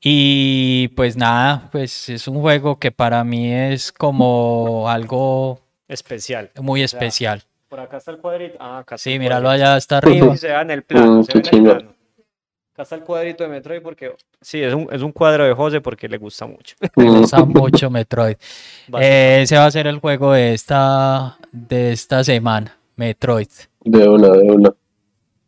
Y 0.00 0.88
pues 0.96 1.18
nada, 1.18 1.68
pues 1.70 2.08
es 2.08 2.26
un 2.28 2.40
juego 2.40 2.78
que 2.78 2.92
para 2.92 3.24
mí 3.24 3.52
es 3.52 3.92
como 3.92 4.88
algo 4.88 5.60
Especial. 5.86 6.50
muy 6.58 6.82
O 6.82 6.88
sea, 6.88 6.98
especial. 6.98 7.42
Por 7.68 7.80
acá 7.80 7.98
está 7.98 8.12
el 8.12 8.18
cuadrito. 8.20 8.56
Ah, 8.58 8.78
acá 8.78 8.94
está 8.94 9.04
Sí, 9.04 9.12
el 9.12 9.20
míralo 9.20 9.50
allá 9.50 9.74
hasta 9.74 10.00
Sí, 10.00 10.06
arriba. 10.06 10.34
se 10.38 10.48
ve 10.48 10.60
en 10.62 10.70
el 10.70 10.82
plano, 10.82 11.18
Mm, 11.20 11.24
se 11.24 11.32
qué 11.32 11.38
ve 11.38 11.40
en 11.40 11.44
el 11.44 11.50
chimba. 11.50 11.74
plano. 11.74 11.95
Acá 12.76 12.82
está 12.82 12.96
el 12.96 13.04
cuadrito 13.04 13.42
de 13.42 13.48
Metroid 13.48 13.80
porque 13.80 14.12
sí, 14.38 14.62
es 14.62 14.74
un, 14.74 14.86
es 14.92 15.00
un 15.00 15.10
cuadro 15.10 15.46
de 15.46 15.54
José 15.54 15.80
porque 15.80 16.10
le 16.10 16.18
gusta 16.18 16.46
mucho. 16.46 16.76
Mm, 16.94 17.20
gusta 17.20 17.42
mucho 17.46 17.88
Metroid. 17.88 18.36
Eh, 19.00 19.40
ese 19.40 19.56
va 19.56 19.64
a 19.64 19.70
ser 19.70 19.86
el 19.86 19.98
juego 19.98 20.32
de 20.32 20.52
esta, 20.52 21.38
de 21.50 21.92
esta 21.92 22.22
semana, 22.22 22.76
Metroid. 22.96 23.48
De 23.82 24.06
una, 24.06 24.28
de 24.28 24.42
una. 24.42 24.74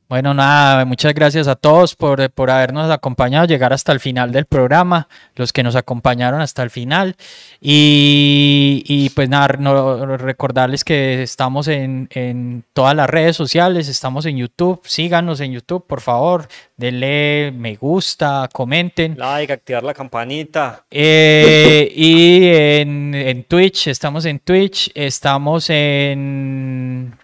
Bueno, 0.08 0.32
nada, 0.32 0.86
muchas 0.86 1.12
gracias 1.12 1.48
a 1.48 1.54
todos 1.54 1.94
por, 1.94 2.30
por 2.30 2.50
habernos 2.50 2.90
acompañado, 2.90 3.44
llegar 3.44 3.74
hasta 3.74 3.92
el 3.92 4.00
final 4.00 4.32
del 4.32 4.46
programa, 4.46 5.06
los 5.36 5.52
que 5.52 5.62
nos 5.62 5.76
acompañaron 5.76 6.40
hasta 6.40 6.62
el 6.62 6.70
final. 6.70 7.14
Y, 7.60 8.82
y 8.86 9.10
pues 9.10 9.28
nada, 9.28 9.48
no- 9.58 10.16
recordarles 10.16 10.82
que 10.82 11.22
estamos 11.22 11.68
en, 11.68 12.08
en 12.14 12.64
todas 12.72 12.96
las 12.96 13.10
redes 13.10 13.36
sociales, 13.36 13.86
estamos 13.88 14.24
en 14.24 14.38
YouTube, 14.38 14.80
síganos 14.86 15.40
en 15.40 15.52
YouTube, 15.52 15.86
por 15.86 16.00
favor, 16.00 16.48
denle 16.78 17.52
me 17.54 17.76
gusta, 17.76 18.48
comenten. 18.50 19.14
Like, 19.18 19.52
activar 19.52 19.82
la 19.84 19.92
campanita. 19.92 20.84
Eh, 20.90 21.92
y 21.94 22.46
en, 22.46 23.14
en 23.14 23.44
Twitch, 23.44 23.88
estamos 23.88 24.24
en 24.24 24.38
Twitch, 24.38 24.90
estamos 24.94 25.68
en 25.68 27.14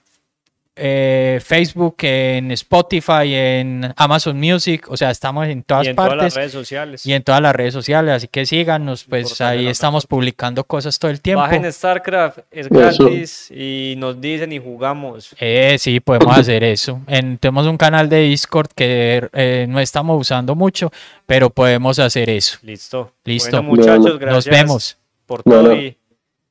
eh, 0.76 1.40
Facebook, 1.44 1.96
en 2.02 2.50
Spotify, 2.50 3.32
en 3.34 3.92
Amazon 3.96 4.38
Music, 4.38 4.86
o 4.90 4.96
sea, 4.96 5.10
estamos 5.10 5.46
en 5.46 5.62
todas 5.62 5.86
y 5.86 5.90
en 5.90 5.96
todas 5.96 6.10
las 6.10 6.18
partes 6.18 6.34
redes 6.34 6.52
sociales. 6.52 7.06
y 7.06 7.12
en 7.12 7.22
todas 7.22 7.40
las 7.40 7.54
redes 7.54 7.72
sociales, 7.72 8.12
así 8.14 8.28
que 8.28 8.44
síganos, 8.44 9.04
pues 9.04 9.22
Importante 9.30 9.58
ahí 9.60 9.66
estamos 9.68 10.06
publicando 10.06 10.64
cosas 10.64 10.98
todo 10.98 11.10
el 11.10 11.20
tiempo. 11.20 11.42
Bajen 11.42 11.72
StarCraft, 11.72 12.38
es 12.50 12.66
Eso. 12.66 12.74
gratis 12.74 13.50
y 13.52 13.94
nos 13.98 14.20
dicen 14.20 14.52
y 14.52 14.58
jugamos. 14.58 15.34
Eh, 15.38 15.76
sí, 15.78 16.00
podemos 16.00 16.36
hacer 16.38 16.64
eso. 16.64 17.00
En- 17.06 17.38
tenemos 17.38 17.66
un 17.66 17.76
canal 17.76 18.08
de 18.08 18.20
Discord 18.22 18.68
que 18.74 19.28
eh, 19.32 19.66
no 19.68 19.78
estamos 19.80 20.20
usando 20.20 20.54
mucho, 20.54 20.90
pero 21.26 21.50
podemos 21.50 21.98
hacer 21.98 22.30
eso. 22.30 22.58
Listo. 22.62 23.12
Listo. 23.24 23.50
Bueno, 23.62 23.68
muchachos, 23.76 24.04
Nos 24.04 24.18
gracias 24.18 24.46
Nos 24.46 24.46
vemos. 24.46 24.96
por 25.26 25.42
todo 25.42 25.72
y 25.74 25.96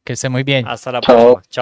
Que 0.05 0.13
esté 0.13 0.28
muy 0.30 0.43
bien. 0.43 0.67
hasta 0.67 0.91
la 0.91 1.01
Chao. 1.01 1.15
próxima. 1.15 1.41
Chao. 1.49 1.61